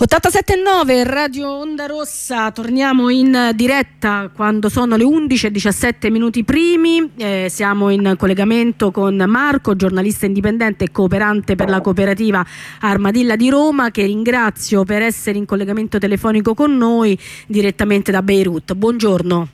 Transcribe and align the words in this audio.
87.9 0.00 1.02
Radio 1.10 1.50
Onda 1.50 1.86
Rossa, 1.86 2.52
torniamo 2.52 3.08
in 3.08 3.50
diretta 3.56 4.30
quando 4.32 4.68
sono 4.68 4.94
le 4.94 5.02
11 5.02 5.46
e 5.46 5.50
17 5.50 6.08
minuti 6.10 6.44
primi, 6.44 7.10
eh, 7.18 7.48
siamo 7.48 7.90
in 7.90 8.14
collegamento 8.16 8.92
con 8.92 9.16
Marco, 9.26 9.74
giornalista 9.74 10.24
indipendente 10.24 10.84
e 10.84 10.92
cooperante 10.92 11.56
per 11.56 11.68
la 11.68 11.80
cooperativa 11.80 12.46
Armadilla 12.82 13.34
di 13.34 13.50
Roma 13.50 13.90
che 13.90 14.04
ringrazio 14.04 14.84
per 14.84 15.02
essere 15.02 15.36
in 15.36 15.46
collegamento 15.46 15.98
telefonico 15.98 16.54
con 16.54 16.76
noi 16.76 17.18
direttamente 17.48 18.12
da 18.12 18.22
Beirut. 18.22 18.74
Buongiorno. 18.74 19.48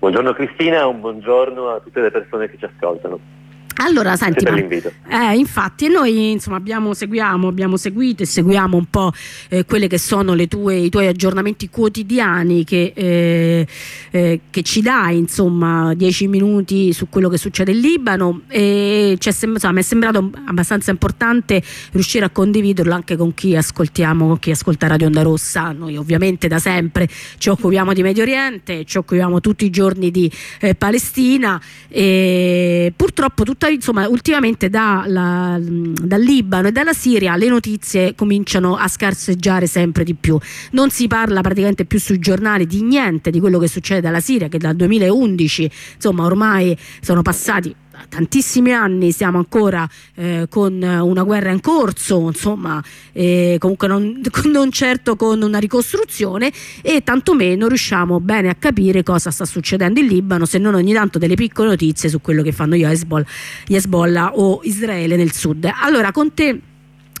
Buongiorno 0.00 0.32
Cristina, 0.32 0.84
un 0.88 0.98
buongiorno 0.98 1.68
a 1.68 1.78
tutte 1.78 2.00
le 2.00 2.10
persone 2.10 2.50
che 2.50 2.58
ci 2.58 2.64
ascoltano. 2.64 3.43
Allora, 3.76 4.16
senti, 4.16 4.44
ma, 4.44 5.32
eh, 5.32 5.36
infatti 5.36 5.88
noi 5.88 6.32
insomma, 6.32 6.56
abbiamo, 6.56 6.94
seguiamo, 6.94 7.48
abbiamo 7.48 7.76
seguito 7.76 8.22
e 8.22 8.26
seguiamo 8.26 8.76
un 8.76 8.86
po' 8.86 9.12
eh, 9.48 9.64
quelli 9.64 9.88
che 9.88 9.98
sono 9.98 10.34
tue, 10.46 10.76
i 10.76 10.88
tuoi 10.90 11.08
aggiornamenti 11.08 11.68
quotidiani 11.68 12.64
che, 12.64 12.92
eh, 12.94 13.66
eh, 14.10 14.40
che 14.48 14.62
ci 14.62 14.80
dai, 14.80 15.18
insomma, 15.18 15.92
dieci 15.94 16.28
minuti 16.28 16.92
su 16.92 17.08
quello 17.08 17.28
che 17.28 17.36
succede 17.36 17.72
in 17.72 17.80
Libano. 17.80 18.42
E 18.48 19.18
insomma, 19.20 19.72
mi 19.72 19.80
è 19.80 19.82
sembrato 19.82 20.30
abbastanza 20.46 20.90
importante 20.92 21.62
riuscire 21.92 22.24
a 22.24 22.30
condividerlo 22.30 22.94
anche 22.94 23.16
con 23.16 23.34
chi 23.34 23.56
ascoltiamo, 23.56 24.26
con 24.26 24.38
chi 24.38 24.52
ascolta 24.52 24.86
Radio 24.86 25.08
Onda 25.08 25.22
Rossa. 25.22 25.72
Noi 25.72 25.96
ovviamente 25.96 26.46
da 26.46 26.58
sempre 26.58 27.08
ci 27.38 27.48
occupiamo 27.48 27.92
di 27.92 28.02
Medio 28.02 28.22
Oriente, 28.22 28.84
ci 28.84 28.98
occupiamo 28.98 29.40
tutti 29.40 29.64
i 29.64 29.70
giorni 29.70 30.10
di 30.10 30.30
eh, 30.60 30.74
Palestina. 30.74 31.60
E 31.88 32.92
purtroppo 32.94 33.42
tutta 33.44 33.63
tutta, 33.64 33.68
insomma, 33.68 34.08
ultimamente 34.08 34.68
da, 34.68 35.04
la, 35.06 35.58
dal 35.58 36.20
Libano 36.20 36.68
e 36.68 36.72
dalla 36.72 36.92
Siria 36.92 37.36
le 37.36 37.48
notizie 37.48 38.14
cominciano 38.14 38.76
a 38.76 38.88
scarseggiare 38.88 39.66
sempre 39.66 40.04
di 40.04 40.14
più. 40.14 40.38
Non 40.72 40.90
si 40.90 41.06
parla 41.06 41.40
praticamente 41.40 41.84
più 41.84 41.98
sui 41.98 42.18
giornali 42.18 42.66
di 42.66 42.82
niente 42.82 43.30
di 43.30 43.40
quello 43.40 43.58
che 43.58 43.68
succede 43.68 44.00
dalla 44.00 44.20
Siria, 44.20 44.48
che 44.48 44.58
dal 44.58 44.76
2011, 44.76 45.70
insomma, 45.96 46.24
ormai 46.24 46.76
sono 47.00 47.22
passati 47.22 47.74
tantissimi 48.08 48.72
anni 48.72 49.12
siamo 49.12 49.38
ancora 49.38 49.88
eh, 50.14 50.46
con 50.48 50.82
una 50.82 51.22
guerra 51.22 51.50
in 51.50 51.60
corso, 51.60 52.26
insomma, 52.28 52.82
eh, 53.12 53.56
comunque 53.58 53.88
non, 53.88 54.20
non, 54.46 54.70
certo 54.70 55.16
con 55.16 55.42
una 55.42 55.58
ricostruzione 55.58 56.52
e 56.82 57.02
tantomeno 57.02 57.68
riusciamo 57.68 58.20
bene 58.20 58.48
a 58.48 58.54
capire 58.54 59.02
cosa 59.02 59.30
sta 59.30 59.44
succedendo 59.44 60.00
in 60.00 60.06
Libano, 60.06 60.44
se 60.44 60.58
non 60.58 60.74
ogni 60.74 60.92
tanto 60.92 61.18
delle 61.18 61.34
piccole 61.34 61.70
notizie 61.70 62.08
su 62.08 62.20
quello 62.20 62.42
che 62.42 62.52
fanno 62.52 62.76
gli 62.76 62.84
Hezbollah 62.84 64.36
o 64.36 64.60
Israele 64.64 65.16
nel 65.16 65.32
sud. 65.32 65.68
Allora, 65.82 66.12
con 66.12 66.34
te 66.34 66.60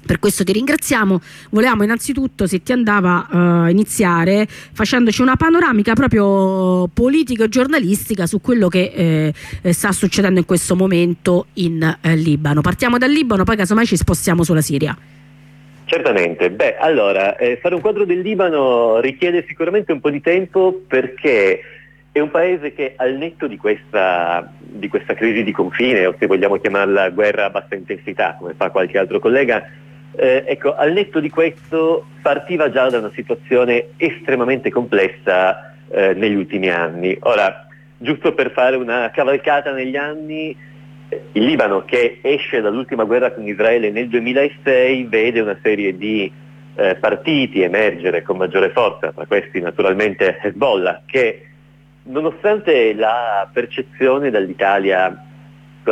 per 0.06 0.18
questo 0.18 0.44
ti 0.44 0.52
ringraziamo. 0.52 1.20
Volevamo 1.50 1.82
innanzitutto, 1.82 2.46
se 2.46 2.62
ti 2.62 2.72
andava, 2.72 3.26
uh, 3.30 3.68
iniziare 3.68 4.46
facendoci 4.46 5.22
una 5.22 5.36
panoramica 5.36 5.94
proprio 5.94 6.88
politica 6.92 7.44
e 7.44 7.48
giornalistica 7.48 8.26
su 8.26 8.40
quello 8.40 8.68
che 8.68 8.92
eh, 8.94 9.34
eh, 9.62 9.72
sta 9.72 9.92
succedendo 9.92 10.38
in 10.38 10.46
questo 10.46 10.76
momento 10.76 11.46
in 11.54 11.98
eh, 12.00 12.16
Libano. 12.16 12.60
Partiamo 12.60 12.98
dal 12.98 13.10
Libano, 13.10 13.44
poi 13.44 13.56
casomai 13.56 13.86
ci 13.86 13.96
spostiamo 13.96 14.42
sulla 14.42 14.60
Siria. 14.60 14.96
Certamente, 15.86 16.50
beh 16.50 16.76
allora 16.78 17.36
eh, 17.36 17.58
fare 17.60 17.74
un 17.74 17.80
quadro 17.82 18.04
del 18.04 18.20
Libano 18.20 19.00
richiede 19.00 19.44
sicuramente 19.46 19.92
un 19.92 20.00
po' 20.00 20.08
di 20.10 20.20
tempo 20.20 20.82
perché 20.86 21.60
è 22.10 22.20
un 22.20 22.30
paese 22.30 22.72
che 22.72 22.94
al 22.96 23.14
netto 23.14 23.46
di 23.46 23.56
questa, 23.56 24.50
di 24.58 24.88
questa 24.88 25.14
crisi 25.14 25.42
di 25.42 25.52
confine 25.52 26.06
o 26.06 26.14
se 26.18 26.26
vogliamo 26.26 26.58
chiamarla 26.58 27.10
guerra 27.10 27.46
a 27.46 27.50
bassa 27.50 27.74
intensità 27.74 28.36
come 28.38 28.54
fa 28.56 28.70
qualche 28.70 28.98
altro 28.98 29.18
collega 29.18 29.68
eh, 30.16 30.44
ecco, 30.46 30.74
al 30.74 30.92
netto 30.92 31.20
di 31.20 31.30
questo 31.30 32.06
partiva 32.22 32.70
già 32.70 32.88
da 32.88 32.98
una 32.98 33.10
situazione 33.14 33.88
estremamente 33.96 34.70
complessa 34.70 35.74
eh, 35.88 36.14
negli 36.14 36.34
ultimi 36.34 36.70
anni. 36.70 37.16
Ora, 37.20 37.66
giusto 37.96 38.32
per 38.34 38.52
fare 38.52 38.76
una 38.76 39.10
cavalcata 39.12 39.72
negli 39.72 39.96
anni, 39.96 40.56
eh, 41.08 41.22
il 41.32 41.44
Libano 41.44 41.84
che 41.84 42.18
esce 42.22 42.60
dall'ultima 42.60 43.04
guerra 43.04 43.32
con 43.32 43.46
Israele 43.46 43.90
nel 43.90 44.08
2006 44.08 45.04
vede 45.04 45.40
una 45.40 45.58
serie 45.62 45.96
di 45.96 46.30
eh, 46.76 46.94
partiti 46.96 47.62
emergere 47.62 48.22
con 48.22 48.36
maggiore 48.36 48.70
forza, 48.70 49.12
tra 49.12 49.26
questi 49.26 49.60
naturalmente 49.60 50.38
Hezbollah, 50.42 51.02
che 51.06 51.46
nonostante 52.04 52.94
la 52.94 53.48
percezione 53.52 54.30
dall'Italia 54.30 55.24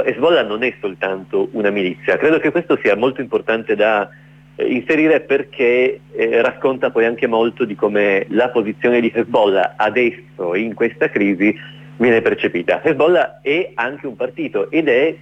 Hezbollah 0.00 0.42
non 0.42 0.62
è 0.62 0.74
soltanto 0.80 1.48
una 1.52 1.70
milizia, 1.70 2.16
credo 2.16 2.38
che 2.38 2.50
questo 2.50 2.78
sia 2.82 2.96
molto 2.96 3.20
importante 3.20 3.74
da 3.74 4.08
eh, 4.54 4.64
inserire 4.66 5.20
perché 5.20 6.00
eh, 6.12 6.42
racconta 6.42 6.90
poi 6.90 7.04
anche 7.04 7.26
molto 7.26 7.64
di 7.64 7.74
come 7.74 8.26
la 8.28 8.50
posizione 8.50 9.00
di 9.00 9.12
Hezbollah 9.14 9.74
adesso 9.76 10.54
in 10.54 10.74
questa 10.74 11.10
crisi 11.10 11.54
viene 11.96 12.22
percepita. 12.22 12.82
Hezbollah 12.82 13.40
è 13.42 13.72
anche 13.74 14.06
un 14.06 14.16
partito 14.16 14.70
ed 14.70 14.88
è 14.88 15.16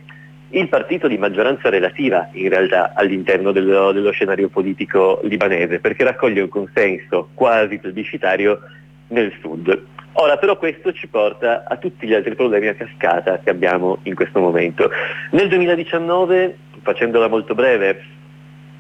il 0.53 0.69
partito 0.69 1.07
di 1.07 1.17
maggioranza 1.17 1.69
relativa 1.69 2.29
in 2.33 2.49
realtà 2.49 2.93
all'interno 2.95 3.53
dello, 3.53 3.93
dello 3.93 4.11
scenario 4.11 4.49
politico 4.49 5.21
libanese 5.23 5.79
perché 5.79 6.03
raccoglie 6.03 6.41
un 6.41 6.49
consenso 6.49 7.31
quasi 7.35 7.79
plebiscitario 7.79 8.61
nel 9.09 9.33
sud. 9.41 9.87
Ora 10.13 10.37
però 10.37 10.57
questo 10.57 10.93
ci 10.93 11.07
porta 11.07 11.65
a 11.67 11.77
tutti 11.77 12.07
gli 12.07 12.15
altri 12.15 12.35
problemi 12.35 12.67
a 12.67 12.75
cascata 12.75 13.39
che 13.39 13.51
abbiamo 13.51 13.99
in 14.03 14.15
questo 14.15 14.41
momento. 14.41 14.91
Nel 15.31 15.49
2019, 15.49 16.57
facendola 16.83 17.29
molto 17.29 17.55
breve, 17.55 18.03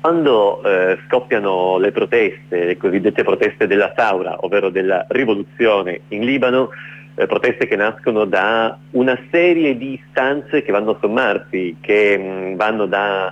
quando 0.01 0.63
eh, 0.63 0.99
scoppiano 1.07 1.79
le 1.79 1.93
proteste, 1.93 2.65
le 2.65 2.77
cosiddette 2.77 3.23
proteste 3.23 3.67
della 3.67 3.93
Saura, 3.95 4.37
ovvero 4.41 4.71
della 4.71 5.05
rivoluzione 5.09 6.01
in 6.09 6.25
Libano, 6.25 6.71
eh, 7.15 7.27
proteste 7.27 7.67
che 7.67 7.77
nascono 7.77 8.25
da 8.25 8.79
una 8.93 9.19
serie 9.31 9.77
di 9.77 10.01
istanze 10.03 10.63
che 10.63 10.73
vanno 10.73 10.93
a 10.93 10.99
sommarsi, 11.01 11.77
che 11.81 12.17
mh, 12.17 12.23
mm, 12.23 12.55
vanno 12.57 12.87
da, 12.87 13.31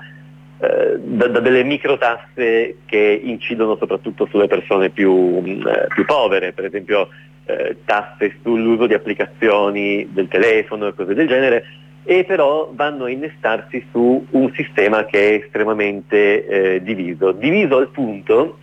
eh, 0.58 0.98
da, 0.98 1.26
da, 1.28 1.40
delle 1.40 1.64
microtasse 1.64 2.76
che 2.84 3.20
incidono 3.24 3.76
soprattutto 3.76 4.26
sulle 4.26 4.46
persone 4.46 4.90
più, 4.90 5.40
mm, 5.40 5.66
eh, 5.66 5.86
più 5.88 6.04
povere, 6.04 6.52
per 6.52 6.66
esempio 6.66 7.08
eh, 7.48 7.76
tasse 7.84 8.36
sull'uso 8.42 8.86
di 8.86 8.94
applicazioni 8.94 10.06
del 10.12 10.28
telefono 10.28 10.86
e 10.86 10.94
cose 10.94 11.14
del 11.14 11.26
genere, 11.26 11.64
e 12.04 12.24
però 12.24 12.70
vanno 12.74 13.04
a 13.04 13.10
innestarsi 13.10 13.86
su 13.90 14.26
un 14.30 14.52
sistema 14.54 15.04
che 15.06 15.30
è 15.30 15.44
estremamente 15.44 16.46
eh, 16.46 16.82
diviso. 16.82 17.32
Diviso 17.32 17.78
al 17.78 17.88
punto 17.88 18.58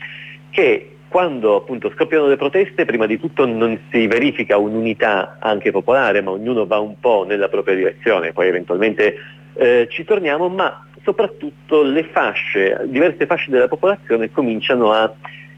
che 0.50 0.98
quando 1.08 1.56
appunto 1.56 1.92
scoppiano 1.92 2.28
le 2.28 2.36
proteste, 2.36 2.86
prima 2.86 3.06
di 3.06 3.20
tutto 3.20 3.46
non 3.46 3.80
si 3.92 4.06
verifica 4.08 4.58
un'unità 4.58 5.38
anche 5.40 5.72
popolare, 5.72 6.22
ma 6.22 6.32
ognuno 6.32 6.66
va 6.66 6.80
un 6.80 7.00
po' 7.00 7.24
nella 7.28 7.48
propria 7.48 7.76
direzione, 7.76 8.34
poi 8.34 8.48
eventualmente 8.48 9.16
eh, 9.54 9.88
ci 9.90 10.04
torniamo, 10.04 10.50
ma 10.50 10.86
soprattutto 11.04 11.84
le 11.84 12.04
fasce, 12.04 12.82
diverse 12.86 13.26
fasce 13.28 13.50
della 13.50 13.68
popolazione 13.68 14.32
cominciano 14.32 14.92
a 14.92 15.14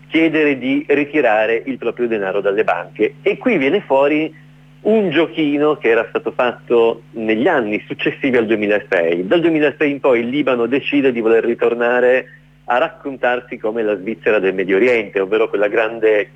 chiedere 0.07 0.57
di 0.57 0.85
ritirare 0.87 1.61
il 1.65 1.77
proprio 1.77 2.07
denaro 2.07 2.41
dalle 2.41 2.63
banche 2.63 3.15
e 3.21 3.37
qui 3.37 3.57
viene 3.57 3.81
fuori 3.81 4.33
un 4.81 5.09
giochino 5.09 5.75
che 5.75 5.89
era 5.89 6.05
stato 6.09 6.31
fatto 6.31 7.03
negli 7.11 7.47
anni 7.47 7.83
successivi 7.87 8.37
al 8.37 8.45
2006. 8.45 9.27
Dal 9.27 9.41
2006 9.41 9.91
in 9.91 9.99
poi 9.99 10.19
il 10.21 10.27
Libano 10.27 10.65
decide 10.65 11.11
di 11.11 11.19
voler 11.19 11.43
ritornare 11.43 12.25
a 12.65 12.77
raccontarsi 12.77 13.57
come 13.57 13.83
la 13.83 13.97
Svizzera 13.97 14.39
del 14.39 14.53
Medio 14.53 14.77
Oriente, 14.77 15.19
ovvero 15.19 15.49
quella 15.49 15.67
grande 15.67 16.31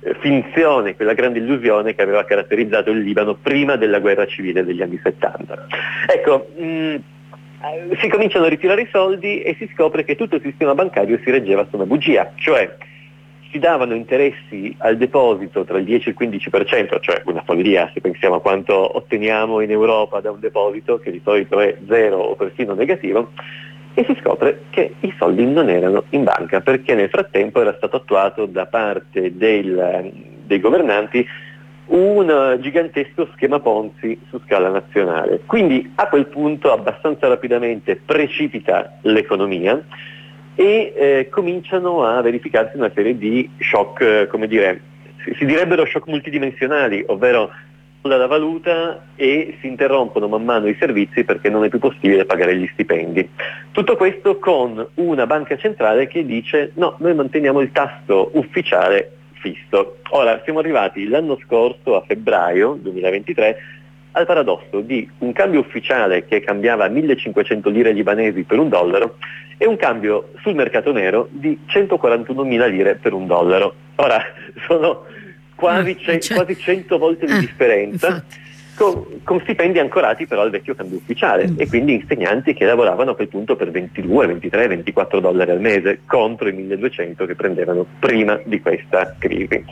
eh, 0.00 0.14
finzione, 0.20 0.94
quella 0.94 1.14
grande 1.14 1.40
illusione 1.40 1.94
che 1.94 2.02
aveva 2.02 2.24
caratterizzato 2.24 2.90
il 2.90 3.00
Libano 3.00 3.34
prima 3.34 3.76
della 3.76 3.98
guerra 3.98 4.26
civile 4.26 4.64
degli 4.64 4.82
anni 4.82 5.00
70. 5.02 5.66
Ecco, 6.06 6.48
mh, 6.56 6.64
mm, 6.64 6.96
si 8.00 8.08
cominciano 8.08 8.46
a 8.46 8.48
ritirare 8.48 8.82
i 8.82 8.88
soldi 8.90 9.42
e 9.42 9.54
si 9.58 9.68
scopre 9.74 10.04
che 10.04 10.16
tutto 10.16 10.36
il 10.36 10.42
sistema 10.42 10.74
bancario 10.74 11.18
si 11.22 11.30
reggeva 11.30 11.66
su 11.68 11.76
una 11.76 11.86
bugia, 11.86 12.32
cioè 12.36 12.76
si 13.50 13.58
davano 13.58 13.94
interessi 13.94 14.74
al 14.78 14.96
deposito 14.96 15.64
tra 15.64 15.78
il 15.78 15.84
10 15.84 16.08
e 16.08 16.14
il 16.16 16.28
15%, 16.30 17.00
cioè 17.00 17.22
una 17.26 17.42
follia 17.44 17.90
se 17.92 18.00
pensiamo 18.00 18.36
a 18.36 18.40
quanto 18.40 18.96
otteniamo 18.96 19.60
in 19.60 19.70
Europa 19.70 20.20
da 20.20 20.30
un 20.30 20.40
deposito, 20.40 20.98
che 20.98 21.10
di 21.10 21.20
solito 21.24 21.60
è 21.60 21.76
zero 21.86 22.18
o 22.18 22.34
persino 22.36 22.74
negativo, 22.74 23.32
e 23.94 24.04
si 24.04 24.16
scopre 24.20 24.64
che 24.70 24.94
i 25.00 25.12
soldi 25.18 25.44
non 25.44 25.68
erano 25.68 26.04
in 26.10 26.22
banca 26.22 26.60
perché 26.60 26.94
nel 26.94 27.08
frattempo 27.08 27.60
era 27.60 27.74
stato 27.76 27.96
attuato 27.96 28.46
da 28.46 28.66
parte 28.66 29.36
del, 29.36 30.12
dei 30.44 30.60
governanti 30.60 31.26
un 31.86 32.56
gigantesco 32.60 33.28
schema 33.32 33.58
Ponzi 33.58 34.18
su 34.28 34.40
scala 34.46 34.68
nazionale. 34.68 35.40
Quindi 35.44 35.90
a 35.96 36.06
quel 36.06 36.26
punto 36.26 36.72
abbastanza 36.72 37.26
rapidamente 37.26 37.96
precipita 37.96 38.98
l'economia, 39.02 39.82
e 40.60 40.92
eh, 40.94 41.28
cominciano 41.30 42.04
a 42.04 42.20
verificarsi 42.20 42.76
una 42.76 42.90
serie 42.94 43.16
di 43.16 43.48
shock, 43.60 44.00
eh, 44.02 44.26
come 44.26 44.46
dire, 44.46 44.82
si, 45.38 45.46
direbbero 45.46 45.86
shock 45.86 46.06
multidimensionali, 46.06 47.02
ovvero 47.06 47.50
la 48.02 48.26
valuta 48.26 49.06
e 49.16 49.56
si 49.60 49.66
interrompono 49.66 50.28
man 50.28 50.44
mano 50.44 50.68
i 50.68 50.76
servizi 50.78 51.24
perché 51.24 51.48
non 51.48 51.64
è 51.64 51.70
più 51.70 51.78
possibile 51.78 52.26
pagare 52.26 52.58
gli 52.58 52.68
stipendi. 52.74 53.26
Tutto 53.72 53.96
questo 53.96 54.38
con 54.38 54.86
una 54.96 55.26
banca 55.26 55.56
centrale 55.56 56.06
che 56.08 56.26
dice 56.26 56.72
no, 56.74 56.94
noi 56.98 57.14
manteniamo 57.14 57.60
il 57.60 57.72
tasso 57.72 58.28
ufficiale 58.34 59.12
fisso. 59.40 59.96
Ora 60.10 60.42
siamo 60.44 60.58
arrivati 60.58 61.08
l'anno 61.08 61.38
scorso, 61.42 61.96
a 61.96 62.04
febbraio 62.06 62.78
2023, 62.82 63.56
al 64.12 64.26
paradosso 64.26 64.80
di 64.80 65.08
un 65.18 65.32
cambio 65.32 65.60
ufficiale 65.60 66.24
che 66.24 66.40
cambiava 66.40 66.88
1500 66.88 67.68
lire 67.70 67.92
libanesi 67.92 68.42
per 68.42 68.58
un 68.58 68.68
dollaro 68.68 69.16
e 69.56 69.66
un 69.66 69.76
cambio 69.76 70.30
sul 70.40 70.54
mercato 70.54 70.92
nero 70.92 71.28
di 71.30 71.58
141.000 71.68 72.70
lire 72.70 72.94
per 72.96 73.12
un 73.12 73.26
dollaro. 73.26 73.74
Ora 73.96 74.22
sono 74.66 75.04
quasi, 75.54 75.96
eh, 76.06 76.20
cioè, 76.20 76.36
quasi 76.36 76.58
100 76.58 76.98
volte 76.98 77.26
di 77.26 77.32
eh, 77.32 77.38
differenza. 77.40 78.24
Con, 78.80 79.20
con, 79.24 79.40
stipendi 79.40 79.78
ancorati 79.78 80.26
però 80.26 80.40
al 80.40 80.48
vecchio 80.48 80.74
cambio 80.74 80.96
ufficiale 80.96 81.50
mm. 81.50 81.56
e 81.58 81.68
quindi 81.68 81.92
insegnanti 81.92 82.54
che 82.54 82.64
lavoravano 82.64 83.10
a 83.10 83.14
quel 83.14 83.28
punto 83.28 83.54
per 83.54 83.70
22, 83.70 84.26
23, 84.26 84.68
24 84.68 85.20
dollari 85.20 85.50
al 85.50 85.60
mese 85.60 86.00
contro 86.06 86.48
i 86.48 86.54
1200 86.54 87.26
che 87.26 87.34
prendevano 87.34 87.84
prima 87.98 88.40
di 88.42 88.58
questa 88.62 89.16
crisi. 89.18 89.62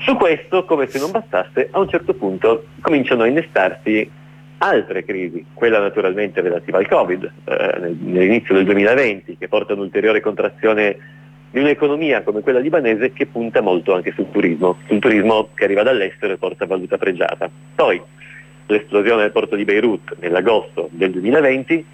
Su 0.00 0.16
questo, 0.16 0.66
come 0.66 0.86
se 0.86 0.98
non 0.98 1.10
bastasse, 1.10 1.68
a 1.70 1.78
un 1.78 1.88
certo 1.88 2.12
punto 2.12 2.66
cominciano 2.82 3.22
a 3.22 3.26
innestarsi 3.26 4.10
altre 4.58 5.02
crisi, 5.02 5.46
quella 5.54 5.80
naturalmente 5.80 6.42
relativa 6.42 6.76
al 6.76 6.88
Covid 6.88 7.32
eh, 7.44 7.94
nell'inizio 8.00 8.54
del 8.54 8.66
2020 8.66 9.38
che 9.38 9.48
porta 9.48 9.72
un'ulteriore 9.72 10.20
contrazione 10.20 10.98
di 11.50 11.58
un'economia 11.58 12.22
come 12.22 12.42
quella 12.42 12.58
libanese 12.58 13.14
che 13.14 13.24
punta 13.24 13.62
molto 13.62 13.94
anche 13.94 14.12
sul 14.12 14.30
turismo, 14.30 14.76
sul 14.88 14.98
turismo 14.98 15.48
che 15.54 15.64
arriva 15.64 15.82
dall'estero 15.82 16.34
e 16.34 16.36
porta 16.36 16.66
valuta 16.66 16.98
pregiata. 16.98 17.48
Poi 17.74 18.20
l'esplosione 18.66 19.22
del 19.22 19.32
porto 19.32 19.56
di 19.56 19.64
Beirut 19.64 20.16
nell'agosto 20.20 20.88
del 20.92 21.10
2020, 21.10 21.86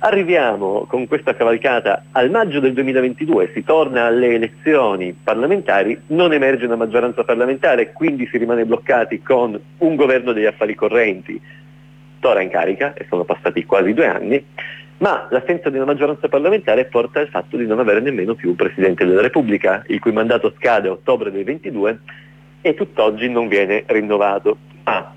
arriviamo 0.00 0.86
con 0.88 1.06
questa 1.06 1.34
cavalcata 1.34 2.04
al 2.12 2.30
maggio 2.30 2.60
del 2.60 2.72
2022, 2.72 3.50
si 3.52 3.64
torna 3.64 4.04
alle 4.04 4.34
elezioni 4.34 5.12
parlamentari, 5.12 5.98
non 6.08 6.32
emerge 6.32 6.64
una 6.66 6.76
maggioranza 6.76 7.24
parlamentare, 7.24 7.92
quindi 7.92 8.26
si 8.30 8.38
rimane 8.38 8.64
bloccati 8.64 9.20
con 9.22 9.58
un 9.78 9.96
governo 9.96 10.32
degli 10.32 10.46
affari 10.46 10.74
correnti, 10.74 11.40
ora 12.22 12.40
in 12.40 12.50
carica, 12.50 12.94
e 12.94 13.06
sono 13.08 13.24
passati 13.24 13.64
quasi 13.64 13.92
due 13.92 14.06
anni, 14.06 14.44
ma 14.98 15.26
l'assenza 15.30 15.70
di 15.70 15.76
una 15.76 15.86
maggioranza 15.86 16.28
parlamentare 16.28 16.84
porta 16.84 17.20
al 17.20 17.28
fatto 17.28 17.56
di 17.56 17.66
non 17.66 17.78
avere 17.78 18.00
nemmeno 18.00 18.34
più 18.34 18.50
un 18.50 18.56
Presidente 18.56 19.06
della 19.06 19.22
Repubblica, 19.22 19.82
il 19.88 19.98
cui 19.98 20.12
mandato 20.12 20.52
scade 20.58 20.88
a 20.88 20.92
ottobre 20.92 21.30
del 21.30 21.44
22 21.44 21.98
e 22.60 22.74
tutt'oggi 22.74 23.28
non 23.30 23.48
viene 23.48 23.84
rinnovato. 23.86 24.58
Ma 24.84 25.14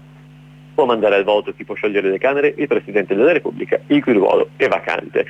può 0.74 0.86
mandare 0.86 1.16
al 1.16 1.24
voto 1.24 1.54
chi 1.54 1.64
può 1.64 1.76
sciogliere 1.76 2.10
le 2.10 2.18
Camere 2.18 2.54
il 2.58 2.68
Presidente 2.68 3.16
della 3.16 3.32
Repubblica, 3.32 3.80
il 3.88 4.04
cui 4.04 4.14
ruolo 4.14 4.50
è 4.56 4.68
vacante. 4.68 5.26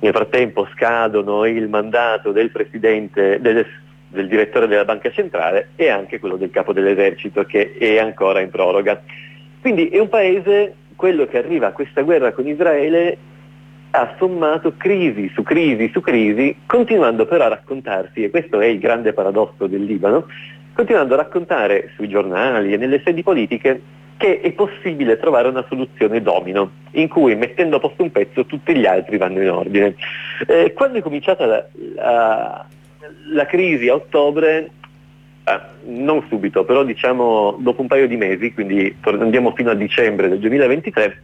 Nel 0.00 0.12
frattempo 0.12 0.68
scadono 0.72 1.44
il 1.44 1.68
mandato 1.68 2.32
del 2.32 2.50
Presidente, 2.50 3.40
del, 3.40 3.66
del 4.08 4.28
direttore 4.28 4.66
della 4.66 4.84
Banca 4.84 5.10
Centrale 5.10 5.70
e 5.76 5.88
anche 5.88 6.18
quello 6.18 6.36
del 6.36 6.50
Capo 6.50 6.72
dell'Esercito 6.72 7.44
che 7.44 7.74
è 7.78 7.98
ancora 7.98 8.40
in 8.40 8.50
proroga. 8.50 9.02
Quindi 9.60 9.88
è 9.88 9.98
un 9.98 10.08
paese, 10.08 10.74
quello 10.94 11.26
che 11.26 11.38
arriva 11.38 11.68
a 11.68 11.72
questa 11.72 12.02
guerra 12.02 12.32
con 12.32 12.46
Israele, 12.46 13.16
ha 13.90 14.14
sommato 14.18 14.74
crisi 14.76 15.30
su 15.34 15.42
crisi 15.42 15.90
su 15.92 16.00
crisi, 16.00 16.54
continuando 16.66 17.26
però 17.26 17.46
a 17.46 17.48
raccontarsi, 17.48 18.22
e 18.22 18.30
questo 18.30 18.60
è 18.60 18.66
il 18.66 18.78
grande 18.78 19.12
paradosso 19.12 19.66
del 19.66 19.82
Libano, 19.82 20.26
continuando 20.74 21.14
a 21.14 21.18
raccontare 21.18 21.90
sui 21.96 22.08
giornali 22.08 22.72
e 22.72 22.76
nelle 22.76 23.00
sedi 23.04 23.22
politiche 23.22 23.80
che 24.18 24.40
è 24.40 24.52
possibile 24.52 25.16
trovare 25.16 25.48
una 25.48 25.64
soluzione 25.68 26.20
domino, 26.20 26.72
in 26.92 27.08
cui 27.08 27.36
mettendo 27.36 27.76
a 27.76 27.80
posto 27.80 28.02
un 28.02 28.10
pezzo 28.10 28.44
tutti 28.44 28.76
gli 28.76 28.84
altri 28.84 29.16
vanno 29.16 29.40
in 29.40 29.50
ordine. 29.50 29.94
Eh, 30.46 30.72
quando 30.74 30.98
è 30.98 31.02
cominciata 31.02 31.46
la, 31.46 31.66
la, 31.94 32.66
la 33.32 33.46
crisi 33.46 33.88
a 33.88 33.94
ottobre, 33.94 34.70
eh, 35.44 35.60
non 35.84 36.24
subito, 36.28 36.64
però 36.64 36.82
diciamo 36.82 37.56
dopo 37.60 37.80
un 37.80 37.86
paio 37.86 38.08
di 38.08 38.16
mesi, 38.16 38.52
quindi 38.52 38.94
andiamo 39.02 39.52
fino 39.54 39.70
a 39.70 39.74
dicembre 39.74 40.28
del 40.28 40.40
2023, 40.40 41.22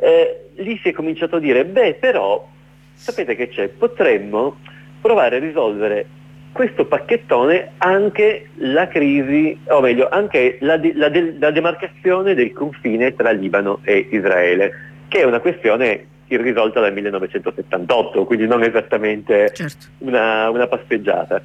eh, 0.00 0.44
lì 0.56 0.80
si 0.82 0.88
è 0.88 0.92
cominciato 0.92 1.36
a 1.36 1.38
dire, 1.38 1.66
beh 1.66 1.94
però, 2.00 2.48
sapete 2.94 3.36
che 3.36 3.48
c'è, 3.48 3.68
potremmo 3.68 4.56
provare 5.02 5.36
a 5.36 5.40
risolvere 5.40 6.06
questo 6.52 6.86
pacchettone 6.86 7.72
anche 7.78 8.50
la 8.56 8.86
crisi, 8.86 9.58
o 9.68 9.80
meglio, 9.80 10.08
anche 10.08 10.58
la, 10.60 10.76
de- 10.76 10.92
la, 10.94 11.08
de- 11.08 11.36
la 11.38 11.50
demarcazione 11.50 12.34
del 12.34 12.52
confine 12.52 13.14
tra 13.14 13.30
Libano 13.30 13.80
e 13.82 14.08
Israele, 14.10 14.72
che 15.08 15.20
è 15.20 15.24
una 15.24 15.40
questione 15.40 16.06
irrisolta 16.28 16.80
dal 16.80 16.92
1978, 16.92 18.24
quindi 18.24 18.46
non 18.46 18.62
esattamente 18.62 19.50
certo. 19.52 19.86
una, 19.98 20.48
una, 20.50 20.66
passeggiata. 20.66 21.42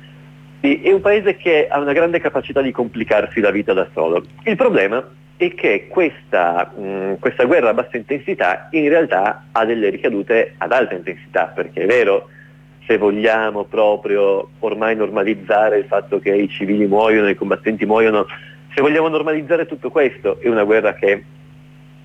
È 0.60 0.92
un 0.92 1.02
paese 1.02 1.38
che 1.38 1.68
ha 1.70 1.80
una 1.80 1.94
grande 1.94 2.20
capacità 2.20 2.62
di 2.62 2.72
complicarsi 2.72 3.40
la 3.40 3.52
vita 3.52 3.74
da 3.74 3.88
solo. 3.94 4.24
Il 4.44 4.56
problema 4.56 5.06
e 5.38 5.54
che 5.54 5.88
questa, 5.88 6.74
mh, 6.76 7.20
questa 7.20 7.46
guerra 7.46 7.70
a 7.70 7.74
bassa 7.74 7.96
intensità 7.96 8.68
in 8.72 8.90
realtà 8.90 9.46
ha 9.52 9.66
delle 9.66 9.90
ricadute 9.90 10.56
ad 10.58 10.72
alta 10.72 10.96
intensità, 10.96 11.46
perché 11.46 11.84
è 11.84 11.86
vero, 11.86 12.30
se 12.88 12.98
vogliamo 12.98 13.66
proprio 13.66 14.50
ormai 14.60 14.96
normalizzare 14.96 15.80
il 15.80 15.86
fatto 15.86 16.20
che 16.20 16.34
i 16.34 16.48
civili 16.48 16.88
muoiono, 16.88 17.28
i 17.28 17.36
combattenti 17.36 17.86
muoiono, 17.86 18.26
se 18.74 18.82
vogliamo 18.82 19.10
normalizzare 19.10 19.66
tutto 19.66 19.92
questo, 19.92 20.40
è 20.40 20.48
una 20.48 20.64
guerra 20.64 20.94
che 20.94 21.24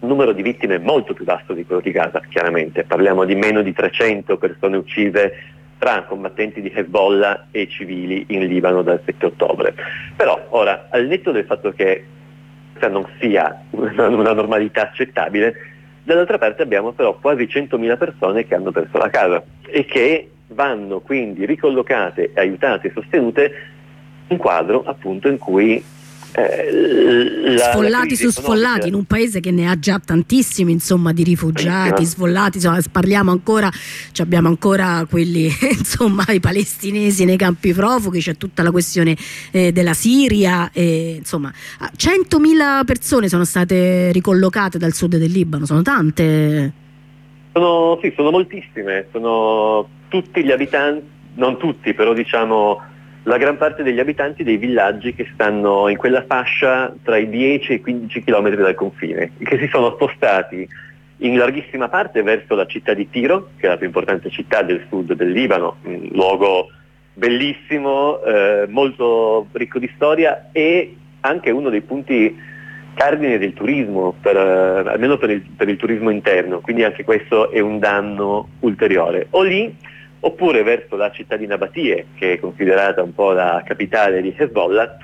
un 0.00 0.08
numero 0.08 0.32
di 0.32 0.42
vittime 0.42 0.80
molto 0.80 1.14
più 1.14 1.24
vasto 1.24 1.52
di 1.52 1.64
quello 1.64 1.80
di 1.80 1.92
Gaza, 1.92 2.20
chiaramente, 2.28 2.82
parliamo 2.82 3.24
di 3.24 3.36
meno 3.36 3.62
di 3.62 3.72
300 3.72 4.36
persone 4.36 4.76
uccise 4.76 5.32
tra 5.78 6.02
combattenti 6.02 6.60
di 6.60 6.72
Hezbollah 6.74 7.46
e 7.52 7.68
civili 7.68 8.24
in 8.28 8.46
Libano 8.46 8.82
dal 8.82 9.00
7 9.04 9.26
ottobre. 9.26 9.74
Però 10.16 10.46
ora, 10.50 10.88
al 10.90 11.06
netto 11.06 11.30
del 11.30 11.44
fatto 11.44 11.70
che 11.72 12.04
questa 12.72 12.88
non 12.88 13.06
sia 13.20 13.62
una, 13.70 14.08
una 14.08 14.32
normalità 14.32 14.82
accettabile, 14.82 15.54
dall'altra 16.02 16.38
parte 16.38 16.62
abbiamo 16.62 16.90
però 16.90 17.16
quasi 17.18 17.44
100.000 17.44 17.96
persone 17.96 18.44
che 18.44 18.56
hanno 18.56 18.72
perso 18.72 18.98
la 18.98 19.10
casa 19.10 19.42
e 19.66 19.84
che 19.84 20.31
vanno 20.52 21.00
quindi 21.00 21.44
ricollocate, 21.46 22.32
aiutate 22.34 22.88
e 22.88 22.92
sostenute 22.94 23.52
in 24.28 24.36
quadro 24.36 24.82
appunto 24.84 25.28
in 25.28 25.38
cui 25.38 25.82
eh, 26.34 27.52
la, 27.54 27.72
sfollati 27.72 28.16
su 28.16 28.30
sfollati 28.30 28.88
in 28.88 28.94
un 28.94 29.04
paese 29.04 29.40
che 29.40 29.50
ne 29.50 29.68
ha 29.68 29.78
già 29.78 30.00
tantissimi 30.02 30.72
insomma 30.72 31.12
di 31.12 31.24
rifugiati 31.24 32.06
sfollati 32.06 32.56
insomma, 32.56 32.80
parliamo 32.90 33.30
ancora 33.30 33.70
abbiamo 34.16 34.48
ancora 34.48 35.04
quelli 35.08 35.50
insomma 35.76 36.24
i 36.28 36.40
palestinesi 36.40 37.26
nei 37.26 37.36
campi 37.36 37.74
profughi 37.74 38.20
c'è 38.20 38.38
tutta 38.38 38.62
la 38.62 38.70
questione 38.70 39.14
eh, 39.50 39.72
della 39.72 39.92
Siria 39.92 40.70
e, 40.72 41.16
insomma 41.18 41.52
100.000 41.96 42.84
persone 42.86 43.28
sono 43.28 43.44
state 43.44 44.10
ricollocate 44.12 44.78
dal 44.78 44.94
sud 44.94 45.18
del 45.18 45.30
Libano 45.30 45.66
sono 45.66 45.82
tante 45.82 46.80
sono, 47.52 47.98
sì, 48.02 48.12
sono 48.16 48.30
moltissime 48.30 49.06
sono 49.10 49.88
tutti 50.08 50.44
gli 50.44 50.50
abitanti 50.50 51.10
non 51.34 51.58
tutti 51.58 51.94
però 51.94 52.12
diciamo 52.12 52.80
la 53.24 53.36
gran 53.36 53.56
parte 53.56 53.82
degli 53.82 54.00
abitanti 54.00 54.42
dei 54.42 54.56
villaggi 54.56 55.14
che 55.14 55.28
stanno 55.32 55.88
in 55.88 55.96
quella 55.96 56.24
fascia 56.26 56.92
tra 57.04 57.16
i 57.16 57.28
10 57.28 57.70
e 57.70 57.74
i 57.76 57.80
15 57.80 58.24
km 58.24 58.54
dal 58.56 58.74
confine, 58.74 59.32
che 59.38 59.58
si 59.58 59.68
sono 59.68 59.92
spostati 59.92 60.68
in 61.18 61.36
larghissima 61.36 61.88
parte 61.88 62.22
verso 62.22 62.56
la 62.56 62.66
città 62.66 62.94
di 62.94 63.08
Tiro, 63.08 63.50
che 63.56 63.66
è 63.66 63.68
la 63.68 63.76
più 63.76 63.86
importante 63.86 64.28
città 64.28 64.62
del 64.62 64.84
sud 64.88 65.12
del 65.12 65.30
Libano, 65.30 65.76
un 65.84 66.08
luogo 66.10 66.68
bellissimo, 67.14 68.20
eh, 68.24 68.66
molto 68.68 69.46
ricco 69.52 69.78
di 69.78 69.90
storia 69.94 70.48
e 70.50 70.96
anche 71.20 71.50
uno 71.50 71.70
dei 71.70 71.82
punti 71.82 72.36
cardine 72.94 73.38
del 73.38 73.54
turismo, 73.54 74.14
per, 74.20 74.36
eh, 74.36 74.90
almeno 74.90 75.16
per 75.18 75.30
il, 75.30 75.42
per 75.42 75.68
il 75.68 75.76
turismo 75.76 76.10
interno, 76.10 76.60
quindi 76.60 76.84
anche 76.84 77.04
questo 77.04 77.50
è 77.50 77.60
un 77.60 77.78
danno 77.78 78.48
ulteriore. 78.60 79.26
O 79.30 79.42
lì 79.42 79.74
oppure 80.24 80.62
verso 80.62 80.96
la 80.96 81.10
città 81.10 81.36
di 81.36 81.46
Nabatie, 81.46 82.06
che 82.16 82.34
è 82.34 82.38
considerata 82.38 83.02
un 83.02 83.14
po' 83.14 83.32
la 83.32 83.62
capitale 83.64 84.22
di 84.22 84.34
Hezbollah, 84.36 84.96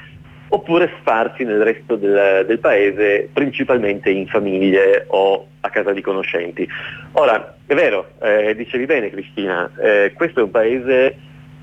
oppure 0.50 0.92
sparsi 1.00 1.44
nel 1.44 1.62
resto 1.62 1.96
del, 1.96 2.44
del, 2.46 2.58
paese, 2.58 3.28
principalmente 3.32 4.10
in 4.10 4.26
famiglie 4.28 5.04
o 5.08 5.46
a 5.60 5.70
casa 5.70 5.92
di 5.92 6.00
conoscenti. 6.00 6.66
Ora, 7.12 7.56
è 7.66 7.74
vero, 7.74 8.12
eh, 8.22 8.54
dicevi 8.54 8.86
bene 8.86 9.10
Cristina, 9.10 9.70
eh, 9.82 10.12
questo 10.14 10.40
è 10.40 10.42
un 10.44 10.50
paese 10.50 11.16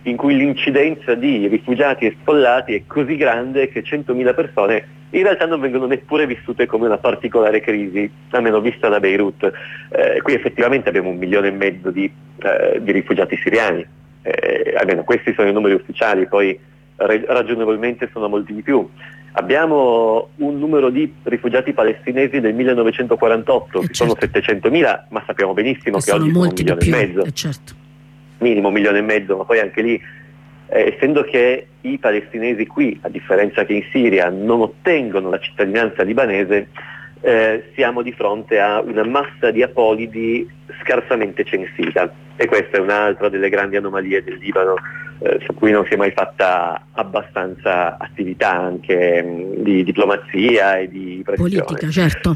in 0.05 0.17
cui 0.17 0.35
l'incidenza 0.35 1.15
di 1.15 1.47
rifugiati 1.47 2.05
e 2.05 2.15
sfollati 2.21 2.75
è 2.75 2.83
così 2.85 3.15
grande 3.15 3.69
che 3.69 3.83
100.000 3.83 4.35
persone 4.35 4.87
in 5.11 5.23
realtà 5.23 5.45
non 5.45 5.61
vengono 5.61 5.85
neppure 5.85 6.27
vissute 6.27 6.65
come 6.65 6.87
una 6.87 6.97
particolare 6.97 7.61
crisi, 7.61 8.09
almeno 8.31 8.59
vista 8.59 8.89
da 8.89 8.99
Beirut. 8.99 9.51
Eh, 9.89 10.21
qui 10.21 10.33
effettivamente 10.33 10.89
abbiamo 10.89 11.09
un 11.09 11.17
milione 11.17 11.47
e 11.47 11.51
mezzo 11.51 11.89
di, 11.89 12.11
eh, 12.41 12.81
di 12.81 12.91
rifugiati 12.91 13.37
siriani, 13.41 13.85
eh, 14.23 14.73
almeno 14.77 15.03
questi 15.03 15.33
sono 15.33 15.47
i 15.47 15.53
numeri 15.53 15.75
ufficiali, 15.75 16.27
poi 16.27 16.59
ragionevolmente 16.97 18.09
sono 18.11 18.27
molti 18.27 18.53
di 18.53 18.61
più. 18.61 18.87
Abbiamo 19.37 20.29
un 20.37 20.59
numero 20.59 20.89
di 20.89 21.13
rifugiati 21.23 21.73
palestinesi 21.73 22.39
del 22.39 22.53
1948, 22.53 23.79
eh, 23.81 23.87
che 23.87 23.93
certo. 23.93 24.17
sono 24.17 24.31
700.000, 24.31 25.05
ma 25.09 25.23
sappiamo 25.25 25.53
benissimo 25.53 25.97
e 25.97 26.01
che 26.01 26.11
oggi 26.11 26.31
sono 26.31 26.45
un 26.45 26.53
milione 26.53 26.85
e 26.85 26.89
mezzo. 26.89 27.23
Eh, 27.23 27.31
certo. 27.31 27.83
Minimo 28.39 28.67
un 28.67 28.73
milione 28.73 28.99
e 28.99 29.01
mezzo, 29.01 29.37
ma 29.37 29.43
poi 29.43 29.59
anche 29.59 29.81
lì, 29.81 30.01
eh, 30.67 30.93
essendo 30.93 31.23
che 31.23 31.67
i 31.81 31.97
palestinesi 31.97 32.65
qui, 32.67 32.97
a 33.01 33.09
differenza 33.09 33.65
che 33.65 33.73
in 33.73 33.83
Siria, 33.91 34.29
non 34.29 34.61
ottengono 34.61 35.29
la 35.29 35.39
cittadinanza 35.39 36.03
libanese, 36.03 36.69
eh, 37.21 37.71
siamo 37.73 38.01
di 38.01 38.11
fronte 38.11 38.59
a 38.59 38.81
una 38.81 39.03
massa 39.03 39.49
di 39.51 39.63
apolidi 39.63 40.47
scarsamente 40.81 41.43
censita 41.43 42.13
e 42.35 42.45
questa 42.45 42.77
è 42.77 42.79
un'altra 42.79 43.29
delle 43.29 43.49
grandi 43.49 43.77
anomalie 43.77 44.23
del 44.23 44.35
Libano 44.35 44.75
eh, 45.19 45.39
su 45.45 45.53
cui 45.53 45.71
non 45.71 45.85
si 45.85 45.93
è 45.93 45.95
mai 45.95 46.11
fatta 46.11 46.87
abbastanza 46.91 47.97
attività 47.97 48.51
anche 48.51 49.23
mh, 49.23 49.27
mm, 49.27 49.63
di 49.63 49.83
diplomazia 49.83 50.77
e 50.77 50.89
di 50.89 51.21
pressione. 51.23 51.49
Politica, 51.49 51.89
certo. 51.89 52.35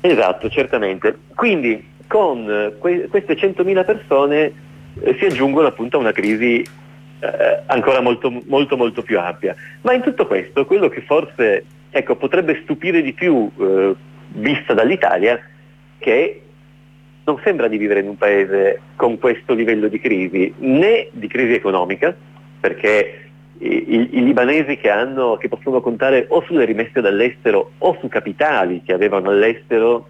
Esatto, 0.00 0.48
certamente. 0.48 1.18
Quindi 1.34 1.92
con 2.06 2.74
que- 2.78 3.08
queste 3.08 3.34
100.000 3.34 3.84
persone 3.84 4.52
si 5.18 5.24
aggiungono 5.24 5.66
appunto 5.66 5.96
a 5.96 6.00
una 6.00 6.12
crisi 6.12 6.60
eh, 6.60 7.62
ancora 7.66 8.00
molto, 8.00 8.30
molto 8.46 8.76
molto 8.76 9.02
più 9.02 9.18
ampia. 9.18 9.54
Ma 9.82 9.92
in 9.92 10.02
tutto 10.02 10.26
questo 10.26 10.66
quello 10.66 10.88
che 10.88 11.02
forse 11.02 11.64
ecco, 11.90 12.16
potrebbe 12.16 12.60
stupire 12.62 13.02
di 13.02 13.12
più 13.12 13.50
eh, 13.58 13.94
vista 14.28 14.74
dall'Italia 14.74 15.40
che 15.98 16.42
non 17.24 17.40
sembra 17.42 17.68
di 17.68 17.78
vivere 17.78 18.00
in 18.00 18.08
un 18.08 18.16
paese 18.16 18.80
con 18.96 19.18
questo 19.18 19.54
livello 19.54 19.88
di 19.88 19.98
crisi, 19.98 20.52
né 20.58 21.08
di 21.12 21.26
crisi 21.26 21.54
economica, 21.54 22.14
perché 22.60 23.30
i, 23.58 24.08
i 24.12 24.24
libanesi 24.24 24.76
che, 24.76 24.90
hanno, 24.90 25.36
che, 25.36 25.48
possono 25.48 25.80
contare 25.80 26.26
o 26.28 26.42
sulle 26.42 26.64
rimesse 26.64 27.00
dall'estero 27.00 27.72
o 27.78 27.96
su 28.00 28.08
capitali 28.08 28.82
che 28.82 28.92
avevano 28.92 29.30
all'estero 29.30 30.08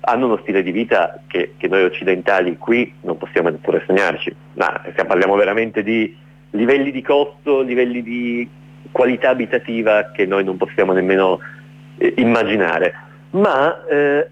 hanno 0.00 0.26
uno 0.26 0.38
stile 0.42 0.62
di 0.62 0.70
vita 0.70 1.22
che, 1.26 1.54
che 1.56 1.68
noi 1.68 1.84
occidentali 1.84 2.56
qui 2.56 2.92
non 3.02 3.16
possiamo 3.16 3.48
neppure 3.48 3.82
sognarci. 3.86 4.34
Ma 4.54 4.82
parliamo 5.06 5.34
veramente 5.36 5.82
di 5.82 6.16
livelli 6.50 6.90
di 6.90 7.02
costo, 7.02 7.60
livelli 7.60 8.02
di 8.02 8.48
qualità 8.90 9.30
abitativa 9.30 10.10
che 10.12 10.24
noi 10.26 10.44
non 10.44 10.56
possiamo 10.56 10.92
nemmeno 10.92 11.38
eh, 11.98 12.14
immaginare 12.16 13.06
ma 13.30 13.86
eh, 13.86 14.28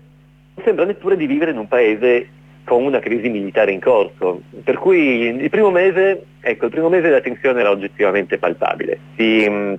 sembra 0.64 0.84
neppure 0.84 1.16
di 1.16 1.26
vivere 1.26 1.50
in 1.50 1.58
un 1.58 1.68
paese 1.68 2.28
con 2.64 2.82
una 2.82 2.98
crisi 2.98 3.28
militare 3.28 3.72
in 3.72 3.80
corso, 3.80 4.42
per 4.64 4.78
cui 4.78 5.26
il 5.26 5.50
primo 5.50 5.70
mese, 5.70 6.24
ecco, 6.40 6.64
il 6.64 6.70
primo 6.70 6.88
mese 6.88 7.10
la 7.10 7.20
tensione 7.20 7.60
era 7.60 7.70
oggettivamente 7.70 8.38
palpabile, 8.38 8.98
si 9.16 9.48
mh, 9.48 9.54
mm, 9.54 9.74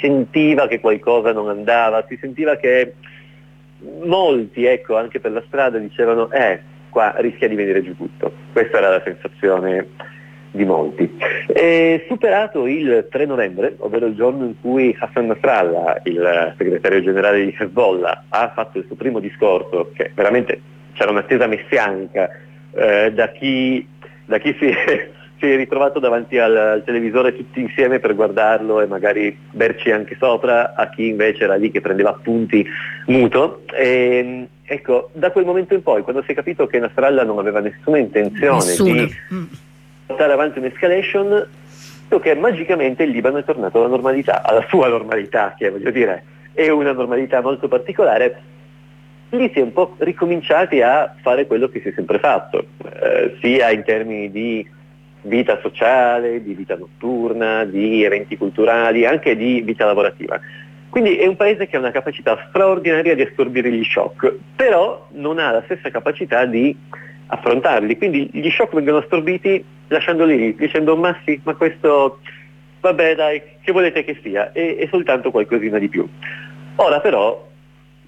sentiva 0.00 0.68
che 0.68 0.80
qualcosa 0.80 1.32
non 1.32 1.48
andava, 1.48 2.04
si 2.08 2.18
sentiva 2.20 2.56
che 2.56 2.94
molti, 4.04 4.64
ecco, 4.64 4.96
anche 4.96 5.20
per 5.20 5.32
la 5.32 5.42
strada 5.46 5.78
dicevano, 5.78 6.30
eh, 6.30 6.60
qua 6.88 7.14
rischia 7.18 7.48
di 7.48 7.54
venire 7.54 7.82
giù 7.82 7.96
tutto. 7.96 8.32
Questa 8.52 8.78
era 8.78 8.90
la 8.90 9.02
sensazione 9.04 9.86
di 10.50 10.64
molti. 10.64 11.18
E 11.46 12.04
superato 12.08 12.66
il 12.66 13.06
3 13.10 13.26
novembre, 13.26 13.74
ovvero 13.78 14.06
il 14.06 14.14
giorno 14.14 14.44
in 14.44 14.60
cui 14.60 14.94
Hassan 14.98 15.26
Nasrallah, 15.26 16.00
il 16.04 16.54
segretario 16.58 17.02
generale 17.02 17.44
di 17.44 17.56
Hezbollah, 17.56 18.24
ha 18.28 18.52
fatto 18.54 18.78
il 18.78 18.84
suo 18.86 18.96
primo 18.96 19.20
discorso, 19.20 19.90
che 19.94 20.10
veramente 20.14 20.60
c'era 20.94 21.10
un'attesa 21.10 21.46
messianica 21.46 22.28
eh, 22.72 23.12
da 23.12 23.28
chi, 23.30 23.86
da 24.24 24.38
chi 24.38 24.56
si, 24.58 24.74
si, 25.40 25.50
è, 25.50 25.56
ritrovato 25.56 25.98
davanti 25.98 26.38
al, 26.38 26.56
al, 26.56 26.84
televisore 26.84 27.34
tutti 27.34 27.60
insieme 27.60 27.98
per 27.98 28.14
guardarlo 28.14 28.80
e 28.80 28.86
magari 28.86 29.36
berci 29.50 29.90
anche 29.90 30.16
sopra, 30.18 30.74
a 30.74 30.88
chi 30.90 31.08
invece 31.08 31.44
era 31.44 31.56
lì 31.56 31.70
che 31.70 31.80
prendeva 31.80 32.10
appunti 32.10 32.64
muto. 33.06 33.62
E, 33.72 34.46
ecco, 34.62 35.10
da 35.14 35.32
quel 35.32 35.44
momento 35.44 35.74
in 35.74 35.82
poi, 35.82 36.02
quando 36.02 36.22
si 36.22 36.32
è 36.32 36.34
capito 36.34 36.66
che 36.66 36.78
Nasrallah 36.78 37.24
non 37.24 37.38
aveva 37.38 37.60
nessuna 37.60 37.98
intenzione 37.98 38.56
Nessuno. 38.56 38.94
di 38.94 39.14
mm 39.34 39.44
portare 40.10 40.32
avanti 40.32 40.58
un'escalation 40.58 41.48
che 42.20 42.34
magicamente 42.34 43.04
il 43.04 43.10
Libano 43.10 43.38
è 43.38 43.44
tornato 43.44 43.78
alla 43.78 43.86
normalità, 43.86 44.42
alla 44.42 44.66
sua 44.68 44.88
normalità, 44.88 45.54
che 45.56 45.70
voglio 45.70 45.92
dire 45.92 46.24
è 46.52 46.68
una 46.68 46.90
normalità 46.90 47.40
molto 47.40 47.68
particolare, 47.68 48.42
lì 49.30 49.48
si 49.52 49.60
è 49.60 49.62
un 49.62 49.72
po' 49.72 49.94
ricominciati 49.98 50.82
a 50.82 51.14
fare 51.22 51.46
quello 51.46 51.68
che 51.68 51.80
si 51.80 51.88
è 51.88 51.92
sempre 51.94 52.18
fatto, 52.18 52.66
eh, 53.00 53.36
sia 53.40 53.70
in 53.70 53.84
termini 53.84 54.28
di 54.32 54.68
vita 55.22 55.58
sociale, 55.60 56.42
di 56.42 56.54
vita 56.54 56.76
notturna, 56.76 57.64
di 57.64 58.04
eventi 58.04 58.36
culturali, 58.36 59.04
anche 59.04 59.36
di 59.36 59.60
vita 59.62 59.84
lavorativa. 59.84 60.40
Quindi 60.88 61.16
è 61.16 61.26
un 61.26 61.36
paese 61.36 61.66
che 61.66 61.76
ha 61.76 61.78
una 61.78 61.92
capacità 61.92 62.46
straordinaria 62.48 63.14
di 63.14 63.22
assorbire 63.22 63.70
gli 63.70 63.84
shock, 63.84 64.34
però 64.56 65.08
non 65.12 65.38
ha 65.38 65.52
la 65.52 65.62
stessa 65.64 65.90
capacità 65.90 66.44
di 66.46 66.76
affrontarli. 67.26 67.96
Quindi 67.96 68.28
gli 68.32 68.50
shock 68.50 68.74
vengono 68.74 68.98
assorbiti 68.98 69.64
lasciandoli 69.88 70.36
lì, 70.36 70.54
dicendo 70.54 70.96
ma 70.96 71.16
sì, 71.24 71.40
ma 71.44 71.54
questo 71.54 72.18
vabbè 72.80 73.14
dai, 73.14 73.42
che 73.60 73.72
volete 73.72 74.04
che 74.04 74.18
sia, 74.22 74.52
e, 74.52 74.76
e 74.80 74.88
soltanto 74.90 75.30
qualcosina 75.30 75.78
di 75.78 75.88
più. 75.88 76.08
Ora 76.76 77.00
però, 77.00 77.48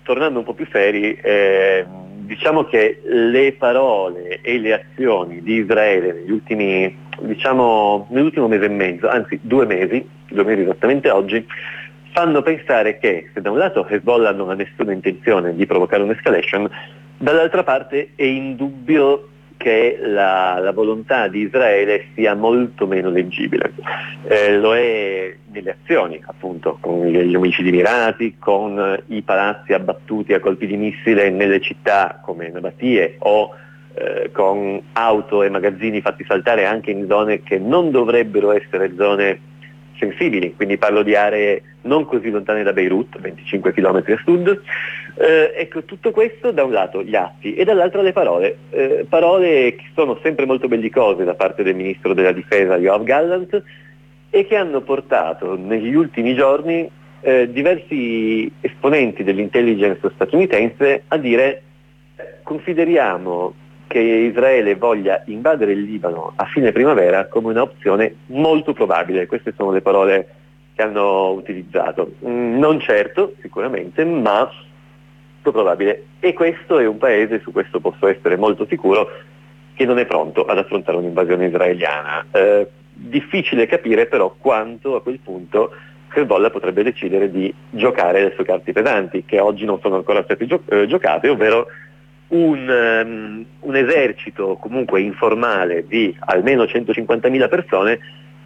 tornando 0.02 0.38
un 0.38 0.45
po' 0.45 0.54
più 0.54 0.66
seri, 0.73 1.14
eh, 1.23 1.85
diciamo 2.33 2.65
che 2.65 3.03
le 3.05 3.53
parole 3.53 4.41
e 4.41 4.59
le 4.59 4.73
azioni 4.73 5.43
di 5.43 5.57
Israele 5.57 6.15
negli 6.15 6.31
ultimi, 6.31 6.97
diciamo, 7.21 8.07
nell'ultimo 8.09 8.49
mese 8.49 8.65
e 8.65 8.71
mezzo, 8.71 9.07
anzi 9.09 9.39
due 9.43 9.67
mesi, 9.67 10.03
due 10.31 10.45
mesi 10.45 10.62
esattamente 10.62 11.11
oggi, 11.11 11.47
fanno 12.12 12.41
pensare 12.41 12.99
che 12.99 13.31
se 13.35 13.43
da 13.43 13.51
un 13.51 13.59
lato 13.59 13.87
Hezbollah 13.87 14.33
non 14.33 14.49
ha 14.49 14.55
nessuna 14.55 14.93
intenzione 14.93 15.55
di 15.55 15.67
provocare 15.67 16.03
un'escalation, 16.03 16.71
dall'altra 17.19 17.62
parte 17.65 18.12
è 18.15 18.25
indubbio 18.25 19.29
che 19.62 19.97
la, 20.02 20.59
la, 20.59 20.73
volontà 20.73 21.28
di 21.28 21.42
Israele 21.42 22.07
sia 22.14 22.35
molto 22.35 22.88
meno 22.88 23.11
leggibile. 23.11 23.73
Eh, 24.26 24.59
lo 24.59 24.75
è 24.75 25.37
nelle 25.52 25.76
azioni, 25.81 26.21
appunto, 26.26 26.78
con 26.81 27.07
gli 27.07 27.35
omicidi 27.35 27.71
mirati, 27.71 28.37
con 28.40 29.00
i 29.07 29.23
palazzi 29.23 29.73
abbattuti 29.73 30.35
a 30.35 30.40
colpi 30.40 30.66
di 30.66 30.76
missile 30.76 31.31
nelle 31.31 31.61
città 31.61 32.21
come 32.25 32.49
Nabatie 32.49 33.14
o 33.21 33.54
eh, 33.95 34.31
con 34.33 34.83
auto 34.95 35.45
e 35.45 35.49
magazzini 35.49 36.00
fatti 36.00 36.25
saltare 36.26 36.66
anche 36.66 36.90
in 36.90 37.07
zone 37.09 37.45
che 37.45 37.59
non 37.59 37.92
dovrebbero 37.92 38.50
essere 38.50 38.95
zone 38.97 39.38
sensibili, 40.02 40.54
quindi 40.56 40.76
parlo 40.76 41.04
di 41.04 41.14
aree 41.14 41.62
non 41.82 42.04
così 42.04 42.28
lontane 42.30 42.64
da 42.64 42.73
Beirut, 42.73 43.21
25 43.21 43.73
km 43.73 43.97
a 43.97 44.21
sud. 44.25 44.61
Eh, 45.14 45.52
ecco, 45.56 45.85
tutto 45.85 46.11
questo 46.11 46.50
da 46.50 46.64
un 46.64 46.73
lato 46.73 47.04
gli 47.04 47.14
atti 47.14 47.54
e 47.54 47.64
dall'altro 47.64 48.02
le 48.02 48.12
parole, 48.12 48.56
eh, 48.71 49.06
parole 49.09 49.76
che 49.76 49.85
sono 49.94 50.18
sempre 50.23 50.47
molto 50.47 50.66
bellicose 50.66 51.25
da 51.25 51.35
parte 51.35 51.62
del 51.62 51.76
ministro 51.76 52.14
della 52.14 52.32
difesa 52.32 52.78
Yoav 52.78 53.04
Gallant 53.04 53.62
e 54.30 54.47
che 54.47 54.56
hanno 54.56 54.80
portato 54.80 55.56
negli 55.56 55.94
ultimi 55.94 56.35
giorni 56.35 56.90
eh, 57.21 57.52
diversi 57.52 58.50
esponenti 58.61 59.23
dell'intelligence 59.23 60.11
statunitense 60.14 61.04
a 61.09 61.16
dire 61.18 61.62
consideriamo 62.42 63.54
che 63.92 63.99
Israele 63.99 64.75
voglia 64.75 65.22
invadere 65.26 65.72
il 65.72 65.82
Libano 65.82 66.32
a 66.34 66.46
fine 66.46 66.72
primavera 66.72 67.26
come 67.26 67.50
un'opzione 67.50 68.14
molto 68.28 68.72
probabile. 68.72 69.26
Queste 69.26 69.52
sono 69.54 69.70
le 69.70 69.82
parole 69.82 70.28
che 70.75 70.82
hanno 70.82 71.32
utilizzato. 71.32 72.12
Mm, 72.26 72.58
non 72.58 72.80
certo, 72.80 73.34
sicuramente, 73.42 74.02
ma 74.06 74.50
molto 75.42 75.52
probabile. 75.52 76.04
E 76.20 76.32
questo 76.32 76.78
è 76.78 76.87
un 76.87 76.96
paese, 76.96 77.40
su 77.40 77.52
questo 77.52 77.80
posso 77.80 78.06
essere 78.06 78.37
molto 78.37 78.64
sicuro, 78.66 79.11
che 79.75 79.84
non 79.84 79.99
è 79.99 80.06
pronto 80.06 80.46
ad 80.46 80.56
affrontare 80.56 80.96
un'invasione 80.96 81.49
israeliana. 81.49 82.25
Eh, 82.30 82.66
difficile 82.94 83.66
capire 83.66 84.06
però 84.06 84.34
quanto 84.38 84.96
a 84.96 85.02
quel 85.02 85.18
punto 85.18 85.70
Hezbollah 86.14 86.49
potrebbe 86.49 86.82
decidere 86.82 87.30
di 87.30 87.54
giocare 87.68 88.22
le 88.22 88.32
sue 88.34 88.44
carte 88.44 88.72
pesanti, 88.72 89.26
che 89.26 89.38
oggi 89.38 89.66
non 89.66 89.80
sono 89.82 89.96
ancora 89.96 90.22
state 90.22 90.46
gio- 90.46 90.62
eh, 90.70 90.87
giocate, 90.87 91.28
ovvero 91.28 91.66
un, 92.33 93.03
um, 93.05 93.45
un 93.61 93.77
esercito 93.77 94.57
comunque 94.57 95.01
informale 95.01 95.87
di 95.87 96.12
almeno 96.21 96.65
150.000 96.65 97.49
persone 97.49 97.99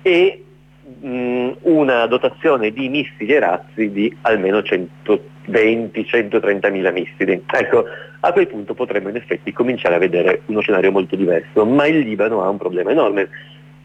e 0.03 0.43
una 1.63 2.07
dotazione 2.07 2.71
di 2.71 2.89
missili 2.89 3.33
e 3.33 3.41
razzi 3.41 3.91
di 3.91 4.17
almeno 4.21 4.61
120-130.000 4.61 6.93
missili. 6.93 7.43
Ecco, 7.45 7.85
a 8.21 8.33
quel 8.33 8.47
punto 8.47 8.73
potremmo 8.75 9.09
in 9.09 9.17
effetti 9.17 9.53
cominciare 9.53 9.97
a 9.97 9.99
vedere 9.99 10.43
uno 10.47 10.61
scenario 10.61 10.93
molto 10.93 11.17
diverso, 11.17 11.67
ma 11.67 11.87
il 11.87 11.99
Libano 11.99 12.45
ha 12.45 12.49
un 12.49 12.59
problema 12.59 12.93
enorme, 12.93 13.29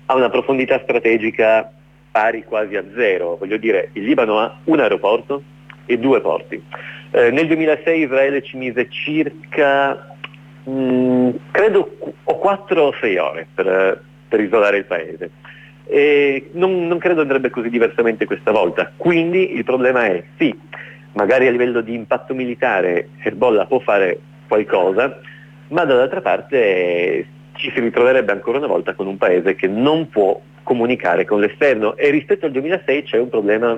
ha 0.05 0.13
una 0.15 0.29
profondità 0.29 0.79
strategica 0.83 1.71
pari 2.11 2.43
quasi 2.43 2.75
a 2.75 2.83
zero, 2.95 3.37
voglio 3.37 3.57
dire, 3.57 3.89
il 3.93 4.03
Libano 4.03 4.37
ha 4.37 4.59
un 4.65 4.79
aeroporto 4.79 5.41
e 5.87 5.97
due 5.97 6.21
porti 6.21 6.63
eh, 7.11 7.31
nel 7.31 7.47
2006 7.47 8.01
Israele 8.01 8.41
ci 8.41 8.57
mise 8.57 8.89
circa, 8.89 10.15
mh, 10.63 10.71
mm, 10.71 11.29
credo, 11.51 11.97
o 12.23 12.37
4 12.37 12.81
o 12.81 12.93
6 12.99 13.17
ore 13.17 13.47
per, 13.53 14.03
per, 14.27 14.39
isolare 14.39 14.77
il 14.77 14.85
paese. 14.85 15.29
Non, 16.53 16.87
non 16.87 16.97
credo 16.99 17.21
andrebbe 17.21 17.49
così 17.49 17.69
diversamente 17.69 18.25
questa 18.25 18.51
volta. 18.51 18.91
Quindi 18.95 19.55
il 19.55 19.65
problema 19.65 20.05
è 20.05 20.23
sì, 20.37 20.57
magari 21.13 21.47
a 21.47 21.51
livello 21.51 21.81
di 21.81 21.93
impatto 21.93 22.33
militare 22.33 23.09
Hezbollah 23.23 23.65
può 23.65 23.79
fare 23.79 24.19
qualcosa, 24.47 25.19
ma 25.69 25.83
dall'altra 25.83 26.21
parte 26.21 27.27
ci 27.53 27.71
si 27.73 27.79
ritroverebbe 27.79 28.31
ancora 28.31 28.57
una 28.57 28.67
volta 28.67 28.93
con 28.93 29.07
un 29.07 29.17
paese 29.17 29.55
che 29.55 29.67
non 29.67 30.09
può 30.09 30.39
comunicare 30.63 31.25
con 31.25 31.39
l'esterno 31.39 31.95
e 31.97 32.09
rispetto 32.09 32.45
al 32.45 32.51
2006 32.51 33.03
c'è 33.03 33.17
un 33.17 33.29
problema 33.29 33.77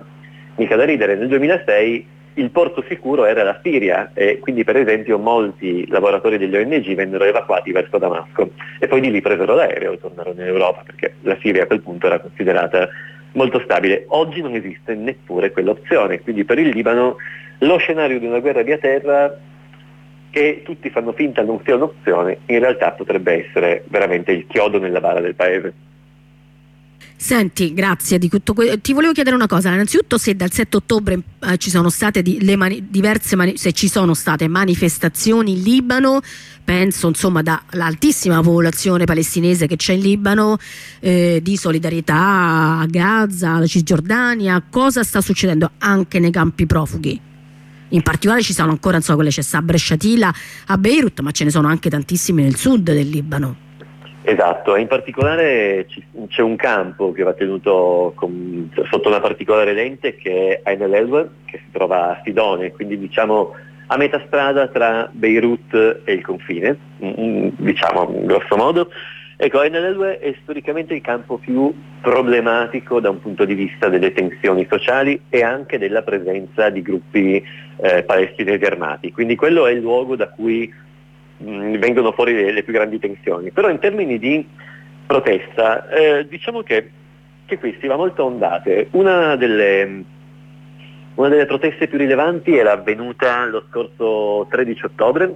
mica 0.55 0.75
da 0.75 0.85
ridere. 0.85 1.15
Nel 1.15 1.27
2006 1.27 2.07
il 2.35 2.49
porto 2.49 2.83
sicuro 2.87 3.25
era 3.25 3.43
la 3.43 3.59
Siria 3.61 4.11
e 4.13 4.39
quindi 4.39 4.63
per 4.63 4.77
esempio 4.77 5.17
molti 5.19 5.87
lavoratori 5.87 6.37
degli 6.37 6.55
ONG 6.55 6.95
vennero 6.95 7.23
evacuati 7.23 7.71
verso 7.71 7.97
Damasco 7.97 8.51
e 8.79 8.87
poi 8.87 9.01
di 9.01 9.11
lì 9.11 9.21
presero 9.21 9.53
l'aereo 9.55 9.91
e 9.91 9.99
tornarono 9.99 10.41
in 10.41 10.47
Europa 10.47 10.83
perché 10.85 11.15
la 11.21 11.37
Siria 11.41 11.63
a 11.63 11.67
quel 11.67 11.81
punto 11.81 12.07
era 12.07 12.19
considerata 12.19 12.89
molto 13.33 13.59
stabile. 13.59 14.05
Oggi 14.09 14.41
non 14.41 14.55
esiste 14.55 14.95
neppure 14.95 15.51
quell'opzione, 15.51 16.21
quindi 16.21 16.43
per 16.43 16.59
il 16.59 16.69
Libano 16.69 17.17
lo 17.59 17.77
scenario 17.77 18.19
di 18.19 18.25
una 18.25 18.39
guerra 18.39 18.61
via 18.61 18.77
terra 18.77 19.35
che 20.29 20.61
tutti 20.63 20.89
fanno 20.89 21.11
finta 21.11 21.43
non 21.43 21.59
sia 21.63 21.75
un'opzione, 21.75 22.39
in 22.47 22.59
realtà 22.59 22.91
potrebbe 22.91 23.45
essere 23.45 23.83
veramente 23.87 24.31
il 24.31 24.47
chiodo 24.47 24.79
nella 24.79 24.99
bara 24.99 25.19
del 25.19 25.35
paese. 25.35 25.73
Senti, 27.23 27.73
grazie 27.73 28.19
di 28.19 28.27
tutto 28.27 28.53
questo. 28.53 28.77
Ti 28.81 28.91
volevo 28.91 29.13
chiedere 29.13 29.33
una 29.33 29.47
cosa, 29.47 29.71
innanzitutto 29.71 30.17
se 30.17 30.35
dal 30.35 30.51
7 30.51 30.75
ottobre 30.75 31.21
eh, 31.39 31.57
ci 31.57 31.69
sono 31.69 31.89
state 31.89 32.21
di, 32.21 32.37
mani, 32.57 32.87
diverse 32.89 33.37
mani, 33.37 33.55
se 33.55 33.71
ci 33.71 33.87
sono 33.87 34.13
state 34.13 34.49
manifestazioni 34.49 35.53
in 35.53 35.61
Libano, 35.61 36.19
penso 36.65 37.07
insomma 37.07 37.41
dall'altissima 37.41 38.41
popolazione 38.41 39.05
palestinese 39.05 39.67
che 39.67 39.77
c'è 39.77 39.93
in 39.93 40.01
Libano, 40.01 40.57
eh, 40.99 41.39
di 41.41 41.55
solidarietà 41.55 42.79
a 42.79 42.85
Gaza, 42.87 43.51
alla 43.51 43.67
Cisgiordania, 43.67 44.61
cosa 44.69 45.01
sta 45.03 45.21
succedendo 45.21 45.71
anche 45.77 46.19
nei 46.19 46.29
campi 46.29 46.65
profughi? 46.65 47.17
In 47.87 48.01
particolare 48.01 48.41
ci 48.41 48.51
sono 48.51 48.71
ancora, 48.71 48.99
so, 48.99 49.15
quelle 49.15 49.29
c'è 49.29 49.41
Sabra 49.41 49.77
e 49.77 49.79
Shatila 49.79 50.33
a 50.65 50.77
Beirut, 50.77 51.21
ma 51.21 51.31
ce 51.31 51.45
ne 51.45 51.51
sono 51.51 51.69
anche 51.69 51.89
tantissime 51.89 52.43
nel 52.43 52.57
sud 52.57 52.83
del 52.83 53.07
Libano. 53.07 53.71
Esatto, 54.25 54.77
in 54.77 54.87
particolare 54.87 55.85
c'è 56.29 56.41
un 56.41 56.55
campo 56.55 57.11
che 57.11 57.23
va 57.23 57.33
tenuto 57.33 58.13
con, 58.15 58.71
sotto 58.89 59.09
una 59.09 59.19
particolare 59.19 59.73
lente 59.73 60.15
che 60.15 60.61
è 60.63 60.69
Ain 60.69 60.81
el 60.81 61.29
che 61.45 61.57
si 61.57 61.71
trova 61.71 62.11
a 62.11 62.21
Sidone, 62.23 62.71
quindi 62.71 62.97
diciamo 62.97 63.53
a 63.87 63.97
metà 63.97 64.23
strada 64.25 64.67
tra 64.69 65.09
Beirut 65.11 66.01
e 66.05 66.13
il 66.13 66.21
confine, 66.21 66.77
diciamo 66.97 68.23
grosso 68.23 68.55
modo. 68.55 68.89
Ecco, 69.35 69.59
Ain 69.59 69.75
el 69.75 69.99
è 70.21 70.33
storicamente 70.43 70.93
il 70.93 71.01
campo 71.01 71.37
più 71.37 71.73
problematico 71.99 73.01
da 73.01 73.09
un 73.09 73.19
punto 73.19 73.43
di 73.43 73.55
vista 73.55 73.89
delle 73.89 74.13
tensioni 74.13 74.65
sociali 74.69 75.19
e 75.27 75.43
anche 75.43 75.77
della 75.77 76.01
presenza 76.01 76.69
di 76.69 76.81
gruppi 76.81 77.43
eh, 77.81 78.03
palestinesi 78.03 78.63
armati, 78.63 79.11
quindi 79.11 79.35
quello 79.35 79.67
è 79.67 79.73
il 79.73 79.81
luogo 79.81 80.15
da 80.15 80.29
cui 80.29 80.73
mh, 81.37 81.77
vengono 81.77 82.11
fuori 82.11 82.33
le, 82.33 82.51
le, 82.51 82.63
più 82.63 82.73
grandi 82.73 82.99
tensioni. 82.99 83.51
Però 83.51 83.69
in 83.69 83.79
termini 83.79 84.19
di 84.19 84.47
protesta, 85.05 85.89
eh, 85.89 86.27
diciamo 86.27 86.61
che, 86.61 86.89
che, 87.45 87.57
qui 87.57 87.77
si 87.79 87.87
va 87.87 87.95
molto 87.95 88.23
a 88.23 88.25
ondate. 88.25 88.87
Una 88.91 89.35
delle, 89.35 90.03
una 91.15 91.27
delle 91.29 91.45
proteste 91.45 91.87
più 91.87 91.97
rilevanti 91.97 92.55
era 92.55 92.71
avvenuta 92.71 93.45
lo 93.45 93.65
scorso 93.69 94.47
13 94.49 94.85
ottobre, 94.85 95.35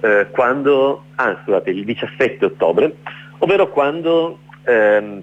eh, 0.00 0.26
quando, 0.30 1.04
ah, 1.14 1.38
scusate, 1.42 1.70
il 1.70 1.84
17 1.84 2.44
ottobre, 2.44 2.96
ovvero 3.38 3.70
quando 3.70 4.40
ehm, 4.64 5.22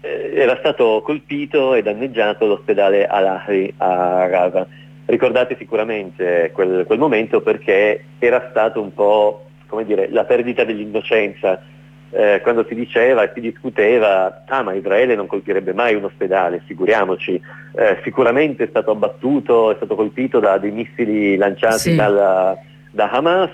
eh, 0.00 0.32
era 0.34 0.56
stato 0.56 1.02
colpito 1.04 1.74
e 1.74 1.82
danneggiato 1.82 2.46
l'ospedale 2.46 3.06
Al-Ahri 3.06 3.74
a 3.78 4.26
Gaza 4.26 4.66
ricordate 5.10 5.56
sicuramente 5.58 6.50
quel, 6.52 6.84
quel 6.86 6.98
momento 6.98 7.40
perché 7.42 8.04
era 8.18 8.48
stato 8.50 8.80
un 8.80 8.94
po' 8.94 9.44
come 9.70 9.84
dire, 9.84 10.10
la 10.10 10.24
perdita 10.24 10.64
dell'innocenza, 10.64 11.62
eh, 12.10 12.40
quando 12.42 12.66
si 12.68 12.74
diceva 12.74 13.22
e 13.22 13.30
si 13.32 13.40
discuteva, 13.40 14.42
ah 14.46 14.62
ma 14.62 14.74
Israele 14.74 15.14
non 15.14 15.28
colpirebbe 15.28 15.72
mai 15.72 15.94
un 15.94 16.04
ospedale, 16.04 16.62
figuriamoci, 16.66 17.40
eh, 17.76 18.00
sicuramente 18.02 18.64
è 18.64 18.68
stato 18.68 18.90
abbattuto, 18.90 19.70
è 19.70 19.76
stato 19.76 19.94
colpito 19.94 20.40
da 20.40 20.58
dei 20.58 20.72
missili 20.72 21.36
lanciati 21.36 21.78
sì. 21.78 21.94
dalla, 21.94 22.58
da 22.90 23.08
Hamas, 23.10 23.50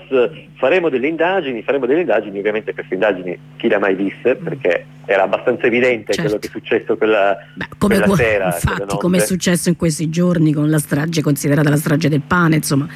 faremo 0.55 0.89
delle 0.89 1.07
indagini, 1.07 1.61
faremo 1.61 1.85
delle 1.85 2.01
indagini, 2.01 2.39
ovviamente 2.39 2.73
queste 2.73 2.95
indagini 2.95 3.37
chi 3.57 3.67
le 3.67 3.75
ha 3.75 3.79
mai 3.79 3.95
viste, 3.95 4.35
perché 4.35 4.85
era 5.05 5.23
abbastanza 5.23 5.67
evidente 5.67 6.13
certo. 6.13 6.21
quello 6.21 6.39
che 6.39 6.47
è 6.47 6.49
successo 6.51 6.97
quella, 6.97 7.37
Beh, 7.53 7.65
come 7.77 7.99
quella 7.99 8.15
sera. 8.15 8.45
Infatti, 8.45 8.97
come 8.97 9.17
è 9.17 9.21
successo 9.21 9.69
in 9.69 9.75
questi 9.75 10.09
giorni 10.09 10.53
con 10.53 10.69
la 10.69 10.79
strage, 10.79 11.21
considerata 11.21 11.69
la 11.69 11.77
strage 11.77 12.09
del 12.09 12.21
pane, 12.25 12.55
insomma. 12.55 12.87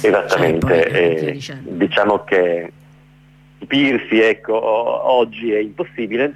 Esattamente, 0.00 1.38
cioè, 1.40 1.56
eh, 1.56 1.62
diciamo 1.62 2.24
che 2.24 2.72
capirsi 3.72 4.20
ecco, 4.20 4.54
oggi 4.54 5.52
è 5.52 5.58
impossibile 5.58 6.34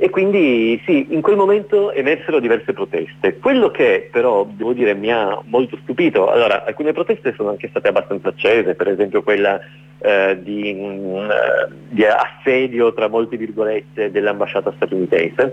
e 0.00 0.10
quindi 0.10 0.80
sì, 0.86 1.08
in 1.10 1.20
quel 1.20 1.36
momento 1.36 1.90
emersero 1.90 2.38
diverse 2.38 2.72
proteste. 2.72 3.38
Quello 3.38 3.70
che 3.70 4.08
però, 4.12 4.46
devo 4.48 4.72
dire, 4.72 4.94
mi 4.94 5.12
ha 5.12 5.42
molto 5.46 5.76
stupito, 5.82 6.30
allora 6.30 6.64
alcune 6.64 6.92
proteste 6.92 7.34
sono 7.36 7.50
anche 7.50 7.68
state 7.68 7.88
abbastanza 7.88 8.28
accese, 8.28 8.76
per 8.76 8.88
esempio 8.88 9.24
quella 9.24 9.58
eh, 9.98 10.38
di, 10.40 10.72
mh, 10.72 11.30
eh, 11.30 11.72
di, 11.88 12.04
assedio, 12.04 12.94
tra 12.94 13.08
molte 13.08 13.36
virgolette, 13.36 14.12
dell'ambasciata 14.12 14.72
statunitense. 14.76 15.52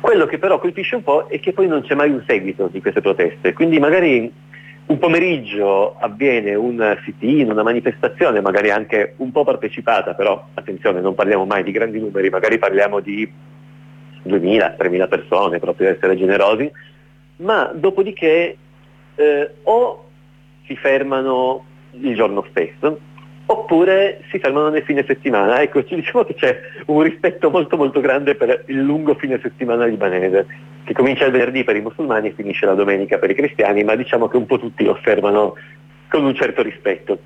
Quello 0.00 0.26
che 0.26 0.38
però 0.38 0.58
colpisce 0.58 0.96
un 0.96 1.02
po' 1.02 1.26
è 1.26 1.40
che 1.40 1.54
poi 1.54 1.66
non 1.66 1.80
c'è 1.80 1.94
mai 1.94 2.10
un 2.10 2.22
seguito 2.26 2.68
di 2.70 2.82
queste 2.82 3.00
proteste, 3.00 3.54
quindi 3.54 3.78
magari 3.78 4.30
un 4.88 4.98
pomeriggio 4.98 5.96
avviene 5.98 6.54
un 6.54 6.98
sit-in, 7.04 7.50
una 7.50 7.62
manifestazione, 7.62 8.42
magari 8.42 8.70
anche 8.70 9.14
un 9.16 9.32
po' 9.32 9.44
partecipata, 9.44 10.12
però 10.12 10.48
attenzione, 10.54 11.00
non 11.00 11.14
parliamo 11.14 11.46
mai 11.46 11.62
di 11.62 11.72
grandi 11.72 11.98
numeri, 11.98 12.28
magari 12.28 12.58
parliamo 12.58 13.00
di 13.00 13.30
2.000, 14.28 14.76
3.000 14.76 15.08
persone, 15.08 15.58
proprio 15.58 15.86
per 15.86 15.96
essere 15.96 16.16
generosi, 16.16 16.70
ma 17.36 17.70
dopodiché 17.74 18.56
eh, 19.14 19.50
o 19.64 20.04
si 20.66 20.76
fermano 20.76 21.64
il 21.92 22.14
giorno 22.14 22.44
stesso 22.50 23.00
oppure 23.50 24.22
si 24.30 24.38
fermano 24.38 24.68
nel 24.68 24.82
fine 24.82 25.04
settimana. 25.06 25.62
Ecco, 25.62 25.82
ci 25.84 25.94
diciamo 25.94 26.24
che 26.24 26.34
c'è 26.34 26.60
un 26.86 27.00
rispetto 27.02 27.50
molto 27.50 27.76
molto 27.76 28.00
grande 28.00 28.34
per 28.34 28.64
il 28.66 28.80
lungo 28.80 29.14
fine 29.14 29.40
settimana 29.40 29.86
libanese, 29.86 30.46
che 30.84 30.92
comincia 30.92 31.24
il 31.24 31.32
venerdì 31.32 31.64
per 31.64 31.76
i 31.76 31.80
musulmani 31.80 32.28
e 32.28 32.32
finisce 32.32 32.66
la 32.66 32.74
domenica 32.74 33.18
per 33.18 33.30
i 33.30 33.34
cristiani, 33.34 33.84
ma 33.84 33.94
diciamo 33.94 34.28
che 34.28 34.36
un 34.36 34.44
po' 34.44 34.58
tutti 34.58 34.84
lo 34.84 34.92
osservano 34.92 35.54
con 36.08 36.24
un 36.24 36.34
certo 36.34 36.62
rispetto. 36.62 37.20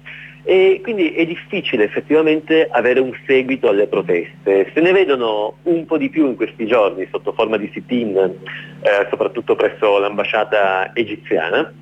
E 0.45 0.81
quindi 0.83 1.15
è 1.15 1.25
difficile 1.25 1.85
effettivamente 1.85 2.69
avere 2.69 2.99
un 2.99 3.13
seguito 3.27 3.69
alle 3.69 3.87
proteste. 3.87 4.71
Se 4.75 4.81
ne 4.81 4.91
vedono 4.91 5.59
un 5.63 5.87
po' 5.87 5.97
di 5.99 6.11
più 6.11 6.27
in 6.27 6.35
questi 6.35 6.67
giorni 6.67 7.07
sotto 7.11 7.33
forma 7.33 7.57
di 7.57 7.71
sit-in, 7.73 8.17
eh, 8.17 9.07
soprattutto 9.09 9.55
presso 9.55 9.99
l'ambasciata 9.99 10.91
egiziana, 10.95 11.73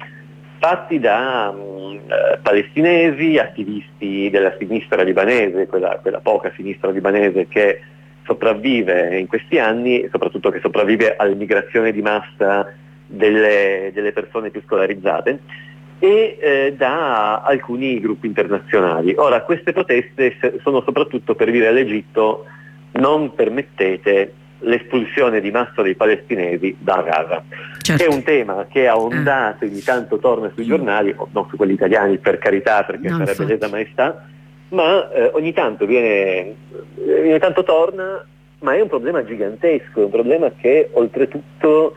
fatti 0.59 0.99
da 0.99 1.55
um, 1.57 2.01
eh, 2.07 2.39
palestinesi, 2.43 3.39
attivisti 3.39 4.29
della 4.29 4.55
sinistra 4.59 5.03
libanese, 5.03 5.67
quella, 5.67 5.99
quella 6.03 6.21
poca 6.21 6.53
sinistra 6.55 6.91
libanese 6.91 7.49
che 7.49 7.81
sopravvive 8.27 9.19
in 9.19 9.27
questi 9.27 9.59
anni, 9.59 10.07
soprattutto 10.13 10.51
che 10.51 10.61
sopravvive 10.61 11.17
all'immigrazione 11.17 11.93
di 11.93 12.03
massa 12.03 12.71
delle, 13.07 13.91
delle 13.95 14.13
persone 14.13 14.51
più 14.51 14.61
scolarizzate 14.67 15.69
e 16.01 16.39
eh, 16.41 16.75
da 16.77 17.43
alcuni 17.43 18.01
gruppi 18.01 18.27
internazionali. 18.27 19.15
Ora, 19.17 19.43
queste 19.43 19.73
proteste 19.73 20.35
sono 20.63 20.83
soprattutto 20.83 21.35
per 21.35 21.51
dire 21.51 21.69
all'Egitto 21.69 22.47
non 22.93 23.35
permettete 23.35 24.33
l'espulsione 24.61 25.41
di 25.41 25.51
massa 25.51 25.83
dei 25.83 25.95
palestinesi 25.95 26.77
da 26.79 27.03
Gaza. 27.03 27.45
Certo. 27.79 28.03
È 28.03 28.07
un 28.13 28.23
tema 28.23 28.67
che 28.71 28.89
ha 28.89 28.99
ondato, 28.99 29.65
ogni 29.65 29.83
tanto 29.83 30.19
torna 30.19 30.51
sui 30.55 30.65
giornali, 30.65 31.15
non 31.33 31.47
su 31.49 31.57
quelli 31.57 31.75
italiani 31.75 32.19
per 32.19 32.39
carità 32.39 32.83
perché 32.85 33.09
no, 33.09 33.19
sarebbe 33.19 33.45
lesa 33.45 33.69
maestà, 33.69 34.27
ma 34.71 35.11
eh, 35.11 35.31
ogni 35.35 35.53
tanto 35.53 35.85
viene, 35.87 36.55
ogni 36.97 37.39
tanto 37.39 37.63
torna, 37.63 38.25
ma 38.61 38.75
è 38.75 38.81
un 38.81 38.89
problema 38.89 39.25
gigantesco, 39.25 40.01
è 40.01 40.05
un 40.05 40.11
problema 40.11 40.51
che 40.59 40.89
oltretutto 40.93 41.95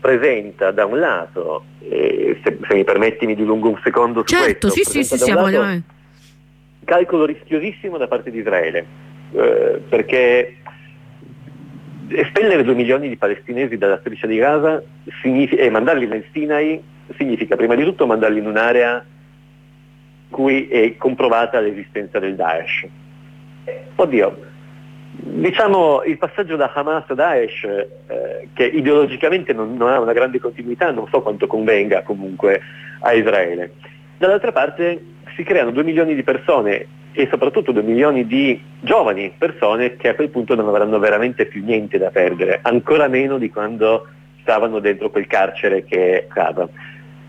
presenta 0.00 0.70
da 0.70 0.86
un 0.86 0.98
lato, 0.98 1.64
eh, 1.80 2.40
se, 2.42 2.58
se, 2.66 2.74
mi 2.74 2.84
permetti 2.84 3.26
mi 3.26 3.34
dilungo 3.34 3.68
un 3.68 3.80
secondo 3.84 4.20
su 4.20 4.34
certo, 4.34 4.68
questo, 4.68 4.90
sì, 4.90 5.04
sì, 5.04 5.16
sì, 5.16 5.30
lato, 5.30 5.42
voglio... 5.42 5.82
calcolo 6.84 7.26
rischiosissimo 7.26 7.98
da 7.98 8.08
parte 8.08 8.30
di 8.30 8.38
Israele, 8.38 8.86
eh, 9.32 9.82
perché 9.88 10.56
espellere 12.08 12.64
due 12.64 12.74
milioni 12.74 13.08
di 13.08 13.16
palestinesi 13.16 13.76
dalla 13.76 13.98
striscia 14.00 14.26
di 14.26 14.36
Gaza 14.36 14.82
e 15.22 15.70
mandarli 15.70 16.06
nel 16.06 16.24
Sinai 16.32 16.82
significa 17.16 17.56
prima 17.56 17.74
di 17.74 17.84
tutto 17.84 18.06
mandarli 18.06 18.38
in 18.38 18.46
un'area 18.46 19.04
in 20.28 20.36
cui 20.36 20.68
è 20.68 20.96
comprovata 20.96 21.60
l'esistenza 21.60 22.18
del 22.18 22.36
Daesh. 22.36 22.86
Oddio, 23.96 24.49
diciamo 25.22 26.02
il 26.04 26.18
passaggio 26.18 26.56
da 26.56 26.70
Hamas 26.72 27.04
a 27.08 27.14
Daesh, 27.14 27.64
eh, 27.64 28.48
che 28.52 28.64
ideologicamente 28.64 29.52
non, 29.52 29.76
non, 29.76 29.88
ha 29.88 30.00
una 30.00 30.12
grande 30.12 30.38
continuità, 30.38 30.90
non 30.90 31.08
so 31.10 31.22
quanto 31.22 31.46
convenga 31.46 32.02
comunque 32.02 32.60
a 33.00 33.12
Israele. 33.12 33.72
Dall'altra 34.18 34.52
parte 34.52 35.02
si 35.36 35.42
creano 35.42 35.70
due 35.70 35.84
milioni 35.84 36.14
di 36.14 36.22
persone 36.22 36.86
e 37.12 37.28
soprattutto 37.30 37.72
due 37.72 37.82
milioni 37.82 38.26
di 38.26 38.62
giovani 38.80 39.32
persone 39.36 39.96
che 39.96 40.08
a 40.08 40.14
quel 40.14 40.30
punto 40.30 40.54
non 40.54 40.68
avranno 40.68 40.98
veramente 40.98 41.46
più 41.46 41.64
niente 41.64 41.98
da 41.98 42.10
perdere, 42.10 42.60
ancora 42.62 43.08
meno 43.08 43.38
di 43.38 43.50
quando 43.50 44.06
stavano 44.42 44.78
dentro 44.78 45.10
quel 45.10 45.26
carcere 45.26 45.84
che 45.84 46.20
è 46.20 46.26
Gaza. 46.32 46.68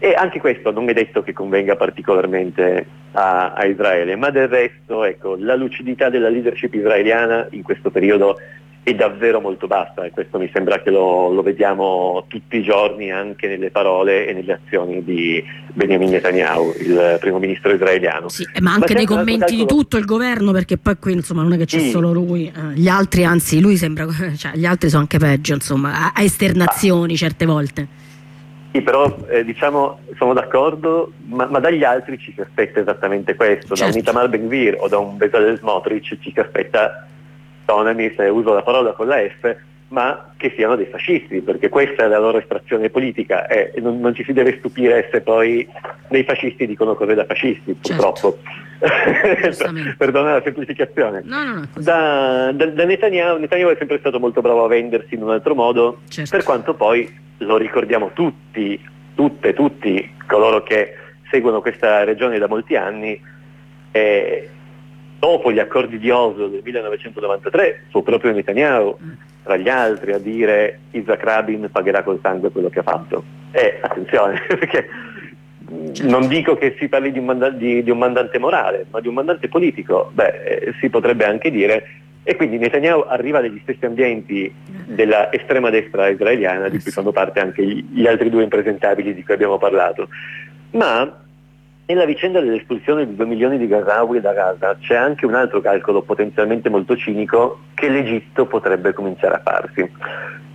E 0.03 0.15
anche 0.15 0.39
questo 0.39 0.71
non 0.71 0.89
è 0.89 0.93
detto 0.93 1.21
che 1.21 1.31
convenga 1.31 1.75
particolarmente 1.75 2.87
a, 3.11 3.53
a 3.53 3.65
Israele, 3.65 4.15
ma 4.15 4.31
del 4.31 4.47
resto 4.47 5.03
ecco, 5.03 5.35
la 5.37 5.53
lucidità 5.53 6.09
della 6.09 6.27
leadership 6.27 6.73
israeliana 6.73 7.45
in 7.51 7.61
questo 7.61 7.91
periodo 7.91 8.35
è 8.81 8.95
davvero 8.95 9.39
molto 9.39 9.67
bassa 9.67 10.03
e 10.03 10.09
questo 10.09 10.39
mi 10.39 10.49
sembra 10.51 10.81
che 10.81 10.89
lo, 10.89 11.31
lo, 11.31 11.43
vediamo 11.43 12.25
tutti 12.27 12.57
i 12.57 12.63
giorni 12.63 13.11
anche 13.11 13.47
nelle 13.47 13.69
parole 13.69 14.25
e 14.25 14.33
nelle 14.33 14.53
azioni 14.53 15.03
di 15.03 15.43
Benjamin 15.71 16.09
Netanyahu, 16.09 16.73
il 16.79 17.17
primo 17.19 17.37
ministro 17.37 17.71
israeliano. 17.71 18.27
Sì, 18.29 18.43
ma 18.59 18.73
anche 18.73 18.93
ma 18.93 18.97
nei 18.97 19.05
commenti 19.05 19.55
di 19.55 19.67
tutto 19.67 19.97
il 19.97 20.05
governo 20.05 20.51
perché 20.51 20.79
poi 20.79 20.97
qui 20.97 21.13
insomma 21.13 21.43
non 21.43 21.53
è 21.53 21.57
che 21.57 21.65
c'è 21.65 21.77
sì. 21.77 21.89
solo 21.91 22.11
lui, 22.11 22.47
eh, 22.47 22.73
gli 22.73 22.87
altri 22.87 23.23
anzi 23.23 23.61
lui 23.61 23.77
sembra, 23.77 24.07
cioè, 24.35 24.53
gli 24.55 24.65
altri 24.65 24.89
sono 24.89 25.01
anche 25.01 25.19
peggio 25.19 25.53
insomma, 25.53 26.11
a 26.11 26.23
esternazioni 26.23 27.13
ah. 27.13 27.17
certe 27.17 27.45
volte. 27.45 27.99
Sì, 28.71 28.81
però 28.81 29.13
eh, 29.27 29.43
diciamo 29.43 29.99
sono 30.15 30.33
d'accordo, 30.33 31.11
ma, 31.25 31.45
ma, 31.45 31.59
dagli 31.59 31.83
altri 31.83 32.17
ci 32.17 32.31
si 32.33 32.41
aspetta 32.41 32.79
esattamente 32.79 33.35
questo, 33.35 33.75
certo. 33.75 33.83
da 33.83 33.89
un 33.89 33.97
Itamar 33.97 34.29
Ben-Gvir 34.29 34.77
o 34.79 34.87
da 34.87 34.97
un 34.97 35.17
Bezalel 35.17 35.57
Smotrich 35.57 36.17
ci 36.19 36.31
si 36.31 36.39
aspetta 36.39 37.05
autonomi, 37.71 38.13
se 38.15 38.23
uso 38.27 38.53
la 38.53 38.61
parola 38.61 38.91
con 38.91 39.07
la 39.07 39.17
F, 39.17 39.55
ma 39.89 40.33
che 40.37 40.53
siano 40.55 40.75
dei 40.75 40.85
fascisti, 40.85 41.41
perché 41.41 41.69
questa 41.69 42.05
è 42.05 42.07
la 42.07 42.19
loro 42.19 42.37
estrazione 42.37 42.89
politica 42.89 43.47
e 43.47 43.73
non, 43.77 43.99
non 43.99 44.13
ci 44.13 44.23
si 44.23 44.33
deve 44.33 44.57
stupire 44.57 45.09
se 45.11 45.21
poi 45.21 45.67
dei 46.09 46.23
fascisti 46.23 46.65
dicono 46.65 46.95
cose 46.95 47.13
da 47.13 47.25
fascisti, 47.25 47.73
purtroppo. 47.73 48.37
Certo. 48.43 48.69
Perdona 49.97 50.33
la 50.33 50.41
semplificazione. 50.43 51.21
No, 51.23 51.43
no, 51.43 51.53
no, 51.53 51.67
da, 51.75 52.51
da, 52.51 52.65
da 52.65 52.85
Netanyahu, 52.85 53.37
Netanyahu, 53.37 53.71
è 53.71 53.75
sempre 53.77 53.99
stato 53.99 54.19
molto 54.19 54.41
bravo 54.41 54.63
a 54.63 54.67
vendersi 54.67 55.13
in 55.13 55.23
un 55.23 55.29
altro 55.29 55.53
modo, 55.53 55.99
certo. 56.09 56.35
per 56.35 56.43
quanto 56.43 56.73
poi 56.73 57.19
lo 57.37 57.57
ricordiamo 57.57 58.11
tutti, 58.13 58.79
tutte, 59.13 59.53
tutti 59.53 60.15
coloro 60.25 60.63
che 60.63 60.95
seguono 61.29 61.61
questa 61.61 62.03
regione 62.03 62.39
da 62.39 62.47
molti 62.47 62.75
anni, 62.75 63.19
eh, 63.91 64.49
dopo 65.19 65.51
gli 65.51 65.59
accordi 65.59 65.99
di 65.99 66.09
Oslo 66.09 66.47
del 66.47 66.61
1993 66.63 67.85
fu 67.91 68.01
proprio 68.01 68.31
Netanyahu 68.31 68.97
tra 69.43 69.57
gli 69.57 69.69
altri 69.69 70.13
a 70.13 70.19
dire 70.19 70.79
Isaac 70.91 71.23
Rabin 71.23 71.69
pagherà 71.71 72.03
col 72.03 72.19
sangue 72.21 72.51
quello 72.51 72.69
che 72.69 72.79
ha 72.79 72.83
fatto. 72.83 73.23
E 73.51 73.79
attenzione, 73.81 74.41
perché 74.47 74.87
non 76.03 76.27
dico 76.27 76.55
che 76.55 76.75
si 76.77 76.87
parli 76.87 77.11
di 77.11 77.19
un, 77.19 77.25
manda- 77.25 77.49
di, 77.49 77.83
di 77.83 77.89
un, 77.89 77.97
mandante 77.97 78.37
morale, 78.39 78.85
ma 78.89 78.99
di 78.99 79.07
un 79.07 79.13
mandante 79.13 79.47
politico, 79.47 80.11
beh, 80.13 80.43
eh, 80.43 80.73
si 80.79 80.89
potrebbe 80.89 81.25
anche 81.25 81.49
dire, 81.49 81.87
e 82.23 82.35
quindi 82.35 82.57
Netanyahu 82.57 83.05
arriva 83.07 83.41
dagli 83.41 83.59
stessi 83.63 83.85
ambienti 83.85 84.53
della 84.85 85.31
estrema 85.31 85.69
destra 85.69 86.09
israeliana, 86.09 86.69
di 86.69 86.79
cui 86.79 86.91
fanno 86.91 87.11
parte 87.11 87.39
anche 87.39 87.65
gli, 87.65 87.85
gli 87.91 88.05
altri 88.05 88.29
due 88.29 88.43
impresentabili 88.43 89.13
di 89.13 89.23
cui 89.23 89.33
abbiamo 89.33 89.57
parlato. 89.57 90.07
Ma 90.71 91.20
nella 91.85 92.05
vicenda 92.05 92.39
dell'espulsione 92.39 93.05
di 93.05 93.15
2 93.15 93.25
milioni 93.25 93.57
di 93.57 93.67
Gazawi 93.67 94.21
da 94.21 94.33
Gaza 94.33 94.77
c'è 94.79 94.95
anche 94.95 95.25
un 95.25 95.35
altro 95.35 95.59
calcolo 95.61 96.01
potenzialmente 96.01 96.69
molto 96.69 96.95
cinico 96.95 97.61
che 97.73 97.89
l'Egitto 97.89 98.45
potrebbe 98.45 98.93
cominciare 98.93 99.35
a 99.35 99.41
farsi. 99.43 99.91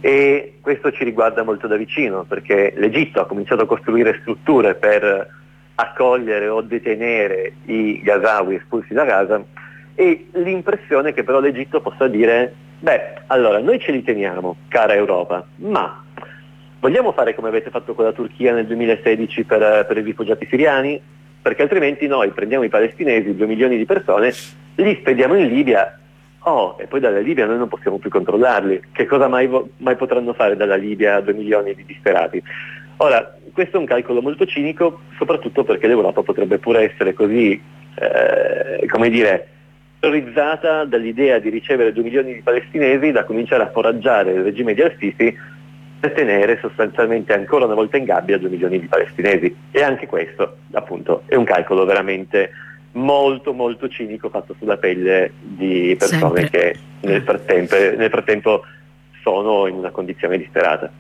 E 0.01 0.59
questo 0.61 0.93
ci 0.93 1.05
riguarda 1.05 1.43
molto 1.43 1.67
da 1.67 1.77
vicino 1.77 2.25
perché 2.25 2.73
l'Egitto 2.77 3.21
ha 3.21 3.27
cominciato 3.27 3.63
a 3.63 3.67
costruire 3.67 4.19
strutture 4.21 4.75
per 4.75 5.29
accogliere 5.75 6.49
o 6.49 6.63
detenere 6.63 7.55
i 7.67 8.01
Gazawi 8.03 8.57
espulsi 8.57 8.95
da 8.95 9.05
Gaza 9.05 9.43
e 9.95 10.29
l'impressione 10.33 11.13
che 11.13 11.23
però 11.25 11.41
l'Egitto 11.41 11.81
possa 11.81 12.07
dire 12.09 12.55
beh 12.79 13.23
allora 13.27 13.59
noi 13.59 13.79
ce 13.79 13.93
li 13.93 14.03
teniamo 14.03 14.57
cara 14.69 14.95
Europa 14.95 15.45
ma 15.57 16.05
vogliamo 16.81 17.13
fare 17.13 17.35
come 17.35 17.49
avete 17.49 17.71
fatto 17.71 17.95
con 17.95 18.05
la 18.05 18.13
Turchia 18.13 18.53
nel 18.53 18.67
2016 18.67 19.45
per, 19.45 19.87
per 19.87 19.97
i 19.97 20.03
rifugiati 20.03 20.47
siriani? 20.49 21.01
Perché 21.47 21.63
altrimenti 21.63 22.09
noi 22.09 22.31
prendiamo 22.31 22.65
i 22.65 22.69
palestinesi, 22.69 23.37
2 23.37 23.47
milioni 23.47 23.77
di 23.77 23.85
persone, 23.85 24.35
li 24.75 24.97
spediamo 24.99 25.37
in 25.37 25.47
Libia, 25.47 25.97
oh, 26.41 26.77
e 26.77 26.89
poi 26.89 26.99
dalla 26.99 27.21
Libia 27.21 27.47
noi 27.47 27.57
non 27.57 27.69
possiamo 27.69 27.99
più 27.99 28.11
controllarli. 28.11 28.81
Che 28.91 29.07
cosa 29.07 29.29
mai, 29.29 29.49
mai 29.77 29.95
potranno 29.95 30.33
fare 30.33 30.57
dalla 30.57 30.75
Libia 30.75 31.21
2 31.21 31.33
milioni 31.35 31.73
di 31.77 31.85
disperati? 31.85 32.43
Ora, 32.97 33.33
questo 33.53 33.77
è 33.77 33.79
un 33.79 33.87
calcolo 33.87 34.23
molto 34.23 34.45
cinico, 34.45 35.03
soprattutto 35.19 35.63
perché 35.63 35.87
l'Europa 35.87 36.23
potrebbe 36.23 36.59
pure 36.59 36.91
essere 36.91 37.15
così, 37.15 37.53
eh, 37.95 38.85
come 38.89 39.09
dire, 39.09 39.47
terrorizzata 40.01 40.85
dall'idea 40.85 41.39
di 41.39 41.51
ricevere 41.51 41.93
2 41.93 42.03
milioni 42.03 42.35
di 42.35 42.43
palestinesi 42.43 43.13
da 43.13 43.23
cominciare 43.23 43.63
a 43.63 43.71
foraggiare 43.71 44.33
il 44.33 44.43
regime 44.43 44.75
di 44.75 44.83
Al-Sisi 44.83 45.33
per 45.99 46.13
tenere 46.13 46.59
sostanzialmente 46.61 47.33
ancora 47.33 47.65
una 47.65 47.75
volta 47.75 47.97
in 47.97 48.05
gabbia 48.05 48.39
2 48.39 48.49
milioni 48.49 48.81
di 48.81 48.87
palestinesi. 48.87 49.55
E 49.71 49.83
anche 49.83 50.07
questo, 50.07 50.59
appunto, 50.73 51.23
è 51.27 51.35
un 51.35 51.45
calcolo 51.45 51.85
veramente 51.85 52.51
molto 52.93 53.53
molto 53.53 53.89
cinico 53.89 54.31
fatto 54.31 54.55
sulla 54.59 54.79
pelle 54.79 55.33
di 55.39 55.95
persone 55.99 56.41
Sempre. 56.41 56.51
che 56.51 56.79
nel 57.01 57.23
frattempo, 57.23 57.75
nel 57.75 58.11
frattempo 58.11 58.65
sono 59.23 59.67
in 59.67 59.75
una 59.75 59.91
condizione 59.91 60.39
disperata. 60.39 60.91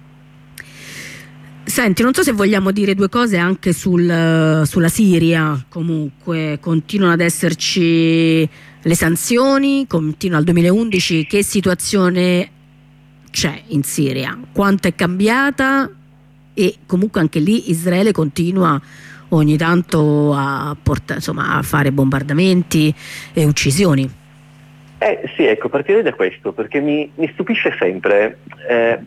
Senti, 1.65 2.03
non 2.03 2.15
so 2.15 2.23
se 2.23 2.33
vogliamo 2.33 2.71
dire 2.71 2.95
due 2.95 3.09
cose 3.09 3.39
anche 3.39 3.73
sul, 3.73 4.63
sulla 4.65 4.89
Siria, 4.89 5.65
comunque 5.69 6.59
continuano 6.61 7.15
ad 7.15 7.21
esserci 7.21 8.49
le 8.81 8.95
sanzioni, 8.95 9.87
continua 9.89 10.39
al 10.39 10.45
2011, 10.45 11.27
che 11.27 11.43
situazione 11.43 12.51
c'è 13.37 13.53
in 13.66 13.83
Siria, 13.83 14.35
quanto 14.51 14.88
è 14.88 14.94
cambiata 14.94 15.90
e 16.55 16.77
comunque 16.87 17.20
anche 17.20 17.38
lì 17.38 17.68
Israele 17.68 18.11
continua 18.11 18.81
ogni 19.29 19.59
tanto 19.59 20.33
a, 20.33 20.75
portare, 20.83 21.18
insomma, 21.18 21.59
a 21.59 21.61
fare 21.61 21.92
bombardamenti 21.92 22.94
e 23.35 23.44
uccisioni. 23.44 24.11
Eh, 24.96 25.31
sì, 25.37 25.44
ecco, 25.44 25.68
partirei 25.68 26.03
da 26.03 26.14
questo 26.14 26.53
perché 26.53 26.81
mi, 26.81 27.11
mi 27.16 27.29
stupisce 27.35 27.77
sempre, 27.79 28.38
eh, 28.70 29.01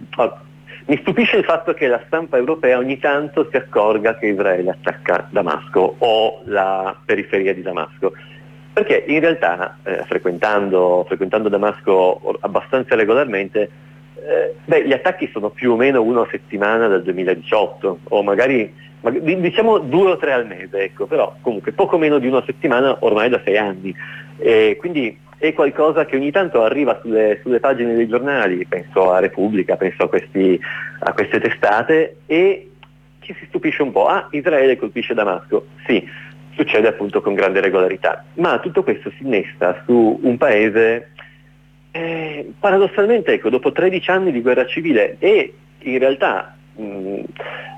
mi 0.86 0.98
stupisce 1.02 1.38
il 1.38 1.44
fatto 1.44 1.74
che 1.74 1.88
la 1.88 2.04
stampa 2.06 2.38
europea 2.38 2.78
ogni 2.78 3.00
tanto 3.00 3.48
si 3.50 3.58
accorga 3.58 4.16
che 4.20 4.28
Israele 4.28 4.70
attacca 4.70 5.28
Damasco 5.32 5.96
o 5.98 6.44
la 6.46 6.96
periferia 7.04 7.56
di 7.56 7.64
Damasco. 7.64 8.14
Perché 8.74 9.06
in 9.08 9.22
realtà, 9.22 9.80
eh, 9.82 10.04
frequentando, 10.06 11.04
frequentando 11.08 11.50
Damasco 11.50 12.38
abbastanza 12.42 12.94
regolarmente, 12.94 13.88
eh, 14.28 14.56
beh, 14.66 14.88
gli 14.88 14.94
attacchi 14.94 15.30
sono 15.32 15.50
più 15.50 15.74
o 15.74 15.76
meno 15.76 16.02
uno 16.02 16.22
a 16.22 16.28
settimana 16.30 16.88
dal 16.88 17.04
2018, 17.04 18.00
o 18.04 18.24
magari, 18.24 18.74
magari, 19.02 19.40
diciamo 19.40 19.80
due 19.80 20.12
o 20.12 20.18
tre 20.18 20.34
al 20.34 20.48
mese, 20.48 20.84
ecco, 20.84 21.06
però 21.06 21.36
comunque 21.42 21.72
poco 21.72 21.98
meno 21.98 22.20
di 22.20 22.28
una 22.28 22.44
settimana 22.46 22.98
ormai 23.02 23.30
da 23.30 23.42
sei 23.44 23.58
anni. 23.58 23.96
E 24.38 24.78
quindi 24.80 25.18
è 25.38 25.54
qualcosa 25.54 26.06
che 26.06 26.16
ogni 26.16 26.32
tanto 26.32 26.64
arriva 26.64 27.00
sulle, 27.02 27.40
sulle 27.42 27.60
pagine 27.60 27.96
dei 27.96 28.08
giornali, 28.08 28.66
penso 28.66 29.12
a 29.12 29.20
Repubblica, 29.20 29.78
penso 29.78 30.04
a, 30.04 30.10
questi, 30.10 30.60
a 31.00 31.14
queste 31.14 31.40
testate, 31.40 32.18
e 32.26 32.70
ci 33.22 33.36
si 33.40 33.46
stupisce 33.48 33.82
un 33.82 33.92
po', 33.92 34.08
ah, 34.08 34.28
Israele 34.32 34.78
colpisce 34.78 35.14
Damasco, 35.14 35.68
sì, 35.86 36.06
succede 36.56 36.90
appunto 36.90 37.22
con 37.22 37.36
grande 37.36 37.62
regolarità, 37.62 38.26
ma 38.36 38.60
tutto 38.60 38.84
questo 38.84 39.12
si 39.12 39.24
innesta 39.24 39.82
su 39.86 40.20
un 40.22 40.38
paese 40.38 41.12
eh, 42.00 42.54
paradossalmente, 42.58 43.34
ecco, 43.34 43.50
dopo 43.50 43.74
13 43.74 44.10
anni 44.10 44.32
di 44.32 44.42
guerra 44.42 44.66
civile 44.66 45.18
e 45.20 45.54
in 45.80 46.00
realtà, 46.00 46.56
mh, 46.76 47.22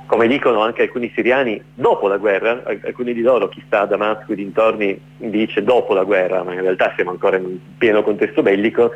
come 0.05 0.27
dicono 0.27 0.61
anche 0.61 0.83
alcuni 0.83 1.11
siriani, 1.15 1.59
dopo 1.73 2.07
la 2.07 2.17
guerra, 2.17 2.61
alcuni 2.65 3.13
di 3.13 3.21
loro, 3.21 3.49
chi 3.49 3.63
sta 3.65 3.81
a 3.81 3.85
Damasco 3.85 4.31
e 4.31 4.35
dintorni, 4.35 4.99
dice 5.17 5.63
dopo 5.63 5.95
la 5.95 6.03
guerra, 6.03 6.43
ma 6.43 6.53
in 6.53 6.61
realtà 6.61 6.93
siamo 6.95 7.09
ancora 7.09 7.37
in 7.37 7.57
pieno 7.77 8.03
contesto 8.03 8.43
bellico, 8.43 8.91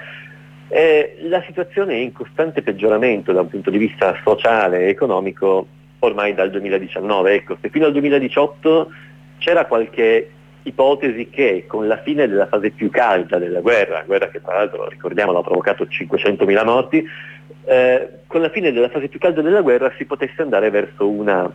eh, 0.67 1.17
la 1.21 1.41
situazione 1.45 1.93
è 1.93 1.97
in 1.97 2.11
costante 2.11 2.61
peggioramento 2.61 3.31
da 3.31 3.41
un 3.41 3.47
punto 3.47 3.71
di 3.71 3.77
vista 3.77 4.19
sociale 4.23 4.81
e 4.81 4.89
economico 4.89 5.67
ormai 5.99 6.35
dal 6.35 6.51
2019. 6.51 7.33
Ecco, 7.33 7.57
se 7.61 7.69
fino 7.69 7.85
al 7.85 7.93
2018 7.93 8.91
c'era 9.39 9.65
qualche 9.65 10.29
ipotesi 10.65 11.30
che 11.30 11.65
con 11.67 11.88
la 11.88 12.01
fine 12.01 12.28
della 12.28 12.47
fase 12.47 12.71
più 12.71 12.89
calda 12.89 13.38
della 13.38 13.62
guerra, 13.62 14.04
guerra 14.06 14.30
che 14.30 14.41
tra 14.41 14.56
l'altro 14.56 14.88
ricordiamo 14.88 15.38
ha 15.38 15.43
provocato 15.43 15.86
500.000 15.86 16.65
morti, 16.65 17.06
eh, 17.65 18.10
con 18.28 18.41
la 18.41 18.49
fine 18.49 18.71
della 18.71 18.89
fase 18.89 19.08
più 19.08 19.19
calda 19.19 19.41
della 19.41 19.62
guerra 19.62 19.91
si 19.97 20.06
potesse 20.06 20.41
andare 20.41 20.69
verso 20.69 21.08
una 21.08 21.51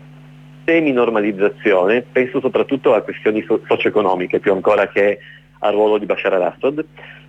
semi-normalizzazione, 0.65 2.05
penso 2.11 2.41
soprattutto 2.41 2.95
a 2.95 3.03
questioni 3.03 3.43
so- 3.43 3.63
socio-economiche 3.67 4.39
più 4.39 4.53
ancora 4.53 4.89
che 4.89 5.19
al 5.61 5.73
ruolo 5.73 5.99
di 5.99 6.07
Bashar 6.07 6.35
al-Assad. 6.35 6.85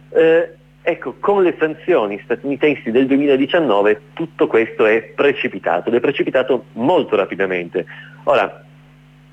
Eh, 0.10 0.56
Ecco, 0.84 1.18
con 1.20 1.44
le 1.44 1.56
sanzioni 1.60 2.20
statunitensi 2.24 2.90
del 2.90 3.06
2019 3.06 4.02
tutto 4.14 4.48
questo 4.48 4.88
è 4.88 5.04
precipitato 5.04 5.90
ed 5.90 5.96
è 5.96 6.00
precipitato 6.00 6.66
molto 6.74 7.16
rapidamente. 7.16 7.86
Ora, 8.24 8.64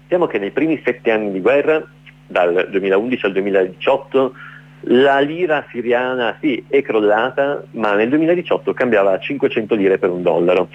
diciamo 0.03 0.27
che 0.27 0.39
nei 0.39 0.51
primi 0.51 0.79
sette 0.85 1.11
anni 1.11 1.33
di 1.33 1.41
guerra, 1.41 1.83
dal 2.29 2.69
2011 2.71 3.27
al 3.27 3.33
2018, 3.33 4.35
la 4.83 5.19
lira 5.19 5.67
siriana 5.71 6.37
sì 6.41 6.65
è 6.69 6.83
crollata, 6.83 7.65
ma 7.73 7.95
nel 7.95 8.09
2018 8.11 8.73
cambiava 8.75 9.13
a 9.13 9.19
500 9.19 9.75
lire 9.75 9.99
per 9.99 10.11
un 10.11 10.23
dollaro. 10.23 10.69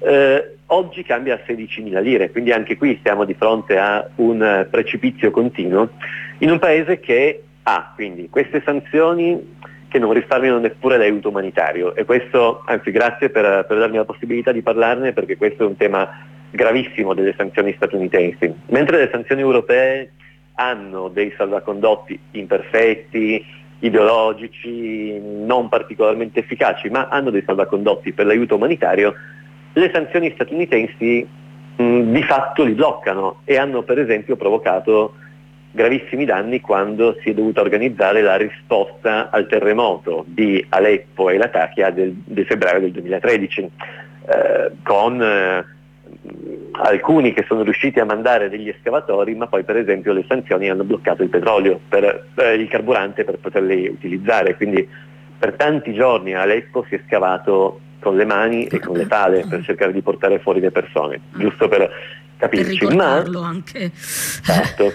Eh, 0.00 0.56
oggi 0.66 1.02
cambia 1.02 1.34
a 1.34 1.40
16.000 1.44 2.00
lire, 2.02 2.30
quindi 2.30 2.52
anche 2.52 2.76
qui 2.76 3.00
siamo 3.02 3.24
di 3.24 3.34
fronte 3.34 3.78
a 3.78 4.08
un 4.16 4.66
precipizio 4.70 5.30
continuo 5.30 5.90
in 6.38 6.50
un 6.50 6.58
paese 6.58 7.00
che 7.00 7.42
ha 7.64 7.92
quindi 7.94 8.28
queste 8.30 8.62
sanzioni 8.64 9.56
che 9.88 9.98
non 9.98 10.12
risparmiano 10.12 10.58
neppure 10.58 10.98
l'aiuto 10.98 11.30
umanitario 11.30 11.94
e 11.94 12.04
questo, 12.04 12.62
anzi 12.66 12.90
grazie 12.90 13.30
per, 13.30 13.64
per 13.66 13.78
darmi 13.78 13.96
la 13.96 14.04
possibilità 14.04 14.52
di 14.52 14.62
parlarne 14.62 15.12
perché 15.12 15.36
questo 15.36 15.64
è 15.64 15.66
un 15.66 15.76
tema 15.76 16.26
gravissimo 16.50 17.14
delle 17.14 17.34
sanzioni 17.36 17.72
statunitensi. 17.74 18.52
Mentre 18.66 18.98
le 18.98 19.08
sanzioni 19.10 19.40
europee 19.40 20.12
hanno 20.58 21.08
dei 21.08 21.32
salvacondotti 21.36 22.18
imperfetti, 22.32 23.44
ideologici, 23.80 25.18
non 25.20 25.68
particolarmente 25.68 26.40
efficaci, 26.40 26.88
ma 26.88 27.08
hanno 27.08 27.30
dei 27.30 27.44
salvacondotti 27.46 28.12
per 28.12 28.26
l'aiuto 28.26 28.56
umanitario, 28.56 29.14
le 29.72 29.90
sanzioni 29.92 30.32
statunitensi 30.34 31.26
mh, 31.76 32.00
di 32.12 32.22
fatto 32.24 32.64
li 32.64 32.72
bloccano 32.72 33.40
e 33.44 33.56
hanno 33.56 33.82
per 33.82 34.00
esempio 34.00 34.36
provocato 34.36 35.14
gravissimi 35.70 36.24
danni 36.24 36.60
quando 36.60 37.16
si 37.22 37.30
è 37.30 37.34
dovuta 37.34 37.60
organizzare 37.60 38.20
la 38.20 38.36
risposta 38.36 39.30
al 39.30 39.46
terremoto 39.46 40.24
di 40.26 40.64
Aleppo 40.70 41.30
e 41.30 41.36
Latakia 41.36 41.90
del, 41.90 42.14
del 42.24 42.46
febbraio 42.46 42.80
del 42.80 42.90
2013, 42.90 43.60
eh, 44.26 44.72
con 44.82 45.22
eh, 45.22 45.64
alcuni 46.72 47.32
che 47.32 47.44
sono 47.46 47.62
riusciti 47.62 47.98
a 48.00 48.04
mandare 48.04 48.48
degli 48.48 48.68
escavatori, 48.68 49.34
ma 49.34 49.46
poi 49.46 49.64
per 49.64 49.76
esempio 49.76 50.12
le 50.12 50.24
sanzioni 50.28 50.68
hanno 50.68 50.84
bloccato 50.84 51.22
il 51.22 51.28
petrolio, 51.28 51.80
per, 51.88 52.26
eh, 52.34 52.54
il 52.54 52.68
carburante 52.68 53.24
per 53.24 53.38
poterli 53.38 53.88
utilizzare, 53.88 54.56
quindi 54.56 54.88
per 55.38 55.54
tanti 55.54 55.92
giorni 55.92 56.34
a 56.34 56.42
Aleppo 56.42 56.84
si 56.88 56.94
è 56.94 57.00
scavato 57.06 57.80
con 58.00 58.16
le 58.16 58.24
mani 58.24 58.66
e 58.66 58.78
con 58.78 58.96
le 58.96 59.06
pale 59.06 59.44
per 59.48 59.62
cercare 59.64 59.92
di 59.92 60.02
portare 60.02 60.38
fuori 60.38 60.60
le 60.60 60.70
persone, 60.70 61.20
giusto 61.36 61.68
per 61.68 61.90
capirci. 62.36 62.86
Per 62.86 62.94
ma, 62.94 63.24
anche. 63.44 63.90
Certo 63.94 64.92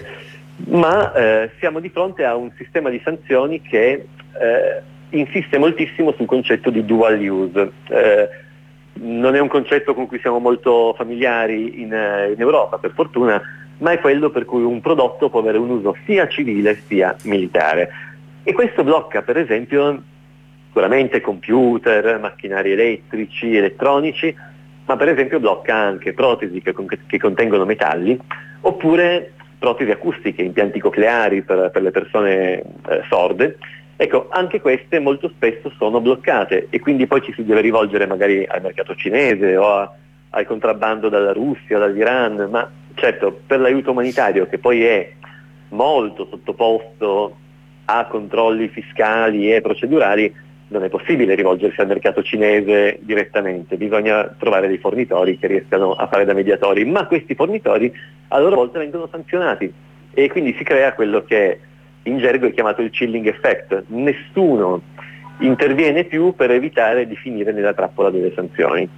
ma 0.66 1.12
eh, 1.12 1.50
siamo 1.58 1.80
di 1.80 1.88
fronte 1.88 2.24
a 2.24 2.36
un 2.36 2.50
sistema 2.56 2.88
di 2.88 3.00
sanzioni 3.02 3.60
che 3.60 4.06
eh, 4.40 4.82
insiste 5.10 5.58
moltissimo 5.58 6.12
sul 6.12 6.26
concetto 6.26 6.70
di 6.70 6.84
dual 6.84 7.18
use. 7.20 7.72
Non 8.94 9.34
è 9.34 9.40
un 9.40 9.48
concetto 9.48 9.94
con 9.94 10.06
cui 10.06 10.20
siamo 10.20 10.38
molto 10.38 10.94
familiari 10.96 11.80
in, 11.82 11.92
eh, 11.92 12.32
in, 12.32 12.40
Europa, 12.40 12.78
per 12.78 12.92
fortuna, 12.92 13.40
ma 13.78 13.90
è 13.90 13.98
quello 13.98 14.30
per 14.30 14.44
cui 14.44 14.62
un 14.62 14.80
prodotto 14.80 15.28
può 15.30 15.40
avere 15.40 15.58
un 15.58 15.70
uso 15.70 15.96
sia 16.04 16.28
civile 16.28 16.80
sia 16.86 17.16
militare. 17.24 17.90
E 18.42 18.52
questo 18.52 18.84
blocca, 18.84 19.22
per 19.22 19.36
esempio, 19.36 20.02
sicuramente 20.66 21.20
computer, 21.20 22.18
macchinari 22.18 22.72
elettrici, 22.72 23.56
elettronici, 23.56 24.34
ma 24.86 24.96
per 24.96 25.08
esempio 25.08 25.40
blocca 25.40 25.74
anche 25.74 26.12
protesi 26.12 26.60
che, 26.60 26.74
che 27.06 27.18
contengono 27.18 27.64
metalli, 27.64 28.18
oppure 28.60 29.32
protesi 29.58 29.90
acustiche, 29.90 30.42
impianti 30.42 30.78
cocleari 30.78 31.42
per, 31.42 31.70
per 31.72 31.82
le 31.82 31.90
persone 31.90 32.60
eh, 32.60 32.64
sorde, 33.08 33.56
ecco, 33.96 34.28
anche 34.30 34.60
queste 34.60 34.98
molto 34.98 35.28
spesso 35.28 35.70
sono 35.78 36.00
bloccate 36.00 36.68
e 36.70 36.80
quindi 36.80 37.06
poi 37.06 37.22
ci 37.22 37.32
si 37.32 37.44
deve 37.44 37.60
rivolgere 37.60 38.06
magari 38.06 38.44
al 38.46 38.62
mercato 38.62 38.94
cinese 38.94 39.56
o 39.56 39.68
a, 39.68 39.92
al 40.30 40.46
contrabbando 40.46 41.08
dalla 41.08 41.32
Russia, 41.32 41.78
dall'Iran, 41.78 42.48
ma 42.50 42.70
certo 42.94 43.40
per 43.46 43.60
l'aiuto 43.60 43.90
umanitario 43.90 44.46
che 44.48 44.58
poi 44.58 44.84
è 44.84 45.12
molto 45.70 46.26
sottoposto 46.30 47.36
a 47.86 48.06
controlli 48.06 48.68
fiscali 48.68 49.52
e 49.52 49.60
procedurali, 49.60 50.34
non 50.68 50.82
è 50.84 50.88
possibile 50.88 51.34
rivolgersi 51.34 51.80
al 51.80 51.86
mercato 51.86 52.22
cinese 52.22 52.98
direttamente, 53.02 53.76
bisogna 53.76 54.34
trovare 54.38 54.68
dei 54.68 54.78
fornitori 54.78 55.38
che 55.38 55.46
riescano 55.46 55.92
a 55.92 56.06
fare 56.06 56.24
da 56.24 56.32
mediatori, 56.32 56.84
ma 56.84 57.06
questi 57.06 57.34
fornitori 57.34 57.92
a 58.28 58.38
loro 58.38 58.56
volta 58.56 58.78
vengono 58.78 59.06
sanzionati 59.10 59.72
e 60.12 60.28
quindi 60.30 60.54
si 60.56 60.64
crea 60.64 60.94
quello 60.94 61.22
che 61.24 61.60
in 62.04 62.18
gergo 62.18 62.46
è 62.46 62.52
chiamato 62.52 62.82
il 62.82 62.90
chilling 62.90 63.26
effect. 63.26 63.84
Nessuno 63.88 64.82
interviene 65.38 66.04
più 66.04 66.34
per 66.34 66.50
evitare 66.50 67.06
di 67.06 67.16
finire 67.16 67.52
nella 67.52 67.74
trappola 67.74 68.10
delle 68.10 68.32
sanzioni. 68.34 68.88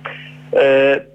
Eh, 0.50 1.06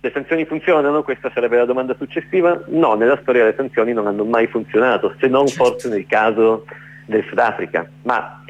le 0.00 0.10
sanzioni 0.12 0.44
funzionano? 0.44 1.02
Questa 1.02 1.30
sarebbe 1.34 1.56
la 1.56 1.64
domanda 1.64 1.94
successiva. 1.98 2.62
No, 2.68 2.94
nella 2.94 3.18
storia 3.22 3.44
le 3.44 3.54
sanzioni 3.56 3.92
non 3.92 4.06
hanno 4.06 4.24
mai 4.24 4.46
funzionato, 4.46 5.14
se 5.18 5.26
non 5.28 5.46
certo. 5.46 5.64
forse 5.64 5.88
nel 5.88 6.06
caso 6.06 6.64
del 7.06 7.24
Sudafrica, 7.28 7.88
ma 8.02 8.42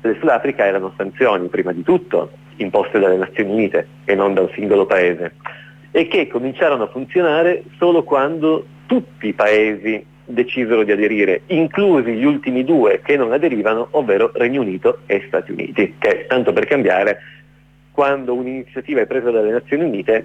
del 0.00 0.16
Sudafrica 0.18 0.66
erano 0.66 0.92
sanzioni, 0.96 1.48
prima 1.48 1.72
di 1.72 1.82
tutto, 1.82 2.30
imposte 2.56 2.98
dalle 2.98 3.16
Nazioni 3.16 3.52
Unite 3.52 3.86
e 4.04 4.14
non 4.14 4.34
da 4.34 4.42
un 4.42 4.50
singolo 4.54 4.84
paese, 4.84 5.34
e 5.90 6.08
che 6.08 6.26
cominciarono 6.26 6.84
a 6.84 6.88
funzionare 6.88 7.62
solo 7.78 8.02
quando 8.02 8.66
tutti 8.86 9.28
i 9.28 9.32
paesi 9.32 10.04
decisero 10.32 10.82
di 10.82 10.92
aderire, 10.92 11.42
inclusi 11.46 12.12
gli 12.12 12.24
ultimi 12.24 12.64
due 12.64 13.00
che 13.02 13.16
non 13.16 13.32
aderivano, 13.32 13.88
ovvero 13.92 14.30
Regno 14.34 14.60
Unito 14.60 15.00
e 15.06 15.24
Stati 15.26 15.52
Uniti, 15.52 15.94
che 15.98 16.26
tanto 16.28 16.52
per 16.52 16.66
cambiare, 16.66 17.18
quando 17.90 18.34
un'iniziativa 18.34 19.00
è 19.00 19.06
presa 19.06 19.30
dalle 19.30 19.50
Nazioni 19.50 19.84
Unite, 19.84 20.24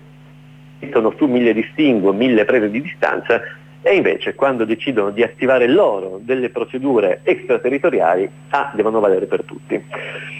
mettono 0.79 1.13
su 1.17 1.25
mille 1.25 1.53
distinguo, 1.53 2.13
mille 2.13 2.45
prese 2.45 2.69
di 2.69 2.81
distanza 2.81 3.41
e 3.81 3.95
invece 3.95 4.35
quando 4.35 4.65
decidono 4.65 5.11
di 5.11 5.23
attivare 5.23 5.67
loro 5.67 6.19
delle 6.21 6.49
procedure 6.49 7.21
extraterritoriali, 7.23 8.29
ah, 8.49 8.71
devono 8.75 8.99
valere 8.99 9.27
per 9.27 9.43
tutti. 9.43 9.81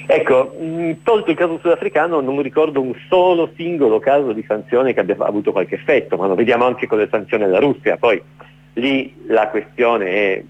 Ecco, 0.06 0.56
mm, 0.62 0.92
tolto 1.04 1.32
il 1.32 1.38
caso 1.38 1.58
sudafricano 1.60 2.20
non 2.20 2.42
ricordo 2.42 2.82
un 2.82 2.94
solo 3.10 3.52
singolo 3.56 4.00
caso 4.00 4.34
di 4.34 4.44
sanzione 4.46 4.94
che 4.94 5.00
abbia 5.00 5.16
avuto 5.20 5.52
qualche 5.52 5.76
effetto, 5.76 6.18
ma 6.18 6.28
lo 6.28 6.36
vediamo 6.36 6.66
anche 6.66 6.88
con 6.88 6.98
le 6.98 7.08
sanzioni 7.10 7.44
alla 7.44 7.60
Russia, 7.60 7.98
poi 7.98 8.22
lì 8.78 9.14
la 9.28 9.48
questione 9.50 10.06
è 10.06 10.44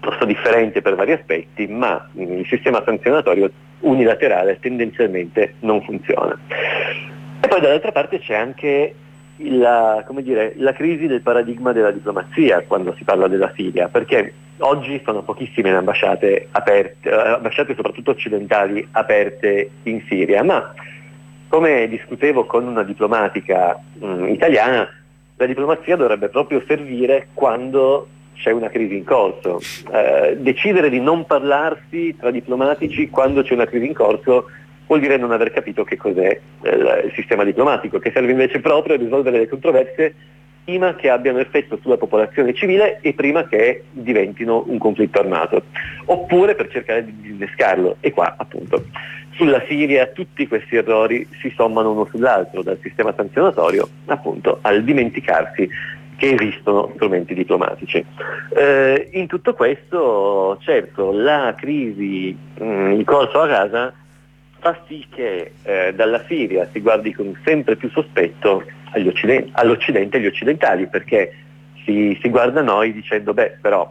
piuttosto 0.00 0.24
differente 0.24 0.82
per 0.82 0.94
vari 0.94 1.12
aspetti, 1.12 1.66
ma 1.66 2.08
il 2.14 2.46
sistema 2.48 2.82
sanzionatorio 2.84 3.50
unilaterale 3.80 4.58
tendenzialmente 4.60 5.54
non 5.60 5.82
funziona. 5.82 6.38
E 7.42 7.48
poi 7.48 7.60
dall'altra 7.60 7.92
parte 7.92 8.18
c'è 8.18 8.34
anche 8.34 8.94
la, 9.36 10.04
dire, 10.20 10.54
la, 10.56 10.72
crisi 10.72 11.06
del 11.06 11.22
paradigma 11.22 11.72
della 11.72 11.90
diplomazia 11.90 12.62
quando 12.66 12.94
si 12.96 13.04
parla 13.04 13.28
della 13.28 13.52
Siria, 13.54 13.88
perché 13.88 14.32
oggi 14.58 15.00
sono 15.04 15.22
pochissime 15.22 15.70
le 15.70 15.78
ambasciate 15.78 16.48
aperte, 16.50 17.08
eh, 17.08 17.14
ambasciate 17.14 17.74
soprattutto 17.74 18.10
occidentali 18.10 18.86
aperte 18.92 19.70
in 19.84 20.02
Siria, 20.08 20.42
ma 20.42 20.74
come 21.48 21.88
discutevo 21.88 22.44
con 22.44 22.66
una 22.66 22.82
diplomatica 22.82 23.78
mh, 23.98 24.06
mm, 24.06 24.28
italiana, 24.28 24.88
la 25.40 25.46
diplomazia 25.46 25.96
dovrebbe 25.96 26.28
proprio 26.28 26.62
servire 26.66 27.28
quando 27.32 28.08
c'è 28.34 28.50
una 28.50 28.68
crisi 28.68 28.96
in 28.96 29.04
corso. 29.04 29.58
Eh, 29.90 30.36
decidere 30.38 30.90
di 30.90 31.00
non 31.00 31.24
parlarsi 31.24 32.14
tra 32.18 32.30
diplomatici 32.30 33.08
quando 33.08 33.42
c'è 33.42 33.54
una 33.54 33.64
crisi 33.64 33.86
in 33.86 33.94
corso 33.94 34.50
vuol 34.86 35.00
dire 35.00 35.16
non 35.16 35.32
aver 35.32 35.50
capito 35.50 35.82
che 35.82 35.96
cos'è 35.96 36.40
eh, 36.62 36.70
il 36.70 37.12
sistema 37.14 37.44
diplomatico, 37.44 37.98
che 37.98 38.10
serve 38.12 38.32
invece 38.32 38.60
proprio 38.60 38.96
a 38.96 38.98
risolvere 38.98 39.38
le 39.38 39.48
controversie 39.48 40.14
prima 40.62 40.94
che 40.94 41.08
abbiano 41.08 41.38
effetto 41.38 41.78
sulla 41.80 41.96
popolazione 41.96 42.52
civile 42.52 42.98
e 43.00 43.14
prima 43.14 43.48
che 43.48 43.84
diventino 43.90 44.62
un 44.66 44.76
conflitto 44.76 45.20
armato, 45.20 45.62
oppure 46.04 46.54
per 46.54 46.68
cercare 46.68 47.02
di 47.04 47.30
innescarlo. 47.30 47.96
E 48.00 48.12
qua 48.12 48.34
appunto 48.36 48.84
sulla 49.40 49.64
Siria 49.66 50.06
tutti 50.08 50.46
questi 50.46 50.76
errori 50.76 51.26
si 51.40 51.50
sommano 51.56 51.92
uno 51.92 52.06
sull'altro, 52.10 52.62
dal 52.62 52.78
sistema 52.82 53.14
sanzionatorio 53.16 53.88
appunto 54.04 54.58
al 54.60 54.84
dimenticarsi 54.84 55.66
che 56.16 56.34
esistono 56.38 56.90
strumenti 56.94 57.32
diplomatici. 57.32 58.04
Eh, 58.54 59.08
in 59.14 59.26
tutto 59.26 59.54
questo, 59.54 60.58
certo, 60.60 61.12
la 61.12 61.54
crisi 61.56 62.36
mh, 62.58 62.90
in 62.92 63.04
corso 63.06 63.40
a 63.40 63.46
Gaza 63.46 63.94
fa 64.58 64.78
sì 64.86 65.06
che 65.08 65.52
eh, 65.62 65.94
dalla 65.94 66.22
Siria 66.28 66.68
si 66.70 66.80
guardi 66.80 67.14
con 67.14 67.34
sempre 67.42 67.76
più 67.76 67.88
sospetto 67.88 68.62
occident- 68.92 69.48
all'Occidente 69.52 70.18
e 70.18 70.20
agli 70.20 70.26
occidentali, 70.26 70.86
perché 70.86 71.34
si, 71.86 72.18
si 72.20 72.28
guarda 72.28 72.60
a 72.60 72.64
noi 72.64 72.92
dicendo, 72.92 73.32
beh, 73.32 73.56
però, 73.62 73.90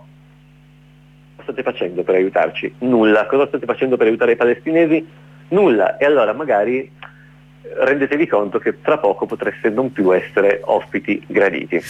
cosa 1.38 1.52
state 1.52 1.64
facendo 1.64 2.04
per 2.04 2.14
aiutarci? 2.14 2.76
Nulla. 2.82 3.26
Cosa 3.26 3.48
state 3.48 3.66
facendo 3.66 3.98
per 3.98 4.06
aiutare 4.06 4.34
i 4.34 4.36
palestinesi? 4.36 5.28
Nulla. 5.50 5.98
E 5.98 6.06
allora 6.06 6.34
magari 6.34 6.80
eh, 6.80 6.90
rendetevi 7.62 8.28
conto 8.28 8.60
che 8.60 8.82
tra 8.82 8.98
poco 8.98 9.26
potreste 9.26 9.70
non 9.70 9.92
più 9.92 10.14
essere 10.14 10.62
ospiti 10.64 11.22
graditi. 11.28 11.82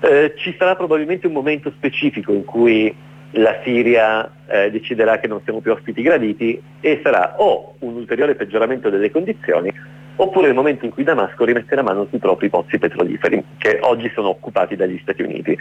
Eh, 0.00 0.34
ci 0.36 0.54
sarà 0.58 0.76
probabilmente 0.76 1.26
un 1.26 1.32
momento 1.32 1.70
specifico 1.70 2.32
in 2.32 2.44
cui 2.44 2.94
la 3.36 3.60
Siria 3.64 4.30
eh, 4.46 4.70
deciderà 4.70 5.18
che 5.18 5.26
non 5.26 5.40
siamo 5.42 5.60
più 5.60 5.72
ospiti 5.72 6.02
graditi 6.02 6.60
e 6.80 7.00
sarà 7.02 7.34
o 7.38 7.74
un 7.80 7.94
ulteriore 7.94 8.34
peggioramento 8.36 8.90
delle 8.90 9.10
condizioni 9.10 9.72
oppure 10.16 10.48
il 10.48 10.54
momento 10.54 10.84
in 10.84 10.92
cui 10.92 11.02
Damasco 11.02 11.44
rimetterà 11.44 11.82
mano 11.82 12.06
sui 12.08 12.18
propri 12.18 12.48
pozzi 12.48 12.78
petroliferi, 12.78 13.42
che 13.58 13.78
oggi 13.82 14.10
sono 14.14 14.28
occupati 14.28 14.76
dagli 14.76 14.98
Stati 15.02 15.22
Uniti. 15.22 15.56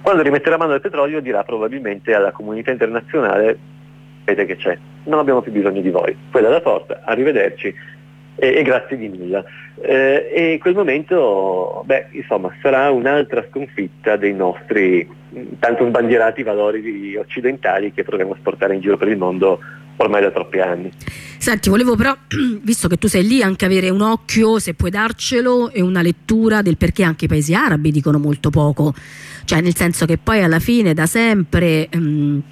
Quando 0.00 0.22
rimetterà 0.22 0.56
mano 0.56 0.72
al 0.72 0.80
petrolio 0.80 1.20
dirà 1.20 1.42
probabilmente 1.42 2.14
alla 2.14 2.32
comunità 2.32 2.70
internazionale, 2.70 3.58
vedete 4.28 4.54
che 4.54 4.56
c'è, 4.56 4.78
non 5.04 5.18
abbiamo 5.18 5.40
più 5.40 5.52
bisogno 5.52 5.80
di 5.80 5.90
voi, 5.90 6.16
quella 6.30 6.48
è 6.48 6.50
la 6.50 6.60
forza, 6.60 7.02
arrivederci 7.04 7.74
e, 8.36 8.54
e 8.54 8.62
grazie 8.62 8.96
di 8.96 9.08
nulla. 9.08 9.44
Eh, 9.80 10.30
e 10.32 10.58
quel 10.60 10.74
momento, 10.74 11.82
beh, 11.84 12.08
insomma, 12.12 12.52
sarà 12.62 12.90
un'altra 12.90 13.44
sconfitta 13.50 14.16
dei 14.16 14.34
nostri 14.34 15.16
tanto 15.58 15.86
sbandierati 15.86 16.42
valori 16.42 17.16
occidentali 17.16 17.92
che 17.92 18.02
proviamo 18.02 18.32
a 18.32 18.36
sportare 18.38 18.74
in 18.74 18.80
giro 18.80 18.96
per 18.96 19.08
il 19.08 19.18
mondo 19.18 19.60
ormai 19.96 20.22
da 20.22 20.30
troppi 20.30 20.60
anni. 20.60 20.90
Senti, 21.38 21.68
volevo 21.68 21.96
però, 21.96 22.16
visto 22.62 22.88
che 22.88 22.96
tu 22.96 23.08
sei 23.08 23.26
lì, 23.26 23.42
anche 23.42 23.64
avere 23.64 23.90
un 23.90 24.00
occhio, 24.00 24.58
se 24.58 24.74
puoi 24.74 24.90
darcelo, 24.90 25.70
e 25.70 25.82
una 25.82 26.02
lettura 26.02 26.62
del 26.62 26.76
perché 26.76 27.02
anche 27.02 27.26
i 27.26 27.28
paesi 27.28 27.54
arabi 27.54 27.90
dicono 27.90 28.18
molto 28.18 28.50
poco. 28.50 28.94
Cioè, 29.44 29.60
nel 29.60 29.74
senso 29.74 30.06
che 30.06 30.18
poi 30.18 30.42
alla 30.42 30.60
fine, 30.60 30.94
da 30.94 31.06
sempre... 31.06 31.88
Ehm, 31.88 32.42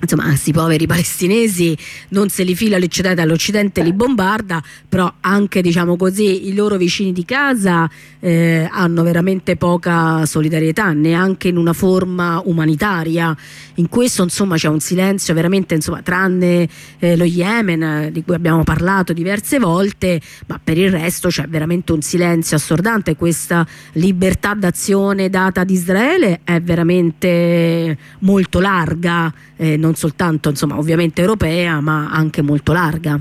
insomma, 0.00 0.24
questi 0.24 0.52
poveri 0.52 0.86
palestinesi 0.86 1.76
non 2.10 2.28
se 2.28 2.44
li 2.44 2.54
fila 2.54 2.78
l'Occidente, 2.78 3.24
l'Occidente 3.24 3.82
li 3.82 3.92
bombarda, 3.92 4.62
però 4.88 5.12
anche 5.20 5.60
diciamo 5.60 5.96
così 5.96 6.48
i 6.48 6.54
loro 6.54 6.76
vicini 6.76 7.12
di 7.12 7.24
casa 7.24 7.88
eh, 8.20 8.68
hanno 8.70 9.02
veramente 9.02 9.56
poca 9.56 10.24
solidarietà, 10.26 10.92
neanche 10.92 11.48
in 11.48 11.56
una 11.56 11.72
forma 11.72 12.40
umanitaria. 12.44 13.36
In 13.74 13.88
questo 13.88 14.22
insomma 14.22 14.56
c'è 14.56 14.68
un 14.68 14.80
silenzio 14.80 15.34
veramente, 15.34 15.74
insomma, 15.74 16.02
tranne 16.02 16.68
eh, 16.98 17.16
lo 17.16 17.24
Yemen 17.24 18.10
di 18.12 18.22
cui 18.24 18.34
abbiamo 18.34 18.64
parlato 18.64 19.12
diverse 19.12 19.58
volte, 19.58 20.20
ma 20.46 20.60
per 20.62 20.78
il 20.78 20.90
resto 20.90 21.28
c'è 21.28 21.46
veramente 21.46 21.92
un 21.92 22.02
silenzio 22.02 22.56
assordante. 22.56 23.16
Questa 23.16 23.66
libertà 23.92 24.54
d'azione 24.54 25.30
data 25.30 25.60
ad 25.60 25.70
Israele 25.70 26.40
è 26.44 26.60
veramente 26.60 27.96
molto 28.20 28.60
larga. 28.60 29.32
Eh, 29.60 29.76
non 29.76 29.94
soltanto 29.94 30.48
insomma, 30.50 30.78
ovviamente 30.78 31.20
europea 31.20 31.80
ma 31.80 32.10
anche 32.12 32.42
molto 32.42 32.72
larga. 32.72 33.20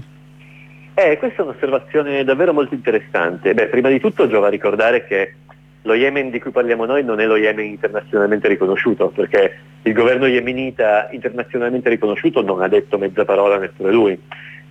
Eh, 0.93 1.17
questa 1.17 1.41
è 1.41 1.45
un'osservazione 1.45 2.23
davvero 2.23 2.53
molto 2.53 2.73
interessante. 2.73 3.53
Beh, 3.53 3.67
prima 3.67 3.89
di 3.89 3.99
tutto 3.99 4.27
giova 4.27 4.47
ricordare 4.47 5.05
che 5.05 5.33
lo 5.81 5.93
Yemen 5.93 6.29
di 6.29 6.39
cui 6.39 6.51
parliamo 6.51 6.85
noi 6.85 7.03
non 7.03 7.19
è 7.19 7.25
lo 7.25 7.37
Yemen 7.37 7.65
internazionalmente 7.65 8.47
riconosciuto, 8.47 9.09
perché 9.09 9.57
il 9.83 9.93
governo 9.93 10.27
yemenita 10.27 11.07
internazionalmente 11.11 11.89
riconosciuto 11.89 12.41
non 12.41 12.61
ha 12.61 12.67
detto 12.67 12.97
mezza 12.97 13.25
parola 13.25 13.57
neppure 13.57 13.91
lui. 13.91 14.19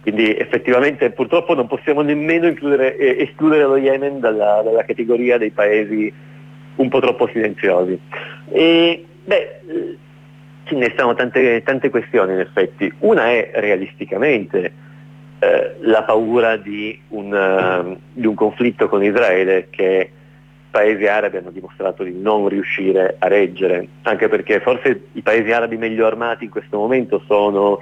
Quindi 0.03 0.37
effettivamente 0.37 1.11
purtroppo 1.11 1.55
non 1.55 1.67
possiamo 1.67 2.03
nemmeno 2.03 2.47
eh, 2.47 3.17
escludere 3.19 3.65
lo 3.65 3.77
Yemen 3.77 4.21
dalla, 4.21 4.63
dalla, 4.63 4.85
categoria 4.85 5.39
dei 5.39 5.51
paesi 5.51 6.13
un 6.77 6.89
po' 6.89 7.01
troppo 7.01 7.29
silenziosi. 7.33 7.99
E, 8.51 9.05
beh, 9.25 9.61
ci 10.67 10.75
innestano 10.75 11.15
tante, 11.15 11.63
tante 11.63 11.91
questioni 11.91 12.35
in 12.35 12.41
effetti. 12.41 12.93
Una 13.01 13.31
è 13.31 13.51
realisticamente 13.55 14.73
eh, 15.39 15.77
la 15.81 16.03
paura 16.03 16.57
di 16.57 17.01
un, 17.09 17.33
uh, 17.33 17.99
di 18.13 18.27
un, 18.27 18.35
conflitto 18.35 18.89
con 18.89 19.03
Israele 19.03 19.69
che 19.71 20.11
paesi 20.71 21.07
arabi 21.07 21.37
hanno 21.39 21.51
dimostrato 21.51 22.03
di 22.03 22.13
non 22.13 22.49
riuscire 22.49 23.17
a 23.19 23.29
reggere, 23.29 23.87
anche 24.03 24.29
perché 24.29 24.61
forse 24.61 25.09
i 25.13 25.23
paesi 25.23 25.53
arabi 25.53 25.77
meglio 25.77 26.07
armati 26.07 26.45
in 26.45 26.51
questo 26.51 26.77
momento 26.77 27.23
sono 27.27 27.79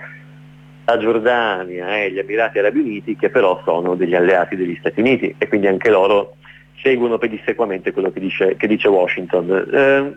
la 0.85 0.99
Giordania 0.99 2.03
e 2.03 2.13
gli 2.13 2.19
Emirati 2.19 2.59
Arabi 2.59 2.81
Uniti, 2.81 3.17
che 3.17 3.31
però 3.31 3.61
sono 3.65 3.95
degli 3.95 4.15
alleati 4.15 4.55
degli 4.57 4.77
Stati 4.79 5.01
Uniti 5.01 5.35
e 5.39 5.49
quindi 5.49 5.67
anche 5.67 5.91
loro 5.91 6.37
seguono 6.83 7.17
pedissequamente 7.19 7.93
quello 7.93 8.13
che 8.13 8.21
dice, 8.21 8.57
che 8.57 8.67
dice 8.67 8.89
Washington. 8.89 9.69
Eh, 9.73 10.17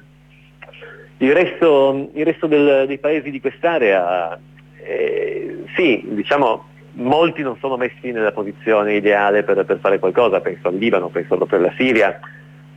il 1.20 1.34
resto, 1.34 2.10
il 2.14 2.26
resto 2.26 2.48
del, 2.48 2.86
dei 2.88 3.00
paesi 3.00 3.32
di 3.32 3.42
quest'area, 3.42 4.40
eh, 4.76 5.64
sì, 5.76 6.04
diciamo, 6.10 6.66
molti 6.94 7.42
non 7.42 7.58
sono 7.60 7.78
messi 7.78 8.12
nella 8.12 8.32
posizione 8.32 8.96
ideale 8.96 9.44
per, 9.44 9.66
per, 9.66 9.80
fare 9.80 10.00
qualcosa, 10.00 10.42
penso 10.42 10.68
al 10.68 10.76
Libano, 10.76 11.10
penso 11.10 11.36
proprio 11.36 11.60
alla 11.60 11.74
Siria, 11.78 12.20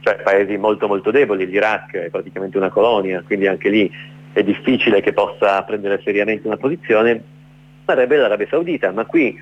cioè 0.01 0.17
paesi 0.23 0.57
molto 0.57 0.89
molto 0.89 1.11
deboli, 1.11 1.47
l'Iraq 1.47 1.97
è 1.97 2.11
praticamente 2.11 2.57
una 2.57 2.71
colonia, 2.71 3.23
quindi 3.27 3.47
anche 3.47 3.69
lì 3.69 3.91
è 4.33 4.43
difficile 4.43 5.01
che 5.01 5.13
possa 5.13 5.63
prendere 5.63 6.01
seriamente 6.03 6.47
una 6.47 6.57
posizione, 6.57 7.23
sarebbe 7.85 8.17
l'Arabia 8.17 8.47
Saudita, 8.49 8.91
ma 8.93 9.05
qui 9.05 9.39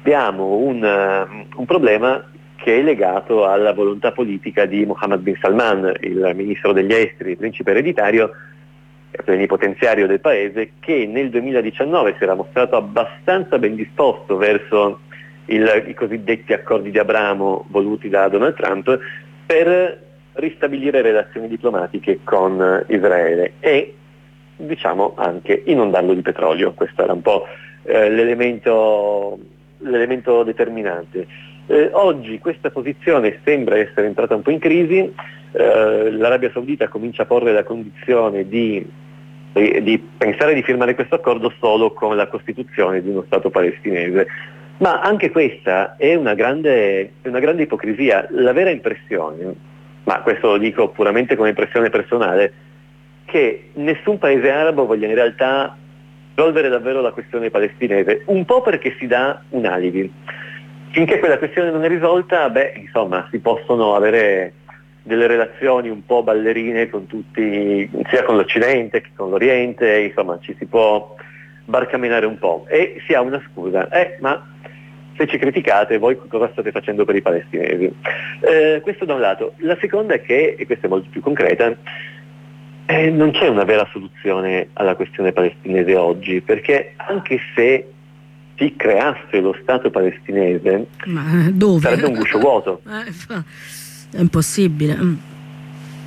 abbiamo 0.00 0.56
un, 0.58 1.46
un 1.56 1.64
problema 1.64 2.24
che 2.56 2.78
è 2.78 2.82
legato 2.82 3.46
alla 3.46 3.72
volontà 3.72 4.12
politica 4.12 4.66
di 4.66 4.84
Mohammed 4.84 5.20
bin 5.20 5.36
Salman, 5.40 5.94
il 6.00 6.32
ministro 6.34 6.72
degli 6.72 6.92
esteri, 6.92 7.36
principe 7.36 7.70
ereditario, 7.70 8.32
plenipotenziario 9.24 10.06
del 10.06 10.20
paese, 10.20 10.72
che 10.80 11.06
nel 11.06 11.30
2019 11.30 12.16
si 12.16 12.24
era 12.24 12.34
mostrato 12.34 12.76
abbastanza 12.76 13.58
ben 13.58 13.74
disposto 13.74 14.36
verso 14.36 15.00
il, 15.46 15.84
i 15.86 15.94
cosiddetti 15.94 16.52
accordi 16.52 16.90
di 16.90 16.98
Abramo 16.98 17.66
voluti 17.68 18.08
da 18.08 18.28
Donald 18.28 18.54
Trump 18.54 18.98
per 19.46 20.04
ristabilire 20.32 21.02
relazioni 21.02 21.48
diplomatiche 21.48 22.20
con 22.24 22.84
Israele 22.88 23.54
e 23.60 23.94
diciamo 24.56 25.14
anche 25.16 25.62
inondarlo 25.66 26.14
di 26.14 26.22
petrolio. 26.22 26.72
Questo 26.72 27.02
era 27.02 27.12
un 27.12 27.22
po' 27.22 27.46
eh, 27.84 28.10
l'elemento, 28.10 29.38
l'elemento 29.78 30.42
determinante. 30.42 31.26
Eh, 31.68 31.90
oggi 31.92 32.38
questa 32.38 32.70
posizione 32.70 33.40
sembra 33.44 33.76
essere 33.76 34.06
entrata 34.06 34.36
un 34.36 34.42
po' 34.42 34.50
in 34.50 34.60
crisi, 34.60 35.12
eh, 35.52 36.10
l'Arabia 36.12 36.50
Saudita 36.52 36.86
comincia 36.86 37.22
a 37.22 37.26
porre 37.26 37.52
la 37.52 37.64
condizione 37.64 38.46
di, 38.46 38.86
di, 39.52 40.08
pensare 40.16 40.54
di 40.54 40.62
firmare 40.62 40.94
questo 40.94 41.16
accordo 41.16 41.52
solo 41.58 41.92
con 41.92 42.14
la 42.14 42.28
costituzione 42.28 43.02
di 43.02 43.08
uno 43.08 43.24
Stato 43.26 43.50
palestinese. 43.50 44.26
Ma 44.78 45.00
anche 45.00 45.30
questa 45.30 45.96
è 45.96 46.14
una 46.14 46.34
grande, 46.34 47.14
una 47.22 47.40
grande 47.40 47.62
ipocrisia. 47.62 48.28
La 48.30 48.52
vera 48.52 48.70
impressione, 48.70 49.54
ma 50.04 50.20
questo 50.20 50.48
lo 50.48 50.58
dico 50.58 50.90
puramente 50.90 51.34
come 51.34 51.48
impressione 51.48 51.90
personale, 51.90 52.52
che 53.24 53.70
nessun 53.74 54.18
paese 54.18 54.50
arabo 54.50 54.86
voglia 54.86 55.08
in 55.08 55.14
realtà 55.14 55.76
risolvere 56.34 56.68
davvero 56.68 57.00
la 57.00 57.12
questione 57.12 57.50
palestinese, 57.50 58.22
un 58.26 58.44
po' 58.44 58.60
perché 58.60 58.94
si 58.98 59.06
dà 59.06 59.42
un 59.48 59.64
alibi 59.64 60.12
finché 60.90 61.18
quella 61.18 61.38
questione 61.38 61.70
non 61.70 61.84
è 61.84 61.88
risolta, 61.88 62.48
beh, 62.48 62.74
insomma, 62.76 63.26
si 63.30 63.38
possono 63.38 63.94
avere 63.94 64.52
delle 65.02 65.26
relazioni 65.26 65.88
un 65.88 66.04
po' 66.04 66.22
ballerine 66.22 66.90
con 66.90 67.06
tutti, 67.06 67.88
sia 68.08 68.24
con 68.24 68.36
l'Occidente 68.36 69.00
che 69.00 69.10
con 69.14 69.30
l'Oriente, 69.30 70.00
insomma, 70.00 70.38
ci 70.40 70.54
si 70.58 70.66
può 70.66 71.14
barcamenare 71.64 72.26
un 72.26 72.38
po'. 72.38 72.66
E 72.68 73.00
si 73.06 73.14
ha 73.14 73.20
una 73.20 73.40
scusa, 73.50 73.88
eh, 73.88 74.16
ma 74.20 74.54
se 75.16 75.26
ci 75.26 75.38
criticate 75.38 75.98
voi 75.98 76.18
cosa 76.28 76.50
state 76.50 76.72
facendo 76.72 77.04
per 77.04 77.16
i 77.16 77.22
palestinesi? 77.22 77.94
Eh, 78.40 78.80
questo 78.82 79.04
da 79.04 79.14
un 79.14 79.20
lato. 79.20 79.54
La 79.58 79.76
seconda 79.80 80.14
è 80.14 80.22
che, 80.22 80.56
e 80.58 80.66
questa 80.66 80.86
è 80.86 80.90
molto 80.90 81.08
più 81.10 81.20
concreta, 81.20 81.74
eh, 82.86 83.10
non 83.10 83.32
c'è 83.32 83.48
una 83.48 83.64
vera 83.64 83.88
soluzione 83.92 84.68
alla 84.74 84.94
questione 84.94 85.32
palestinese 85.32 85.94
oggi, 85.96 86.40
perché 86.40 86.94
anche 86.96 87.40
se 87.54 87.92
si 88.56 88.74
creasse 88.76 89.40
lo 89.40 89.54
Stato 89.62 89.90
palestinese, 89.90 90.86
Ma 91.06 91.48
dove? 91.52 91.80
sarebbe 91.80 92.06
un 92.06 92.14
guscio 92.14 92.38
vuoto. 92.38 92.80
Eh, 94.08 94.18
è 94.18 94.20
impossibile. 94.20 94.96
Mm. 94.96 95.14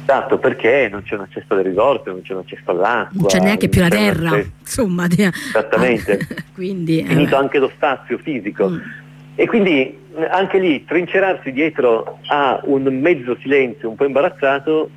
Esatto, 0.03 0.39
perché 0.39 0.88
non 0.89 1.03
c'è 1.03 1.15
un 1.15 1.21
accesso 1.21 1.45
alle 1.49 1.63
risorse, 1.63 2.09
non 2.09 2.21
c'è 2.21 2.33
un 2.33 2.39
accesso 2.39 2.71
all'acqua. 2.71 3.09
Non 3.13 3.25
c'è 3.27 3.39
neanche 3.39 3.67
più 3.67 3.81
la 3.81 3.89
terra, 3.89 4.41
insomma. 4.59 5.05
Esattamente. 5.05 6.25
quindi, 6.55 7.01
è 7.01 7.05
finito 7.05 7.35
eh, 7.35 7.38
anche 7.38 7.59
lo 7.59 7.69
spazio 7.75 8.17
fisico. 8.17 8.69
Mm. 8.69 8.77
E 9.35 9.47
quindi 9.47 9.97
anche 10.31 10.57
lì 10.57 10.83
trincerarsi 10.85 11.51
dietro 11.51 12.19
a 12.27 12.59
un 12.63 12.83
mezzo 12.83 13.38
silenzio 13.41 13.89
un 13.89 13.95
po' 13.95 14.05
imbarazzato 14.05 14.89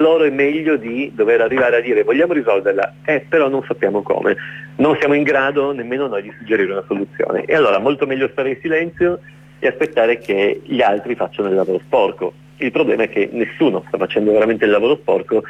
loro 0.00 0.24
è 0.24 0.30
meglio 0.30 0.76
di 0.76 1.12
dover 1.14 1.40
arrivare 1.40 1.76
a 1.76 1.80
dire 1.80 2.02
vogliamo 2.02 2.32
risolverla, 2.32 2.94
eh, 3.04 3.24
però 3.28 3.48
non 3.48 3.62
sappiamo 3.66 4.02
come, 4.02 4.36
non 4.76 4.96
siamo 4.98 5.14
in 5.14 5.22
grado 5.22 5.72
nemmeno 5.72 6.06
noi 6.06 6.22
di 6.22 6.34
suggerire 6.38 6.72
una 6.72 6.84
soluzione. 6.86 7.44
E 7.44 7.54
allora 7.54 7.78
molto 7.78 8.06
meglio 8.06 8.28
stare 8.32 8.50
in 8.50 8.58
silenzio 8.60 9.20
e 9.58 9.68
aspettare 9.68 10.18
che 10.18 10.62
gli 10.64 10.80
altri 10.80 11.14
facciano 11.14 11.48
il 11.48 11.54
lavoro 11.54 11.80
sporco. 11.84 12.32
Il 12.56 12.70
problema 12.70 13.04
è 13.04 13.08
che 13.08 13.28
nessuno 13.32 13.84
sta 13.88 13.98
facendo 13.98 14.32
veramente 14.32 14.64
il 14.64 14.70
lavoro 14.70 14.96
sporco 14.96 15.42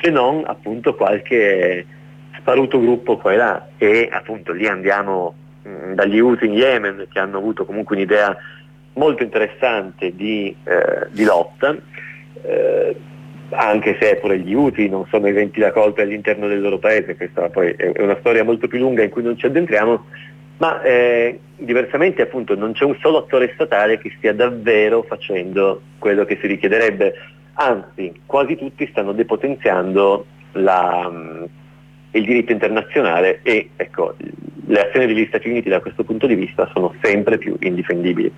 se 0.00 0.10
non 0.10 0.42
appunto 0.46 0.94
qualche 0.94 1.86
sparuto 2.38 2.80
gruppo 2.80 3.18
qua 3.18 3.32
e 3.32 3.36
là 3.36 3.68
e 3.78 4.08
appunto 4.10 4.52
lì 4.52 4.66
andiamo 4.66 5.34
mh, 5.62 5.94
dagli 5.94 6.18
Houthi 6.18 6.46
in 6.46 6.54
Yemen 6.54 7.06
che 7.10 7.18
hanno 7.18 7.38
avuto 7.38 7.64
comunque 7.64 7.94
un'idea 7.94 8.36
molto 8.94 9.22
interessante 9.22 10.14
di, 10.14 10.54
eh, 10.64 11.06
di 11.10 11.24
lotta. 11.24 11.76
Eh, 12.42 12.96
anche 13.52 13.96
se 14.00 14.16
pure 14.16 14.38
gli 14.38 14.54
UTI 14.54 14.88
non 14.88 15.06
sono 15.08 15.26
esenti 15.26 15.60
da 15.60 15.72
colpe 15.72 16.02
all'interno 16.02 16.48
del 16.48 16.60
loro 16.60 16.78
paese, 16.78 17.16
questa 17.16 17.48
poi 17.48 17.72
è 17.72 18.00
una 18.00 18.16
storia 18.20 18.44
molto 18.44 18.68
più 18.68 18.78
lunga 18.78 19.02
in 19.02 19.10
cui 19.10 19.22
non 19.22 19.36
ci 19.36 19.46
addentriamo, 19.46 20.04
ma 20.58 20.82
eh, 20.82 21.38
diversamente 21.56 22.22
appunto 22.22 22.54
non 22.54 22.72
c'è 22.72 22.84
un 22.84 22.96
solo 23.00 23.18
attore 23.18 23.52
statale 23.54 23.98
che 23.98 24.12
stia 24.16 24.32
davvero 24.32 25.02
facendo 25.02 25.80
quello 25.98 26.24
che 26.24 26.38
si 26.40 26.46
richiederebbe, 26.46 27.14
anzi 27.54 28.12
quasi 28.26 28.56
tutti 28.56 28.86
stanno 28.90 29.12
depotenziando 29.12 30.26
la, 30.52 31.08
mm, 31.10 31.44
il 32.12 32.24
diritto 32.24 32.52
internazionale 32.52 33.40
e 33.42 33.70
ecco, 33.76 34.14
le 34.66 34.80
azioni 34.80 35.06
degli 35.06 35.26
Stati 35.26 35.48
Uniti 35.48 35.68
da 35.68 35.80
questo 35.80 36.04
punto 36.04 36.26
di 36.26 36.34
vista 36.34 36.70
sono 36.72 36.94
sempre 37.02 37.38
più 37.38 37.56
indifendibili. 37.60 38.32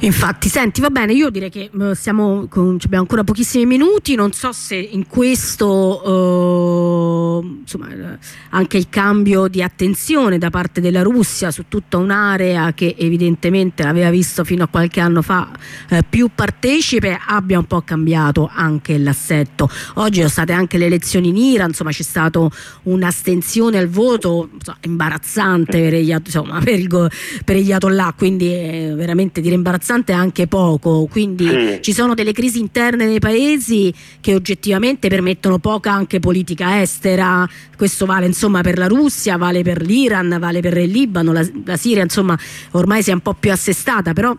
Infatti, 0.00 0.48
senti, 0.48 0.80
va 0.80 0.90
bene, 0.90 1.12
io 1.12 1.28
direi 1.28 1.50
che 1.50 1.70
uh, 1.72 1.92
siamo 1.92 2.46
con, 2.48 2.78
abbiamo 2.84 3.02
ancora 3.02 3.24
pochissimi 3.24 3.66
minuti, 3.66 4.14
non 4.14 4.32
so 4.32 4.52
se 4.52 4.76
in 4.76 5.08
questo 5.08 6.08
uh, 6.08 7.58
insomma, 7.62 7.88
anche 8.50 8.76
il 8.76 8.88
cambio 8.88 9.48
di 9.48 9.60
attenzione 9.60 10.38
da 10.38 10.50
parte 10.50 10.80
della 10.80 11.02
Russia 11.02 11.50
su 11.50 11.64
tutta 11.66 11.96
un'area 11.96 12.72
che 12.74 12.94
evidentemente 12.96 13.82
l'aveva 13.82 14.10
visto 14.10 14.44
fino 14.44 14.62
a 14.62 14.68
qualche 14.68 15.00
anno 15.00 15.20
fa 15.20 15.50
uh, 15.90 15.98
più 16.08 16.30
partecipe 16.32 17.18
abbia 17.26 17.58
un 17.58 17.66
po' 17.66 17.82
cambiato 17.82 18.48
anche 18.54 18.98
l'assetto. 18.98 19.68
Oggi 19.94 20.18
sono 20.18 20.28
state 20.28 20.52
anche 20.52 20.78
le 20.78 20.86
elezioni 20.86 21.30
in 21.30 21.36
Iran, 21.36 21.70
insomma 21.70 21.90
c'è 21.90 22.04
stata 22.04 22.46
un'astensione 22.84 23.78
al 23.78 23.88
voto 23.88 24.48
insomma, 24.52 24.78
imbarazzante 24.82 25.80
per 25.80 25.94
gli, 25.94 26.12
insomma, 26.12 26.60
per, 26.60 26.78
il, 26.78 27.10
per 27.44 27.56
gli 27.56 27.72
Atollah, 27.72 28.14
quindi 28.16 28.52
è 28.52 28.92
veramente 28.94 29.40
dire 29.40 29.56
imbarazzante 29.56 29.86
imbarazzante 29.88 30.12
anche 30.12 30.46
poco, 30.46 31.06
quindi 31.10 31.46
sì. 31.46 31.78
ci 31.80 31.92
sono 31.92 32.14
delle 32.14 32.32
crisi 32.32 32.58
interne 32.58 33.06
nei 33.06 33.18
paesi 33.18 33.92
che 34.20 34.34
oggettivamente 34.34 35.08
permettono 35.08 35.58
poca 35.58 35.92
anche 35.92 36.20
politica 36.20 36.80
estera, 36.82 37.48
questo 37.76 38.04
vale 38.04 38.26
insomma 38.26 38.60
per 38.60 38.76
la 38.76 38.86
Russia, 38.86 39.36
vale 39.36 39.62
per 39.62 39.80
l'Iran, 39.80 40.36
vale 40.38 40.60
per 40.60 40.76
il 40.76 40.90
Libano, 40.90 41.32
la, 41.32 41.46
la 41.64 41.76
Siria 41.76 42.02
insomma 42.02 42.38
ormai 42.72 43.02
si 43.02 43.10
è 43.10 43.14
un 43.14 43.20
po' 43.20 43.34
più 43.34 43.50
assestata, 43.50 44.12
però 44.12 44.36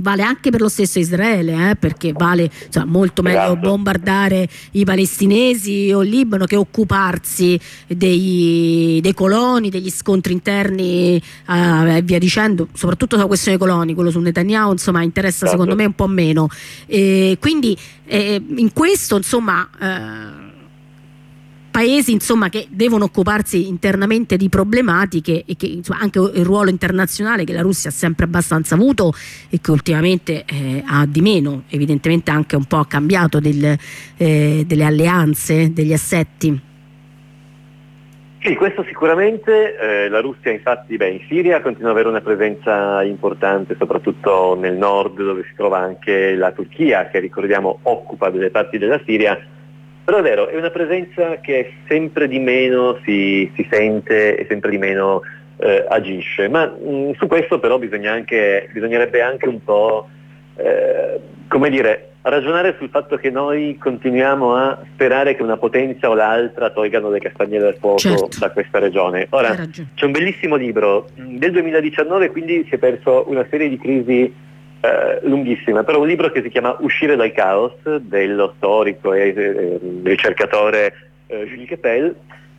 vale 0.00 0.22
anche 0.22 0.50
per 0.50 0.60
lo 0.60 0.68
stesso 0.68 0.98
Israele, 0.98 1.70
eh, 1.70 1.76
perché 1.76 2.12
vale 2.12 2.50
cioè, 2.70 2.84
molto 2.84 3.22
meglio 3.22 3.38
esatto. 3.38 3.56
bombardare 3.56 4.48
i 4.72 4.84
palestinesi 4.84 5.92
o 5.92 6.02
il 6.02 6.10
Libano 6.10 6.44
che 6.44 6.56
occuparsi 6.56 7.58
dei, 7.86 8.98
dei 9.02 9.14
coloni, 9.14 9.70
degli 9.70 9.90
scontri 9.90 10.32
interni 10.32 11.16
eh, 11.16 11.96
e 11.96 12.02
via 12.02 12.18
dicendo, 12.18 12.68
soprattutto 12.72 13.16
sulla 13.16 13.28
questione 13.28 13.56
dei 13.56 13.66
coloni, 13.66 13.94
quello 13.94 14.10
su 14.10 14.20
Netanyahu 14.20 14.72
insomma 14.72 15.02
interessa 15.02 15.46
esatto. 15.46 15.50
secondo 15.50 15.74
me 15.74 15.84
un 15.84 15.94
po' 15.94 16.06
meno. 16.06 16.48
E 16.86 17.36
quindi 17.40 17.76
eh, 18.06 18.42
in 18.56 18.72
questo 18.72 19.16
insomma 19.16 19.68
eh, 19.80 20.39
paesi 21.80 22.12
insomma, 22.12 22.50
che 22.50 22.66
devono 22.68 23.04
occuparsi 23.04 23.66
internamente 23.66 24.36
di 24.36 24.50
problematiche 24.50 25.44
e 25.46 25.56
che 25.56 25.64
insomma, 25.64 26.00
anche 26.00 26.18
il 26.18 26.44
ruolo 26.44 26.68
internazionale 26.68 27.44
che 27.44 27.54
la 27.54 27.62
Russia 27.62 27.88
ha 27.88 27.92
sempre 27.92 28.26
abbastanza 28.26 28.74
avuto 28.74 29.14
e 29.48 29.60
che 29.62 29.70
ultimamente 29.70 30.44
eh, 30.44 30.84
ha 30.86 31.06
di 31.06 31.22
meno, 31.22 31.62
evidentemente 31.70 32.30
anche 32.30 32.54
un 32.54 32.66
po' 32.66 32.84
cambiato 32.84 33.40
del, 33.40 33.78
eh, 34.18 34.64
delle 34.66 34.84
alleanze, 34.84 35.72
degli 35.72 35.94
assetti. 35.94 36.60
Sì, 38.42 38.54
questo 38.56 38.84
sicuramente, 38.86 39.78
eh, 39.78 40.08
la 40.10 40.20
Russia 40.20 40.50
infatti 40.50 40.98
beh, 40.98 41.08
in 41.08 41.20
Siria 41.28 41.62
continua 41.62 41.90
ad 41.90 41.96
avere 41.96 42.10
una 42.10 42.20
presenza 42.20 43.02
importante, 43.02 43.74
soprattutto 43.78 44.54
nel 44.54 44.76
nord 44.76 45.16
dove 45.16 45.44
si 45.48 45.54
trova 45.56 45.78
anche 45.78 46.34
la 46.34 46.52
Turchia 46.52 47.08
che 47.08 47.20
ricordiamo 47.20 47.78
occupa 47.84 48.28
delle 48.28 48.50
parti 48.50 48.76
della 48.76 49.00
Siria, 49.06 49.38
però 50.04 50.18
è 50.18 50.22
vero, 50.22 50.48
è 50.48 50.56
una 50.56 50.70
presenza 50.70 51.40
che 51.40 51.74
sempre 51.88 52.28
di 52.28 52.38
meno 52.38 52.98
si, 53.04 53.50
si 53.54 53.66
sente 53.70 54.36
e 54.36 54.46
sempre 54.48 54.70
di 54.70 54.78
meno 54.78 55.22
eh, 55.58 55.84
agisce, 55.88 56.48
ma 56.48 56.66
mh, 56.66 56.90
mm, 56.90 57.10
su 57.12 57.26
questo 57.26 57.58
però 57.58 57.78
anche, 58.06 58.68
bisognerebbe 58.72 59.20
anche 59.22 59.48
un 59.48 59.62
po', 59.62 60.08
eh, 60.56 61.20
come 61.48 61.70
dire, 61.70 62.10
ragionare 62.22 62.74
sul 62.78 62.90
fatto 62.90 63.16
che 63.16 63.30
noi 63.30 63.76
continuiamo 63.78 64.54
a 64.54 64.78
sperare 64.92 65.34
che 65.34 65.42
una 65.42 65.56
potenza 65.56 66.08
o 66.08 66.14
l'altra 66.14 66.70
tolgano 66.70 67.10
le 67.10 67.18
castagne 67.18 67.58
dal 67.58 67.76
fuoco 67.76 67.98
certo. 67.98 68.38
da 68.38 68.50
questa 68.50 68.78
regione. 68.78 69.26
Ora, 69.30 69.54
c'è 69.94 70.04
un 70.04 70.12
bellissimo 70.12 70.56
libro, 70.56 71.08
del 71.14 71.52
2019 71.52 72.30
quindi 72.30 72.64
si 72.68 72.74
è 72.74 72.78
perso 72.78 73.24
una 73.28 73.46
serie 73.48 73.68
di 73.68 73.78
crisi 73.78 74.34
eh, 74.80 75.20
lunghissima, 75.22 75.84
però 75.84 76.00
un 76.00 76.06
libro 76.06 76.30
che 76.30 76.42
si 76.42 76.48
chiama 76.48 76.76
Uscire 76.80 77.16
dal 77.16 77.32
caos 77.32 77.74
dello 77.98 78.54
storico 78.56 79.12
e 79.12 79.34
eh, 79.36 79.80
ricercatore 80.02 80.94
eh, 81.26 81.46
Gilles 81.48 81.68
Kepel 81.68 82.16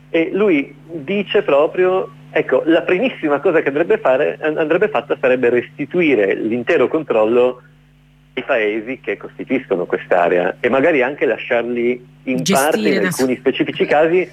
e 0.10 0.30
lui 0.32 0.76
dice 0.86 1.42
proprio 1.42 2.10
ecco 2.32 2.64
la 2.66 2.82
primissima 2.84 3.40
cosa 3.40 3.62
che 3.62 3.70
andrebbe, 3.70 3.98
fare, 3.98 4.38
andrebbe 4.40 4.90
fatta 4.90 5.18
sarebbe 5.20 5.50
restituire 5.50 6.36
l'intero 6.36 6.88
controllo 6.88 7.62
ai 8.34 8.44
paesi 8.44 9.00
che 9.02 9.18
costituiscono 9.18 9.86
quest'area 9.86 10.58
e 10.60 10.70
magari 10.70 11.02
anche 11.02 11.26
lasciarli 11.26 12.08
in 12.24 12.44
Gestire 12.44 12.70
parte 12.70 12.90
in 12.90 13.06
alcuni 13.06 13.36
specifici 13.38 13.86
casi 13.86 14.30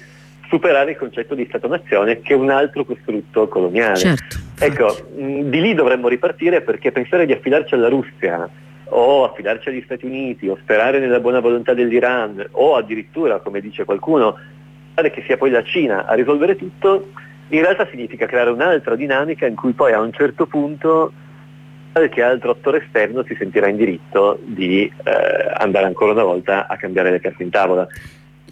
superare 0.49 0.91
il 0.91 0.97
concetto 0.97 1.35
di 1.35 1.45
Stato-nazione 1.47 2.19
che 2.21 2.33
è 2.33 2.35
un 2.35 2.49
altro 2.49 2.83
costrutto 2.83 3.47
coloniale. 3.47 3.95
Certo, 3.95 4.37
ecco, 4.59 4.97
mh, 5.15 5.41
di 5.43 5.61
lì 5.61 5.73
dovremmo 5.73 6.07
ripartire 6.07 6.61
perché 6.61 6.91
pensare 6.91 7.25
di 7.25 7.31
affidarci 7.31 7.75
alla 7.75 7.87
Russia 7.87 8.49
o 8.91 9.23
affidarci 9.23 9.69
agli 9.69 9.83
Stati 9.85 10.05
Uniti 10.05 10.47
o 10.47 10.57
sperare 10.61 10.99
nella 10.99 11.19
buona 11.19 11.39
volontà 11.39 11.73
dell'Iran 11.73 12.45
o 12.51 12.75
addirittura, 12.75 13.39
come 13.39 13.61
dice 13.61 13.85
qualcuno, 13.85 14.37
che 14.95 15.23
sia 15.25 15.37
poi 15.37 15.49
la 15.49 15.63
Cina 15.63 16.05
a 16.05 16.13
risolvere 16.13 16.57
tutto, 16.57 17.11
in 17.49 17.61
realtà 17.61 17.87
significa 17.89 18.25
creare 18.25 18.49
un'altra 18.49 18.95
dinamica 18.95 19.45
in 19.45 19.55
cui 19.55 19.71
poi 19.71 19.93
a 19.93 20.01
un 20.01 20.11
certo 20.11 20.45
punto 20.45 21.13
qualche 21.93 22.21
altro 22.21 22.51
attore 22.51 22.83
esterno 22.83 23.23
si 23.23 23.35
sentirà 23.37 23.67
in 23.67 23.77
diritto 23.77 24.39
di 24.43 24.83
eh, 24.85 25.51
andare 25.57 25.85
ancora 25.85 26.11
una 26.11 26.23
volta 26.23 26.67
a 26.67 26.75
cambiare 26.75 27.11
le 27.11 27.19
carte 27.19 27.43
in 27.43 27.49
tavola. 27.49 27.87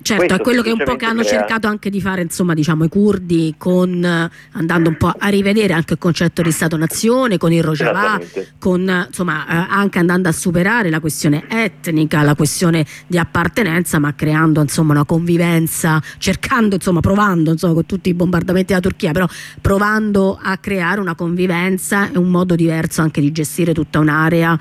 Certo, 0.08 0.24
Questo 0.24 0.42
è 0.42 0.42
quello 0.42 0.62
che 0.62 0.72
un 0.72 0.82
po' 0.86 0.96
che 0.96 1.04
hanno 1.04 1.22
crea... 1.22 1.40
cercato 1.40 1.68
anche 1.68 1.90
di 1.90 2.00
fare 2.00 2.22
insomma, 2.22 2.54
diciamo, 2.54 2.86
i 2.86 2.88
curdi 2.88 3.56
con, 3.58 4.30
andando 4.54 4.90
un 4.90 4.96
po' 4.96 5.12
a 5.18 5.28
rivedere 5.28 5.74
anche 5.74 5.94
il 5.94 6.00
concetto 6.00 6.42
di 6.42 6.50
Stato-nazione 6.50 7.38
con 7.38 7.52
il 7.52 7.62
Rojava, 7.62 8.18
con, 8.58 9.06
insomma, 9.06 9.46
eh, 9.46 9.68
anche 9.70 10.00
andando 10.00 10.30
a 10.30 10.32
superare 10.32 10.90
la 10.90 11.02
questione 11.02 11.44
etnica, 11.50 12.22
la 12.22 12.36
questione 12.36 12.86
di 13.06 13.18
appartenenza, 13.18 14.00
ma 14.00 14.16
creando 14.16 14.62
insomma, 14.62 14.94
una 14.94 15.04
convivenza, 15.04 16.02
cercando, 16.20 16.76
insomma, 16.76 17.02
provando 17.02 17.52
insomma, 17.52 17.74
con 17.74 17.86
tutti 17.86 18.08
i 18.08 18.14
bombardamenti 18.14 18.68
della 18.68 18.80
Turchia, 18.80 19.12
però 19.12 19.28
provando 19.60 20.40
a 20.42 20.56
creare 20.56 21.02
una 21.02 21.16
convivenza 21.16 22.10
e 22.10 22.18
un 22.18 22.30
modo 22.30 22.56
diverso 22.56 23.02
anche 23.02 23.20
di 23.20 23.34
gestire 23.34 23.74
tutta 23.74 24.00
un'area 24.00 24.58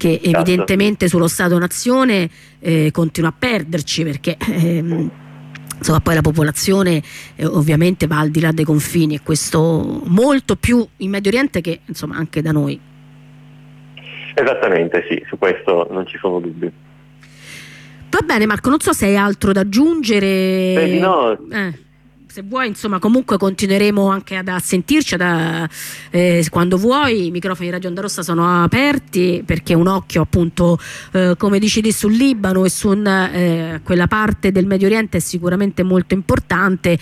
che 0.00 0.18
certo. 0.22 0.38
evidentemente 0.38 1.08
sullo 1.08 1.28
Stato-nazione 1.28 2.30
eh, 2.58 2.90
continua 2.90 3.28
a 3.28 3.34
perderci 3.38 4.02
perché 4.02 4.38
ehm, 4.40 5.10
insomma, 5.76 6.00
poi 6.00 6.14
la 6.14 6.22
popolazione 6.22 7.02
eh, 7.36 7.44
ovviamente 7.44 8.06
va 8.06 8.18
al 8.18 8.30
di 8.30 8.40
là 8.40 8.50
dei 8.50 8.64
confini 8.64 9.16
e 9.16 9.20
questo 9.22 10.00
molto 10.06 10.56
più 10.56 10.86
in 10.96 11.10
Medio 11.10 11.30
Oriente 11.30 11.60
che 11.60 11.80
insomma, 11.84 12.16
anche 12.16 12.40
da 12.40 12.50
noi. 12.50 12.80
Esattamente, 14.34 15.04
sì, 15.06 15.22
su 15.28 15.36
questo 15.36 15.86
non 15.90 16.06
ci 16.06 16.16
sono 16.18 16.40
dubbi. 16.40 16.72
Va 18.08 18.20
bene 18.24 18.46
Marco, 18.46 18.70
non 18.70 18.80
so 18.80 18.94
se 18.94 19.04
hai 19.04 19.16
altro 19.16 19.52
da 19.52 19.60
aggiungere. 19.60 20.72
Beh, 20.74 20.98
no. 20.98 21.38
Eh 21.50 21.88
se 22.30 22.42
vuoi 22.42 22.68
insomma 22.68 23.00
comunque 23.00 23.36
continueremo 23.36 24.08
anche 24.08 24.36
ad, 24.36 24.46
a 24.46 24.60
sentirci 24.60 25.14
ad, 25.14 25.68
eh, 26.10 26.46
quando 26.48 26.76
vuoi. 26.76 27.26
I 27.26 27.30
microfoni 27.32 27.66
di 27.66 27.72
Radio 27.72 27.88
Onda 27.88 28.02
Rossa 28.02 28.22
sono 28.22 28.62
aperti 28.62 29.42
perché 29.44 29.74
un 29.74 29.88
occhio 29.88 30.22
appunto 30.22 30.78
eh, 31.12 31.34
come 31.36 31.58
dici 31.58 31.80
di 31.80 31.90
sul 31.90 32.12
Libano 32.12 32.64
e 32.64 32.70
su 32.70 32.92
eh, 32.92 33.80
quella 33.82 34.06
parte 34.06 34.52
del 34.52 34.66
Medio 34.66 34.86
Oriente 34.86 35.16
è 35.18 35.20
sicuramente 35.20 35.82
molto 35.82 36.14
importante 36.14 36.98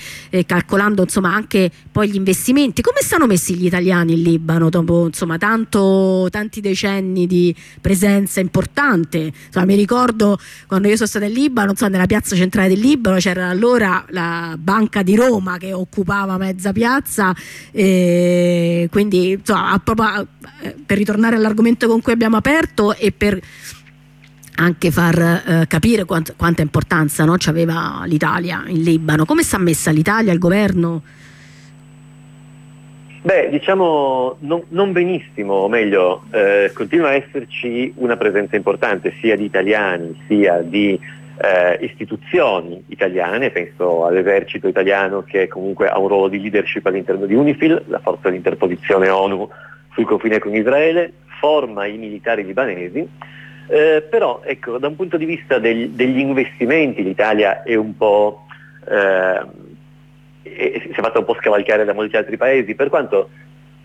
calcolando 0.46 1.02
insomma 1.02 1.34
anche 1.34 1.70
poi 1.92 2.10
gli 2.10 2.16
investimenti. 2.16 2.80
Come 2.80 3.00
stanno 3.02 3.26
messi 3.26 3.54
gli 3.54 3.66
italiani 3.66 4.14
in 4.14 4.22
Libano 4.22 4.70
dopo 4.70 5.06
insomma 5.06 5.36
tanto, 5.36 6.28
tanti 6.30 6.60
decenni 6.60 7.26
di 7.26 7.54
presenza 7.80 8.40
importante? 8.40 9.32
Insomma, 9.46 9.66
mi 9.66 9.74
ricordo 9.74 10.38
quando 10.66 10.88
io 10.88 10.96
sono 10.96 11.08
stata 11.08 11.26
in 11.26 11.32
Libano 11.32 11.70
insomma, 11.72 11.90
nella 11.90 12.06
piazza 12.06 12.34
centrale 12.34 12.68
del 12.68 12.78
Libano 12.78 13.18
c'era 13.18 13.48
allora 13.48 14.04
la 14.10 14.56
banca 14.58 15.02
di 15.02 15.16
Roma 15.18 15.58
che 15.58 15.72
occupava 15.72 16.36
mezza 16.38 16.72
piazza 16.72 17.34
e 17.72 18.88
quindi 18.90 19.32
insomma, 19.32 19.80
proprio, 19.82 20.26
eh, 20.62 20.74
per 20.84 20.96
ritornare 20.96 21.36
all'argomento 21.36 21.88
con 21.88 22.00
cui 22.00 22.12
abbiamo 22.12 22.36
aperto 22.36 22.94
e 22.94 23.12
per 23.12 23.40
anche 24.60 24.90
far 24.90 25.18
eh, 25.18 25.66
capire 25.68 26.04
quant 26.04 26.34
quanta 26.36 26.62
importanza 26.62 27.24
no, 27.24 27.36
aveva 27.46 28.02
l'Italia 28.06 28.62
in 28.66 28.82
Libano. 28.82 29.24
Come 29.24 29.42
sta 29.42 29.58
messa 29.58 29.90
l'Italia, 29.90 30.32
il 30.32 30.38
governo? 30.38 31.02
Beh, 33.22 33.48
diciamo 33.50 34.36
non, 34.40 34.62
non 34.68 34.92
benissimo, 34.92 35.54
o 35.54 35.68
meglio, 35.68 36.24
eh, 36.30 36.70
continua 36.72 37.08
a 37.08 37.14
esserci 37.14 37.92
una 37.96 38.16
presenza 38.16 38.56
importante 38.56 39.12
sia 39.20 39.36
di 39.36 39.44
italiani 39.44 40.18
sia 40.26 40.62
di 40.62 40.98
eh, 41.40 41.78
istituzioni 41.84 42.84
italiane, 42.88 43.50
penso 43.50 44.04
all'esercito 44.04 44.68
italiano 44.68 45.22
che 45.22 45.48
comunque 45.48 45.88
ha 45.88 45.98
un 45.98 46.08
ruolo 46.08 46.28
di 46.28 46.40
leadership 46.40 46.84
all'interno 46.86 47.26
di 47.26 47.34
UNIFIL, 47.34 47.84
la 47.86 48.00
forza 48.00 48.30
di 48.30 48.36
interposizione 48.36 49.08
ONU 49.08 49.48
sul 49.92 50.04
confine 50.04 50.38
con 50.38 50.54
Israele, 50.54 51.12
forma 51.40 51.86
i 51.86 51.96
militari 51.96 52.44
libanesi, 52.44 53.06
eh, 53.68 54.04
però 54.08 54.42
ecco, 54.44 54.78
da 54.78 54.88
un 54.88 54.96
punto 54.96 55.16
di 55.16 55.24
vista 55.24 55.58
del, 55.58 55.90
degli 55.90 56.18
investimenti 56.18 57.02
l'Italia 57.02 57.62
è 57.62 57.74
un 57.74 57.96
po' 57.96 58.46
eh, 58.88 59.40
si 60.42 60.90
è 60.90 61.00
fatta 61.00 61.18
un 61.18 61.24
po' 61.24 61.36
scavalcare 61.38 61.84
da 61.84 61.92
molti 61.92 62.16
altri 62.16 62.36
paesi, 62.36 62.74
per 62.74 62.88
quanto 62.88 63.28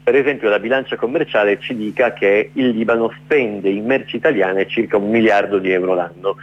per 0.03 0.15
esempio 0.15 0.49
la 0.49 0.59
bilancia 0.59 0.95
commerciale 0.95 1.59
ci 1.59 1.75
dica 1.75 2.13
che 2.13 2.49
il 2.53 2.69
Libano 2.69 3.13
spende 3.23 3.69
in 3.69 3.85
merci 3.85 4.17
italiane 4.17 4.67
circa 4.67 4.97
un 4.97 5.09
miliardo 5.09 5.59
di 5.59 5.71
euro 5.71 5.93
l'anno. 5.93 6.35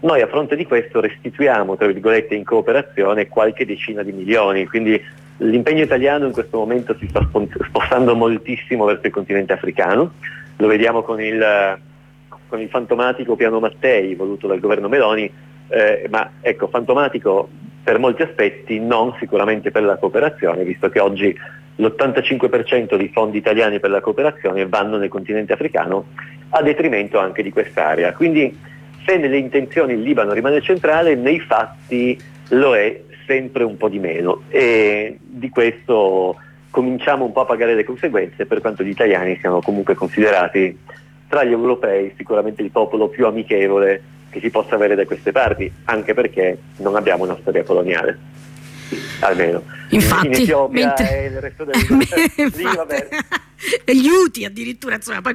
Noi 0.00 0.20
a 0.20 0.28
fronte 0.28 0.54
di 0.54 0.64
questo 0.64 1.00
restituiamo, 1.00 1.76
tra 1.76 1.86
virgolette, 1.86 2.34
in 2.34 2.44
cooperazione 2.44 3.26
qualche 3.26 3.66
decina 3.66 4.02
di 4.02 4.12
milioni, 4.12 4.66
quindi 4.66 5.00
l'impegno 5.38 5.82
italiano 5.82 6.26
in 6.26 6.32
questo 6.32 6.58
momento 6.58 6.96
si 6.98 7.08
sta 7.08 7.26
spostando 7.68 8.14
moltissimo 8.14 8.84
verso 8.84 9.06
il 9.06 9.12
continente 9.12 9.52
africano, 9.52 10.12
lo 10.56 10.66
vediamo 10.68 11.02
con 11.02 11.20
il, 11.20 11.78
con 12.48 12.60
il 12.60 12.68
fantomatico 12.68 13.34
piano 13.34 13.58
Mattei 13.58 14.14
voluto 14.14 14.46
dal 14.46 14.60
governo 14.60 14.88
Meloni, 14.88 15.30
eh, 15.68 16.06
ma 16.10 16.30
ecco, 16.40 16.68
fantomatico 16.68 17.48
per 17.82 17.98
molti 17.98 18.22
aspetti, 18.22 18.78
non 18.78 19.14
sicuramente 19.18 19.70
per 19.70 19.82
la 19.82 19.96
cooperazione, 19.96 20.62
visto 20.62 20.88
che 20.90 21.00
oggi 21.00 21.36
l'85% 21.76 22.96
dei 22.96 23.08
fondi 23.08 23.38
italiani 23.38 23.80
per 23.80 23.90
la 23.90 24.00
cooperazione 24.00 24.66
vanno 24.66 24.96
nel 24.96 25.08
continente 25.08 25.52
africano 25.52 26.06
a 26.50 26.62
detrimento 26.62 27.18
anche 27.18 27.42
di 27.42 27.50
quest'area. 27.50 28.12
Quindi 28.12 28.67
se 29.08 29.16
nelle 29.16 29.38
intenzioni 29.38 29.94
il 29.94 30.02
Libano 30.02 30.34
rimane 30.34 30.60
centrale, 30.60 31.14
nei 31.14 31.40
fatti 31.40 32.20
lo 32.50 32.76
è 32.76 33.00
sempre 33.26 33.64
un 33.64 33.78
po' 33.78 33.88
di 33.88 33.98
meno. 33.98 34.42
E 34.50 35.16
di 35.18 35.48
questo 35.48 36.36
cominciamo 36.70 37.24
un 37.24 37.32
po' 37.32 37.40
a 37.40 37.46
pagare 37.46 37.74
le 37.74 37.84
conseguenze 37.84 38.44
per 38.44 38.60
quanto 38.60 38.82
gli 38.82 38.90
italiani 38.90 39.38
siano 39.40 39.62
comunque 39.62 39.94
considerati 39.94 40.78
tra 41.26 41.42
gli 41.42 41.52
europei 41.52 42.12
sicuramente 42.18 42.60
il 42.60 42.70
popolo 42.70 43.08
più 43.08 43.26
amichevole 43.26 44.02
che 44.28 44.40
si 44.40 44.50
possa 44.50 44.74
avere 44.74 44.94
da 44.94 45.06
queste 45.06 45.32
parti, 45.32 45.72
anche 45.84 46.12
perché 46.12 46.58
non 46.78 46.94
abbiamo 46.94 47.24
una 47.24 47.38
storia 47.40 47.64
coloniale, 47.64 48.18
almeno. 49.20 49.62
Infatti, 49.90 50.26
in 50.26 50.32
Etiopia 50.34 50.86
mentre... 50.86 51.22
e 51.22 51.26
il 51.26 51.40
resto 51.40 51.64
del 51.64 51.86
mondo. 51.88 52.04
gli 53.84 54.06
UTI 54.08 54.44
addirittura, 54.44 54.96
insomma, 54.96 55.20
poi 55.20 55.34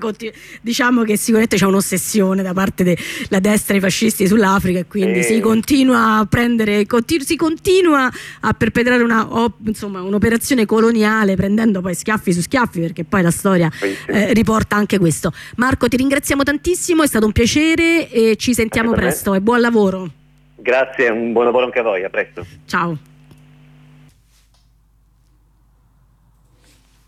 diciamo 0.61 1.03
che 1.03 1.17
sicuramente 1.17 1.57
c'è 1.57 1.65
un'ossessione 1.65 2.41
da 2.41 2.53
parte 2.53 2.83
della 2.83 3.39
destra 3.39 3.73
e 3.73 3.77
i 3.77 3.79
fascisti 3.81 4.27
sull'Africa 4.27 4.79
e 4.79 4.85
quindi 4.85 5.19
e... 5.19 5.23
si 5.23 5.39
continua 5.39 6.19
a 6.19 6.25
prendere, 6.25 6.85
continu 6.85 7.23
si 7.23 7.35
continua 7.35 8.09
a 8.41 8.53
perpetrare 8.53 9.03
un'operazione 9.03 10.61
un 10.61 10.67
coloniale 10.67 11.35
prendendo 11.35 11.81
poi 11.81 11.95
schiaffi 11.95 12.31
su 12.31 12.41
schiaffi 12.41 12.79
perché 12.79 13.03
poi 13.03 13.21
la 13.21 13.31
storia 13.31 13.69
eh, 14.07 14.33
riporta 14.33 14.75
anche 14.75 14.97
questo. 14.99 15.33
Marco 15.57 15.87
ti 15.87 15.97
ringraziamo 15.97 16.43
tantissimo, 16.43 17.03
è 17.03 17.07
stato 17.07 17.25
un 17.25 17.31
piacere 17.31 18.09
e 18.09 18.35
ci 18.37 18.53
sentiamo 18.53 18.91
presto 18.91 19.33
e 19.33 19.41
buon 19.41 19.59
lavoro. 19.59 20.09
Grazie, 20.55 21.09
un 21.09 21.33
buon 21.33 21.45
lavoro 21.45 21.65
anche 21.65 21.79
a 21.79 21.83
voi, 21.83 22.03
a 22.05 22.09
presto. 22.09 22.45
Ciao. 22.65 22.97